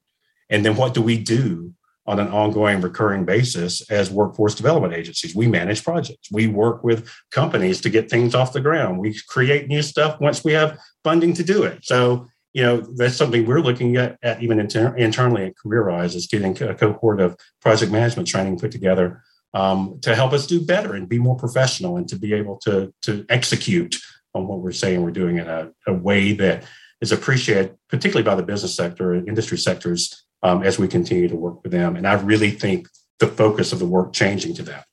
And 0.50 0.66
then 0.66 0.76
what 0.76 0.94
do 0.94 1.02
we 1.02 1.18
do 1.18 1.74
on 2.06 2.20
an 2.20 2.28
ongoing 2.28 2.82
recurring 2.82 3.24
basis 3.24 3.90
as 3.90 4.12
workforce 4.12 4.56
development 4.56 4.94
agencies. 4.94 5.36
We 5.36 5.48
manage 5.48 5.84
projects. 5.84 6.30
We 6.32 6.48
work 6.48 6.84
with 6.84 7.10
companies 7.32 7.80
to 7.82 7.90
get 7.90 8.10
things 8.10 8.36
off 8.36 8.54
the 8.54 8.62
ground. 8.62 9.00
We 9.00 9.18
create 9.30 9.68
new 9.68 9.82
stuff 9.82 10.20
once 10.20 10.44
we 10.44 10.54
have 10.54 10.78
funding 11.04 11.34
to 11.36 11.44
do 11.44 11.64
it. 11.64 11.86
So, 11.86 12.28
you 12.52 12.62
know, 12.62 12.82
that's 12.82 13.16
something 13.16 13.46
we're 13.46 13.62
looking 13.62 13.96
at, 13.96 14.18
at 14.22 14.44
even 14.44 14.60
inter- 14.60 14.96
internally 14.96 15.46
at 15.46 15.54
CareerRise 15.56 16.16
is 16.16 16.28
getting 16.28 16.62
a 16.62 16.76
cohort 16.76 17.22
of 17.22 17.38
project 17.62 17.92
management 17.92 18.28
training 18.28 18.60
put 18.60 18.72
together 18.72 19.24
um, 19.54 20.00
to 20.02 20.16
help 20.16 20.34
us 20.34 20.46
do 20.46 20.60
better 20.60 20.94
and 20.94 21.08
be 21.08 21.20
more 21.20 21.38
professional 21.38 21.98
and 21.98 22.08
to 22.10 22.18
be 22.18 22.34
able 22.34 22.58
to, 22.58 22.94
to 23.04 23.26
execute 23.30 23.98
on 24.34 24.48
what 24.48 24.60
we're 24.60 24.72
saying 24.72 25.04
we're 25.04 25.12
doing 25.12 25.38
in 25.38 25.48
a, 25.48 25.72
a 25.88 25.94
way 25.94 26.34
that 26.34 26.64
is 27.02 27.12
appreciated, 27.12 27.76
particularly 27.90 28.24
by 28.24 28.36
the 28.36 28.44
business 28.44 28.76
sector 28.76 29.14
and 29.14 29.28
industry 29.28 29.58
sectors 29.58 30.26
um, 30.44 30.64
as 30.64 30.78
we 30.78 30.88
continue 30.88 31.28
to 31.28 31.36
work 31.36 31.64
with 31.64 31.72
them. 31.72 31.96
And 31.96 32.08
I 32.08 32.14
really 32.14 32.52
think 32.52 32.88
the 33.20 33.28
focus 33.28 33.72
of 33.74 33.80
the 33.80 33.86
work 33.86 34.14
changing 34.14 34.54
to 34.56 34.64
that. 34.64 34.86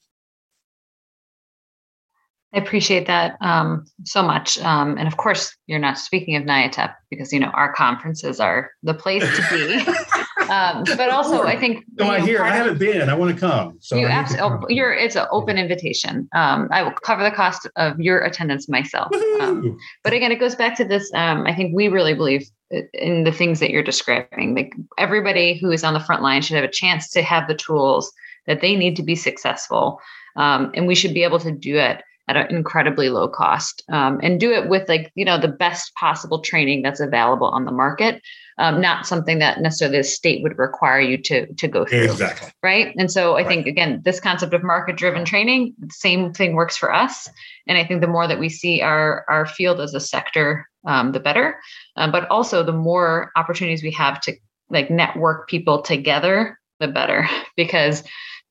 I 2.53 2.59
appreciate 2.59 3.07
that 3.07 3.37
um, 3.41 3.85
so 4.05 4.25
much. 4.25 4.59
Um, 4.59 4.99
and 4.99 5.07
of 5.07 5.17
course, 5.17 5.57
you're 5.69 5.79
not 5.79 5.99
speaking 5.99 6.35
of 6.35 6.43
NYATEP 6.43 6.93
because, 7.09 7.33
you 7.33 7.39
know, 7.39 7.51
our 7.51 7.73
conferences 7.73 8.41
are 8.41 8.73
the 8.83 8.95
place 8.95 9.23
to 9.23 9.47
be. 9.51 10.49
um, 10.51 10.83
but 10.97 11.11
also, 11.11 11.45
I 11.45 11.57
think. 11.57 11.85
No, 11.97 12.11
I 12.11 12.19
hear. 12.21 12.43
I 12.43 12.51
haven't 12.51 12.79
been. 12.79 13.09
I 13.09 13.15
want 13.15 13.33
to 13.33 13.41
come. 13.41 13.79
So 13.81 13.95
you 13.95 14.07
abs- 14.07 14.35
come. 14.35 14.65
you're, 14.69 14.93
it's 14.93 15.15
an 15.15 15.27
open 15.31 15.59
invitation. 15.59 16.29
Um, 16.35 16.69
I 16.73 16.83
will 16.83 16.91
cover 16.91 17.23
the 17.23 17.31
cost 17.31 17.69
of 17.77 18.01
your 18.01 18.19
attendance 18.23 18.69
myself. 18.69 19.15
Um, 19.41 19.79
but 20.03 20.13
again, 20.13 20.33
it 20.33 20.41
goes 20.41 20.57
back 20.57 20.77
to 20.79 20.85
this. 20.85 21.09
Um, 21.15 21.47
I 21.47 21.55
think 21.55 21.73
we 21.73 21.87
really 21.87 22.15
believe 22.15 22.51
in 22.95 23.25
the 23.25 23.33
things 23.33 23.61
that 23.61 23.71
you're 23.71 23.83
describing. 23.83 24.55
Like 24.55 24.75
everybody 24.99 25.59
who 25.59 25.71
is 25.71 25.85
on 25.85 25.95
the 25.95 26.01
front 26.01 26.23
line 26.23 26.43
should 26.43 26.57
have 26.57 26.65
a 26.65 26.71
chance 26.71 27.11
to 27.11 27.23
have 27.23 27.49
the 27.49 27.55
tools 27.55 28.13
that 28.47 28.61
they 28.61 28.77
need 28.77 28.97
to 28.97 29.03
be 29.03 29.17
successful. 29.17 30.01
and 30.37 30.87
we 30.87 30.95
should 30.95 31.15
be 31.15 31.25
able 31.25 31.41
to 31.41 31.53
do 31.53 31.77
it 31.77 32.03
at 32.31 32.37
an 32.37 32.55
incredibly 32.55 33.09
low 33.09 33.27
cost 33.27 33.83
um, 33.91 34.21
and 34.23 34.39
do 34.39 34.53
it 34.53 34.69
with 34.69 34.89
like 34.89 35.11
you 35.17 35.25
know 35.25 35.39
the 35.39 35.49
best 35.49 35.93
possible 35.97 36.41
training 36.41 36.81
that's 36.81 37.01
available 37.01 37.49
on 37.49 37.65
the 37.65 37.73
market 37.73 38.23
um, 38.59 38.81
not 38.81 39.05
something 39.05 39.41
that 39.41 39.61
necessarily 39.61 39.99
the 39.99 40.05
state 40.05 40.41
would 40.43 40.57
require 40.57 41.01
you 41.01 41.19
to 41.19 41.53
to 41.55 41.67
go 41.67 41.85
through 41.85 42.05
exactly 42.05 42.49
right 42.63 42.95
and 42.97 43.11
so 43.11 43.33
i 43.33 43.39
right. 43.39 43.49
think 43.49 43.67
again 43.67 44.01
this 44.05 44.21
concept 44.21 44.55
of 44.55 44.63
market 44.63 44.97
driven 44.97 45.25
training 45.25 45.75
same 45.91 46.33
thing 46.33 46.55
works 46.55 46.77
for 46.77 46.95
us 46.95 47.29
and 47.67 47.77
i 47.77 47.85
think 47.85 48.01
the 48.01 48.07
more 48.07 48.29
that 48.29 48.39
we 48.39 48.49
see 48.49 48.81
our 48.81 49.25
our 49.29 49.45
field 49.45 49.81
as 49.81 49.93
a 49.93 50.01
sector 50.01 50.70
um, 50.87 51.13
the 51.13 51.21
better 51.21 51.59
um, 51.97 52.11
but 52.11 52.29
also 52.31 52.63
the 52.63 52.73
more 52.73 53.31
opportunities 53.37 53.83
we 53.83 53.91
have 53.91 54.21
to 54.21 54.33
like 54.71 54.91
network 54.91 55.49
people 55.49 55.83
together 55.83 56.59
the 56.79 56.89
better 56.89 57.29
because 57.57 58.03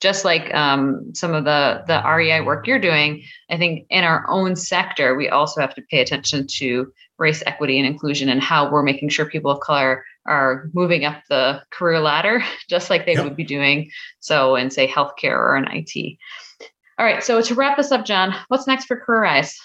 just 0.01 0.23
like 0.23 0.53
um, 0.53 1.11
some 1.13 1.33
of 1.33 1.43
the 1.43 1.83
the 1.87 2.01
REI 2.05 2.41
work 2.41 2.65
you're 2.65 2.79
doing, 2.79 3.23
I 3.49 3.57
think 3.57 3.85
in 3.89 4.03
our 4.03 4.25
own 4.29 4.55
sector 4.55 5.15
we 5.15 5.29
also 5.29 5.61
have 5.61 5.75
to 5.75 5.81
pay 5.81 5.99
attention 5.99 6.47
to 6.55 6.91
race 7.17 7.43
equity 7.45 7.77
and 7.77 7.87
inclusion 7.87 8.29
and 8.29 8.41
how 8.41 8.71
we're 8.71 8.83
making 8.83 9.09
sure 9.09 9.25
people 9.25 9.51
of 9.51 9.59
color 9.59 10.05
are 10.25 10.69
moving 10.73 11.03
up 11.03 11.21
the 11.29 11.61
career 11.71 11.99
ladder, 11.99 12.43
just 12.69 12.89
like 12.89 13.05
they 13.05 13.13
yep. 13.13 13.23
would 13.23 13.35
be 13.35 13.43
doing 13.43 13.91
so 14.19 14.55
in 14.55 14.69
say 14.69 14.87
healthcare 14.87 15.37
or 15.37 15.57
in 15.57 15.65
IT. 15.69 16.17
All 16.97 17.05
right, 17.05 17.23
so 17.23 17.41
to 17.41 17.55
wrap 17.55 17.77
this 17.77 17.91
up, 17.91 18.05
John, 18.05 18.35
what's 18.49 18.67
next 18.67 18.85
for 18.85 19.01
CareerRise? 19.05 19.55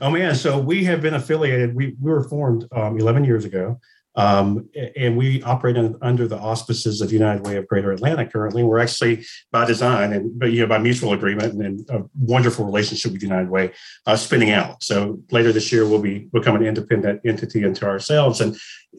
Oh 0.00 0.10
man, 0.10 0.34
so 0.34 0.58
we 0.58 0.84
have 0.84 1.00
been 1.00 1.14
affiliated. 1.14 1.74
We, 1.74 1.96
we 2.00 2.10
were 2.10 2.22
formed 2.22 2.66
um, 2.72 2.98
11 2.98 3.24
years 3.24 3.44
ago. 3.44 3.80
Um, 4.16 4.68
and 4.96 5.16
we 5.16 5.42
operate 5.42 5.76
under 6.00 6.28
the 6.28 6.38
auspices 6.38 7.00
of 7.00 7.12
United 7.12 7.46
Way 7.46 7.56
of 7.56 7.66
Greater 7.66 7.90
Atlanta 7.90 8.26
currently. 8.26 8.62
We're 8.62 8.78
actually 8.78 9.26
by 9.50 9.64
design 9.64 10.12
and 10.12 10.52
you 10.52 10.60
know 10.60 10.66
by 10.66 10.78
mutual 10.78 11.12
agreement 11.12 11.54
and, 11.54 11.62
and 11.62 11.90
a 11.90 12.04
wonderful 12.18 12.64
relationship 12.64 13.12
with 13.12 13.22
United 13.22 13.50
Way 13.50 13.72
uh, 14.06 14.16
spinning 14.16 14.50
out. 14.50 14.82
So 14.82 15.18
later 15.30 15.52
this 15.52 15.72
year 15.72 15.86
we'll 15.86 16.00
be 16.00 16.28
become 16.32 16.54
an 16.56 16.64
independent 16.64 17.22
entity 17.24 17.64
into 17.64 17.86
ourselves, 17.86 18.40
and 18.40 18.56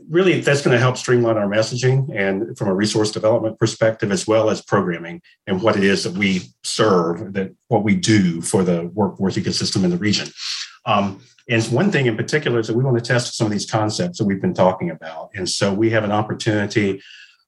really 0.09 0.41
that's 0.41 0.61
going 0.61 0.76
to 0.76 0.80
help 0.80 0.97
streamline 0.97 1.38
our 1.38 1.47
messaging 1.47 2.13
and 2.13 2.57
from 2.57 2.68
a 2.68 2.76
resource 2.76 3.11
development 3.11 3.57
perspective 3.57 4.11
as 4.11 4.28
well 4.28 4.49
as 4.49 4.61
programming 4.61 5.22
and 5.47 5.61
what 5.61 5.78
it 5.78 5.84
is 5.84 6.03
that 6.03 6.13
we 6.13 6.41
serve, 6.63 7.34
that 7.34 7.55
what 7.70 7.84
we 7.84 7.95
do 7.95 8.41
for 8.41 8.63
the 8.63 8.89
workforce 8.93 9.38
ecosystem 9.38 9.84
in 9.84 9.89
the 9.89 9.97
region. 9.97 10.28
Um, 10.86 11.22
and 11.48 11.64
one 11.66 11.91
thing 11.91 12.08
in 12.08 12.18
particular 12.18 12.60
is 12.60 12.68
that 12.68 12.76
we 12.76 12.84
want 12.84 12.98
to 12.98 13.04
test 13.04 13.36
some 13.36 13.46
of 13.46 13.52
these 13.52 13.70
concepts 13.70 14.18
that 14.18 14.26
we've 14.26 14.41
been 14.41 14.54
talking 14.54 14.89
about. 14.89 15.30
And 15.36 15.48
so 15.48 15.74
we 15.74 15.91
have 15.91 16.04
an 16.04 16.12
opportunity 16.12 17.02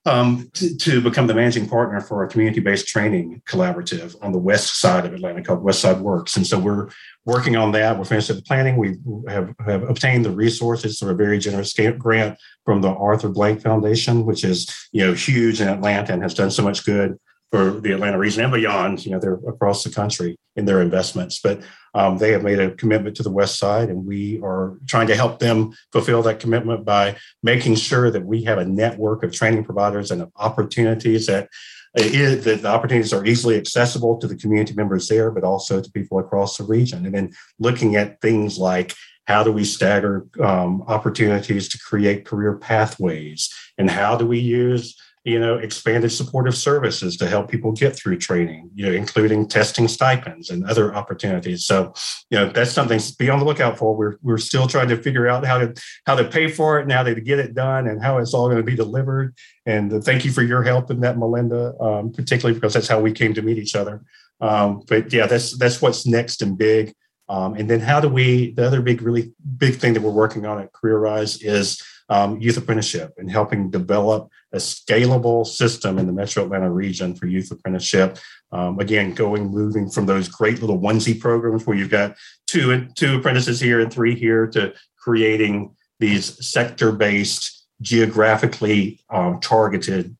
um, 0.05 0.49
to, 0.53 0.77
to, 0.77 1.01
become 1.01 1.27
the 1.27 1.33
managing 1.33 1.67
partner 1.67 1.99
for 1.99 2.23
a 2.23 2.29
community-based 2.29 2.87
training 2.87 3.41
collaborative 3.45 4.15
on 4.21 4.31
the 4.31 4.37
west 4.37 4.79
side 4.79 5.05
of 5.05 5.13
Atlanta 5.13 5.43
called 5.43 5.61
West 5.61 5.81
Side 5.81 5.99
Works. 5.99 6.37
And 6.37 6.47
so 6.47 6.57
we're 6.57 6.87
working 7.25 7.57
on 7.57 7.73
that. 7.73 7.97
We're 7.97 8.05
finished 8.05 8.29
with 8.29 8.37
the 8.37 8.43
planning. 8.43 8.77
We 8.77 8.95
have, 9.27 9.53
have 9.65 9.83
obtained 9.83 10.23
the 10.23 10.31
resources 10.31 10.97
through 10.97 11.11
a 11.11 11.15
very 11.15 11.39
generous 11.39 11.77
grant 11.97 12.39
from 12.63 12.81
the 12.81 12.89
Arthur 12.89 13.27
Blank 13.27 13.61
Foundation, 13.61 14.25
which 14.25 14.45
is 14.45 14.73
you 14.93 15.05
know 15.05 15.13
huge 15.13 15.59
in 15.59 15.67
Atlanta 15.67 16.13
and 16.13 16.21
has 16.23 16.33
done 16.33 16.51
so 16.51 16.63
much 16.63 16.85
good 16.85 17.19
for 17.51 17.71
the 17.79 17.91
Atlanta 17.91 18.17
region 18.17 18.43
and 18.43 18.53
beyond. 18.53 19.05
You 19.05 19.11
know, 19.11 19.19
they're 19.19 19.39
across 19.47 19.83
the 19.83 19.89
country 19.89 20.37
in 20.55 20.65
their 20.65 20.81
investments, 20.81 21.39
but 21.39 21.61
um, 21.93 22.17
they 22.17 22.31
have 22.31 22.43
made 22.43 22.59
a 22.59 22.71
commitment 22.71 23.15
to 23.17 23.23
the 23.23 23.31
West 23.31 23.57
Side, 23.57 23.89
and 23.89 24.05
we 24.05 24.39
are 24.43 24.77
trying 24.87 25.07
to 25.07 25.15
help 25.15 25.39
them 25.39 25.73
fulfill 25.91 26.21
that 26.23 26.39
commitment 26.39 26.85
by 26.85 27.15
making 27.43 27.75
sure 27.75 28.11
that 28.11 28.25
we 28.25 28.43
have 28.43 28.57
a 28.57 28.65
network 28.65 29.23
of 29.23 29.31
training 29.31 29.63
providers 29.63 30.11
and 30.11 30.27
opportunities 30.35 31.27
that. 31.27 31.49
Is, 31.95 32.43
that 32.43 32.61
the 32.61 32.67
opportunities 32.67 33.11
are 33.11 33.25
easily 33.25 33.57
accessible 33.57 34.19
to 34.19 34.27
the 34.27 34.35
community 34.35 34.75
members 34.75 35.07
there, 35.07 35.31
but 35.31 35.43
also 35.43 35.81
to 35.81 35.91
people 35.91 36.19
across 36.19 36.57
the 36.57 36.63
region. 36.63 37.07
And 37.07 37.15
then 37.15 37.31
looking 37.57 37.95
at 37.95 38.21
things 38.21 38.59
like 38.59 38.93
how 39.27 39.43
do 39.43 39.51
we 39.51 39.63
stagger 39.63 40.25
um, 40.39 40.83
opportunities 40.87 41.67
to 41.69 41.79
create 41.79 42.25
career 42.25 42.57
pathways, 42.57 43.53
and 43.77 43.89
how 43.89 44.15
do 44.15 44.25
we 44.25 44.39
use 44.39 44.95
you 45.27 45.37
know, 45.37 45.57
expanded 45.57 46.09
supportive 46.09 46.55
services 46.55 47.17
to 47.17 47.27
help 47.27 47.51
people 47.51 47.73
get 47.73 47.93
through 47.93 48.17
training, 48.17 48.69
you 48.73 48.85
know, 48.85 48.93
including 48.93 49.45
testing 49.45 49.85
stipends 49.89 50.49
and 50.49 50.63
other 50.63 50.95
opportunities. 50.95 51.65
So, 51.65 51.93
you 52.29 52.37
know, 52.37 52.49
that's 52.49 52.71
something 52.71 52.97
to 52.97 53.15
be 53.19 53.29
on 53.29 53.39
the 53.39 53.43
lookout 53.43 53.77
for. 53.77 53.93
We're 53.93 54.15
we're 54.21 54.37
still 54.37 54.67
trying 54.67 54.87
to 54.87 54.95
figure 54.95 55.27
out 55.27 55.45
how 55.45 55.57
to 55.57 55.73
how 56.05 56.15
to 56.15 56.23
pay 56.23 56.47
for 56.47 56.79
it 56.79 56.83
and 56.83 56.93
how 56.93 57.03
to 57.03 57.19
get 57.19 57.39
it 57.39 57.53
done 57.53 57.87
and 57.87 58.01
how 58.01 58.19
it's 58.19 58.33
all 58.33 58.47
going 58.47 58.55
to 58.55 58.63
be 58.63 58.77
delivered. 58.77 59.35
And 59.65 59.91
uh, 59.91 59.99
thank 59.99 60.23
you 60.23 60.31
for 60.31 60.43
your 60.43 60.63
help 60.63 60.89
in 60.91 61.01
that, 61.01 61.17
Melinda, 61.17 61.73
um, 61.81 62.13
particularly 62.13 62.57
because 62.57 62.73
that's 62.73 62.87
how 62.87 63.01
we 63.01 63.11
came 63.11 63.33
to 63.33 63.41
meet 63.41 63.57
each 63.57 63.75
other. 63.75 64.05
Um, 64.39 64.83
but 64.87 65.11
yeah, 65.11 65.27
that's 65.27 65.57
that's 65.57 65.81
what's 65.81 66.05
next 66.05 66.41
and 66.41 66.57
big. 66.57 66.95
Um, 67.27 67.55
and 67.55 67.69
then 67.69 67.81
how 67.81 67.99
do 67.99 68.07
we? 68.07 68.53
The 68.53 68.65
other 68.65 68.81
big, 68.81 69.01
really 69.01 69.33
big 69.57 69.75
thing 69.75 69.91
that 69.91 70.01
we're 70.01 70.11
working 70.11 70.45
on 70.45 70.61
at 70.61 70.71
CareerRise 70.71 71.43
is 71.43 71.83
um, 72.09 72.39
youth 72.39 72.57
apprenticeship 72.57 73.13
and 73.17 73.29
helping 73.29 73.69
develop 73.69 74.29
a 74.57 74.59
scalable 74.59 75.45
system 75.45 75.97
in 75.99 76.07
the 76.07 76.13
Metro 76.13 76.43
Atlanta 76.43 76.69
region 76.69 77.15
for 77.15 77.27
youth 77.27 77.51
apprenticeship. 77.51 78.17
Um, 78.51 78.79
again, 78.79 79.13
going 79.13 79.47
moving 79.47 79.89
from 79.89 80.05
those 80.05 80.27
great 80.27 80.59
little 80.61 80.79
onesie 80.79 81.19
programs 81.19 81.65
where 81.65 81.77
you've 81.77 81.89
got 82.01 82.15
two 82.47 82.71
and 82.71 82.95
two 82.95 83.17
apprentices 83.17 83.59
here 83.59 83.79
and 83.79 83.91
three 83.91 84.15
here 84.15 84.47
to 84.47 84.73
creating 84.97 85.75
these 85.99 86.25
sector-based, 86.45 87.65
geographically 87.81 88.99
um, 89.09 89.39
targeted 89.39 90.17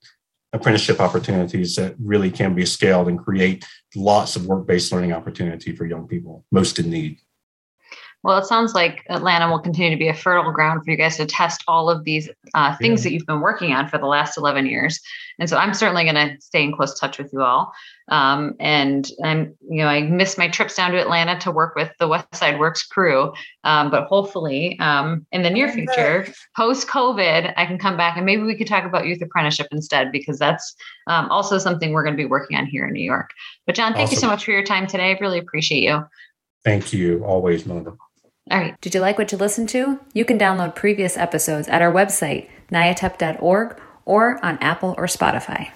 apprenticeship 0.54 1.00
opportunities 1.00 1.76
that 1.76 1.96
really 2.00 2.32
can 2.32 2.54
be 2.54 2.66
scaled 2.66 3.08
and 3.08 3.20
create 3.20 3.66
lots 3.96 4.36
of 4.36 4.46
work-based 4.46 4.92
learning 4.92 5.14
opportunity 5.14 5.76
for 5.76 5.86
young 5.86 6.08
people 6.08 6.46
most 6.52 6.80
in 6.80 6.90
need. 6.90 7.20
Well, 8.28 8.40
it 8.40 8.46
sounds 8.46 8.76
like 8.76 9.06
Atlanta 9.08 9.50
will 9.50 9.58
continue 9.58 9.90
to 9.90 9.96
be 9.96 10.10
a 10.10 10.14
fertile 10.14 10.52
ground 10.52 10.84
for 10.84 10.92
you 10.92 10.98
guys 10.98 11.16
to 11.16 11.26
test 11.26 11.64
all 11.66 11.90
of 11.90 12.04
these 12.04 12.30
uh, 12.54 12.76
things 12.76 13.00
yeah. 13.00 13.04
that 13.04 13.14
you've 13.14 13.26
been 13.26 13.40
working 13.40 13.72
on 13.72 13.88
for 13.88 13.98
the 13.98 14.06
last 14.06 14.38
11 14.38 14.66
years. 14.66 15.00
And 15.40 15.50
so 15.50 15.56
I'm 15.56 15.74
certainly 15.74 16.04
going 16.04 16.16
to 16.16 16.36
stay 16.42 16.62
in 16.62 16.76
close 16.76 17.00
touch 17.00 17.18
with 17.18 17.32
you 17.32 17.42
all. 17.42 17.72
Um, 18.10 18.56
and 18.60 19.10
I'm, 19.24 19.56
you 19.70 19.82
know, 19.82 19.88
I 19.88 20.02
miss 20.02 20.38
my 20.38 20.50
trips 20.50 20.76
down 20.76 20.92
to 20.92 21.00
Atlanta 21.00 21.40
to 21.40 21.52
work 21.52 21.76
with 21.78 21.90
the 22.00 22.10
West 22.10 22.36
Side 22.36 22.60
Works 22.60 22.84
crew. 22.84 23.32
Um, 23.64 23.90
but 23.90 24.08
hopefully, 24.08 24.78
um, 24.82 25.26
in 25.32 25.44
the 25.44 25.50
near 25.50 25.72
future, 25.72 26.28
post 26.54 26.90
COVID, 26.90 27.54
I 27.56 27.66
can 27.66 27.78
come 27.78 27.96
back 27.96 28.18
and 28.18 28.26
maybe 28.26 28.44
we 28.44 28.58
could 28.58 28.68
talk 28.68 28.84
about 28.84 29.06
youth 29.06 29.22
apprenticeship 29.22 29.68
instead, 29.72 30.12
because 30.12 30.38
that's 30.38 30.76
um, 31.08 31.30
also 31.30 31.60
something 31.60 31.94
we're 31.94 32.04
going 32.04 32.18
to 32.18 32.22
be 32.22 32.28
working 32.28 32.58
on 32.58 32.66
here 32.66 32.86
in 32.88 32.92
New 32.92 33.06
York. 33.06 33.30
But 33.66 33.76
John, 33.76 33.94
thank 33.94 34.08
awesome. 34.08 34.16
you 34.16 34.20
so 34.20 34.28
much 34.28 34.44
for 34.44 34.52
your 34.52 34.64
time 34.64 34.86
today. 34.86 35.12
I 35.12 35.18
really 35.22 35.40
appreciate 35.40 35.82
you. 35.82 36.04
Thank 36.66 36.92
you. 36.92 37.24
Always, 37.24 37.66
Melinda. 37.66 37.96
All 38.50 38.58
right. 38.58 38.80
Did 38.82 38.96
you 38.96 39.02
like 39.02 39.18
what 39.18 39.32
you 39.32 39.38
listened 39.38 39.70
to? 39.70 40.00
You 40.14 40.26
can 40.26 40.40
download 40.40 40.76
previous 40.76 41.18
episodes 41.18 41.68
at 41.68 41.82
our 41.82 41.92
website, 41.92 42.50
nyatep.org, 42.72 43.80
or 44.06 44.46
on 44.46 44.58
Apple 44.60 44.96
or 44.98 45.06
Spotify. 45.06 45.72